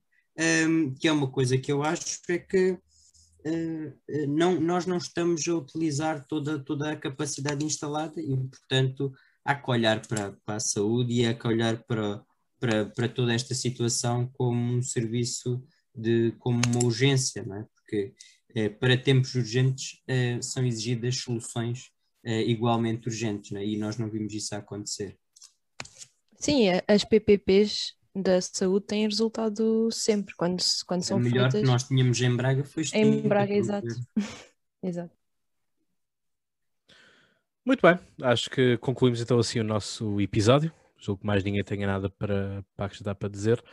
um, 0.67 0.93
que 0.95 1.07
é 1.07 1.11
uma 1.11 1.29
coisa 1.29 1.57
que 1.57 1.71
eu 1.71 1.83
acho 1.83 2.19
é 2.29 2.39
que 2.39 2.71
uh, 2.71 4.27
não, 4.27 4.59
nós 4.59 4.87
não 4.87 4.97
estamos 4.97 5.47
a 5.47 5.53
utilizar 5.53 6.25
toda, 6.27 6.57
toda 6.57 6.91
a 6.91 6.95
capacidade 6.95 7.63
instalada 7.63 8.19
e, 8.19 8.35
portanto, 8.35 9.13
há 9.45 9.53
que 9.53 9.69
olhar 9.69 10.05
para, 10.07 10.31
para 10.43 10.55
a 10.55 10.59
saúde 10.59 11.13
e 11.13 11.25
há 11.27 11.33
que 11.35 11.47
olhar 11.47 11.83
para, 11.83 12.23
para, 12.59 12.85
para 12.87 13.07
toda 13.07 13.33
esta 13.33 13.53
situação 13.53 14.27
como 14.33 14.77
um 14.77 14.81
serviço 14.81 15.63
de, 15.95 16.33
como 16.39 16.61
uma 16.67 16.85
urgência, 16.85 17.43
não 17.43 17.57
é? 17.57 17.65
porque 17.75 18.13
eh, 18.55 18.69
para 18.69 18.97
tempos 18.97 19.35
urgentes 19.35 20.01
eh, 20.07 20.39
são 20.41 20.65
exigidas 20.65 21.17
soluções 21.17 21.91
eh, 22.23 22.41
igualmente 22.43 23.07
urgentes 23.07 23.51
não 23.51 23.59
é? 23.59 23.65
e 23.65 23.77
nós 23.77 23.97
não 23.97 24.09
vimos 24.09 24.33
isso 24.33 24.55
acontecer. 24.55 25.17
Sim, 26.39 26.67
as 26.87 27.03
PPPs 27.03 27.95
da 28.15 28.39
saúde 28.41 28.85
têm 28.85 29.07
resultado 29.07 29.89
sempre 29.91 30.35
quando, 30.35 30.61
quando 30.85 31.03
são 31.03 31.17
feitas. 31.17 31.31
O 31.31 31.35
melhor 31.35 31.51
feitas... 31.51 31.61
que 31.61 31.71
nós 31.73 31.83
tínhamos 31.83 32.21
em 32.21 32.35
Braga 32.35 32.63
foi 32.63 32.83
Em 32.93 33.21
Braga, 33.21 33.53
exato. 33.53 33.87
exato. 34.83 35.15
Muito 37.65 37.81
bem, 37.81 37.97
acho 38.21 38.49
que 38.49 38.77
concluímos 38.77 39.21
então 39.21 39.39
assim 39.39 39.59
o 39.59 39.63
nosso 39.63 40.19
episódio. 40.19 40.71
Julgo 40.97 41.21
que 41.21 41.27
mais 41.27 41.43
ninguém 41.43 41.63
tenha 41.63 41.87
nada 41.87 42.09
para, 42.09 42.63
para 42.75 42.85
acrescentar 42.85 43.15
para 43.15 43.29
dizer. 43.29 43.63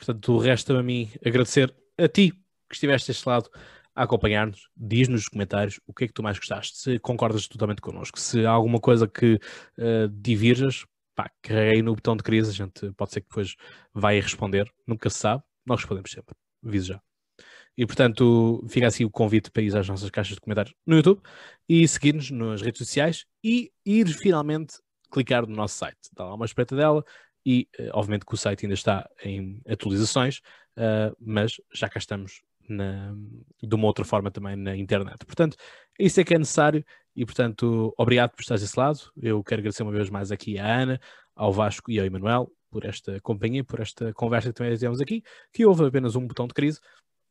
Portanto, 0.00 0.38
resta-me 0.38 0.78
a 0.78 0.82
mim 0.82 1.10
agradecer 1.24 1.74
a 1.98 2.08
ti 2.08 2.32
que 2.68 2.74
estiveste 2.74 3.08
deste 3.08 3.28
lado 3.28 3.50
a 3.94 4.04
acompanhar-nos. 4.04 4.70
Diz 4.74 5.08
nos 5.08 5.28
comentários 5.28 5.78
o 5.86 5.92
que 5.92 6.04
é 6.04 6.06
que 6.06 6.14
tu 6.14 6.22
mais 6.22 6.38
gostaste, 6.38 6.78
se 6.78 6.98
concordas 6.98 7.46
totalmente 7.46 7.82
connosco. 7.82 8.18
Se 8.18 8.46
há 8.46 8.50
alguma 8.50 8.80
coisa 8.80 9.06
que 9.06 9.34
uh, 9.34 10.08
divirjas, 10.10 10.86
pá, 11.14 11.30
carreguei 11.42 11.82
no 11.82 11.94
botão 11.94 12.16
de 12.16 12.22
crise, 12.22 12.50
a 12.50 12.54
gente 12.54 12.90
pode 12.92 13.12
ser 13.12 13.20
que 13.20 13.28
depois 13.28 13.56
vai 13.92 14.18
responder, 14.18 14.72
nunca 14.86 15.10
se 15.10 15.18
sabe, 15.18 15.42
nós 15.66 15.80
respondemos 15.80 16.10
sempre, 16.10 16.34
aviso 16.64 16.94
já. 16.94 17.02
E 17.76 17.84
portanto, 17.84 18.64
fica 18.70 18.86
assim 18.86 19.04
o 19.04 19.10
convite 19.10 19.50
para 19.50 19.62
ir 19.62 19.76
às 19.76 19.86
nossas 19.86 20.08
caixas 20.08 20.34
de 20.34 20.40
comentários 20.40 20.74
no 20.86 20.96
YouTube 20.96 21.20
e 21.68 21.86
seguir-nos 21.86 22.30
nas 22.30 22.62
redes 22.62 22.78
sociais 22.78 23.26
e 23.44 23.70
ir 23.84 24.08
finalmente 24.08 24.78
clicar 25.10 25.46
no 25.46 25.54
nosso 25.54 25.76
site. 25.76 25.98
Dá 26.14 26.24
lá 26.24 26.34
uma 26.34 26.46
espreita 26.46 26.74
dela, 26.74 27.04
e 27.44 27.68
uh, 27.78 27.90
obviamente 27.94 28.26
que 28.26 28.34
o 28.34 28.36
site 28.36 28.64
ainda 28.64 28.74
está 28.74 29.08
em 29.24 29.60
atualizações, 29.68 30.38
uh, 30.76 31.16
mas 31.20 31.60
já 31.74 31.88
cá 31.88 31.98
estamos 31.98 32.42
na, 32.68 33.14
de 33.62 33.74
uma 33.74 33.86
outra 33.86 34.04
forma 34.04 34.30
também 34.30 34.56
na 34.56 34.76
internet. 34.76 35.24
Portanto, 35.24 35.56
isso 35.98 36.20
é 36.20 36.24
que 36.24 36.34
é 36.34 36.38
necessário 36.38 36.84
e, 37.14 37.24
portanto, 37.24 37.92
obrigado 37.98 38.30
por 38.30 38.40
estar 38.40 38.56
desse 38.56 38.78
lado. 38.78 39.00
Eu 39.20 39.42
quero 39.42 39.60
agradecer 39.60 39.82
uma 39.82 39.92
vez 39.92 40.08
mais 40.08 40.30
aqui 40.30 40.58
à 40.58 40.82
Ana, 40.82 41.00
ao 41.34 41.52
Vasco 41.52 41.90
e 41.90 41.98
ao 41.98 42.06
Emanuel 42.06 42.50
por 42.70 42.84
esta 42.84 43.20
companhia, 43.20 43.64
por 43.64 43.80
esta 43.80 44.12
conversa 44.12 44.48
que 44.48 44.54
também 44.54 44.72
tivemos 44.74 45.00
aqui, 45.00 45.24
que 45.52 45.66
houve 45.66 45.84
apenas 45.84 46.14
um 46.14 46.26
botão 46.26 46.46
de 46.46 46.54
crise 46.54 46.78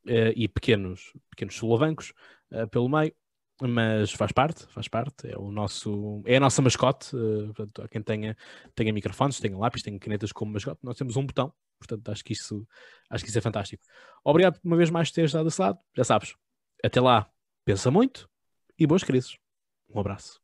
uh, 0.05 0.33
e 0.35 0.47
pequenos, 0.47 1.13
pequenos 1.29 1.55
solavancos 1.55 2.13
uh, 2.51 2.67
pelo 2.67 2.89
meio, 2.89 3.13
mas 3.61 4.11
faz 4.11 4.31
parte, 4.31 4.65
faz 4.67 4.87
parte, 4.87 5.27
é 5.27 5.37
o 5.37 5.51
nosso, 5.51 6.21
é 6.25 6.37
a 6.37 6.39
nossa 6.39 6.61
mascote, 6.61 7.15
uh, 7.15 7.53
portanto, 7.53 7.89
quem 7.89 8.01
tenha, 8.01 8.37
tenha 8.73 8.93
microfones, 8.93 9.39
tenha 9.39 9.57
lápis, 9.57 9.81
tenha 9.81 9.99
canetas 9.99 10.31
como 10.31 10.53
mascote, 10.53 10.79
nós 10.83 10.97
temos 10.97 11.17
um 11.17 11.25
botão, 11.25 11.53
portanto, 11.77 12.09
acho 12.09 12.23
que 12.23 12.33
isso, 12.33 12.65
acho 13.09 13.23
que 13.23 13.29
isso 13.29 13.37
é 13.37 13.41
fantástico. 13.41 13.83
Obrigado 14.23 14.59
uma 14.63 14.77
vez 14.77 14.89
mais 14.89 15.09
por 15.09 15.15
teres 15.15 15.31
dado 15.31 15.49
esse 15.49 15.61
lado, 15.61 15.77
já 15.95 16.03
sabes, 16.03 16.35
até 16.83 17.01
lá, 17.01 17.29
pensa 17.65 17.91
muito 17.91 18.29
e 18.77 18.87
boas 18.87 19.03
crises. 19.03 19.37
Um 19.93 19.99
abraço. 19.99 20.39